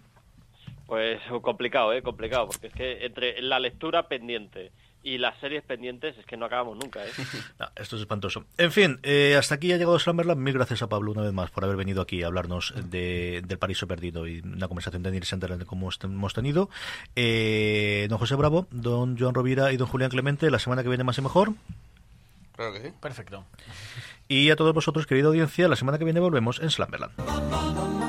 Pues 0.89 1.21
complicado, 1.43 1.93
¿eh? 1.93 2.01
Complicado, 2.01 2.47
porque 2.47 2.67
es 2.67 2.73
que 2.73 3.05
entre 3.05 3.41
la 3.43 3.59
lectura 3.59 4.07
pendiente 4.07 4.71
y 5.03 5.17
las 5.17 5.39
series 5.39 5.63
pendientes 5.63 6.17
es 6.17 6.25
que 6.25 6.37
no 6.37 6.45
acabamos 6.45 6.77
nunca. 6.77 7.05
¿eh? 7.05 7.09
esto 7.75 7.95
es 7.95 8.01
espantoso. 8.01 8.45
En 8.57 8.71
fin, 8.71 8.99
eh, 9.03 9.35
hasta 9.37 9.55
aquí 9.55 9.71
ha 9.71 9.77
llegado 9.77 9.97
Slammerland. 9.97 10.41
Mil 10.41 10.53
gracias 10.53 10.81
a 10.81 10.89
Pablo 10.89 11.11
una 11.11 11.21
vez 11.21 11.33
más 11.33 11.51
por 11.51 11.63
haber 11.63 11.77
venido 11.77 12.01
aquí 12.01 12.23
a 12.23 12.27
hablarnos 12.27 12.73
de, 12.89 13.41
del 13.45 13.57
Paraíso 13.57 13.87
Perdido 13.87 14.27
y 14.27 14.39
una 14.39 14.67
conversación 14.67 15.03
tan 15.03 15.13
interesante 15.13 15.65
como 15.65 15.89
hemos 16.03 16.33
tenido. 16.33 16.69
Eh, 17.15 18.07
don 18.09 18.17
José 18.17 18.35
Bravo, 18.35 18.67
don 18.71 19.17
Joan 19.17 19.33
Rovira 19.33 19.71
y 19.71 19.77
don 19.77 19.87
Julián 19.87 20.09
Clemente, 20.09 20.51
la 20.51 20.59
semana 20.59 20.83
que 20.83 20.89
viene 20.89 21.03
más 21.03 21.17
y 21.17 21.21
mejor. 21.21 21.53
Claro 22.55 22.73
que 22.73 22.81
sí. 22.81 22.93
Perfecto. 22.99 23.45
Y 24.27 24.51
a 24.51 24.55
todos 24.55 24.73
vosotros, 24.73 25.07
querida 25.07 25.27
audiencia, 25.27 25.67
la 25.67 25.75
semana 25.75 25.97
que 25.97 26.03
viene 26.03 26.19
volvemos 26.19 26.59
en 26.59 26.69
Slammerland. 26.69 28.08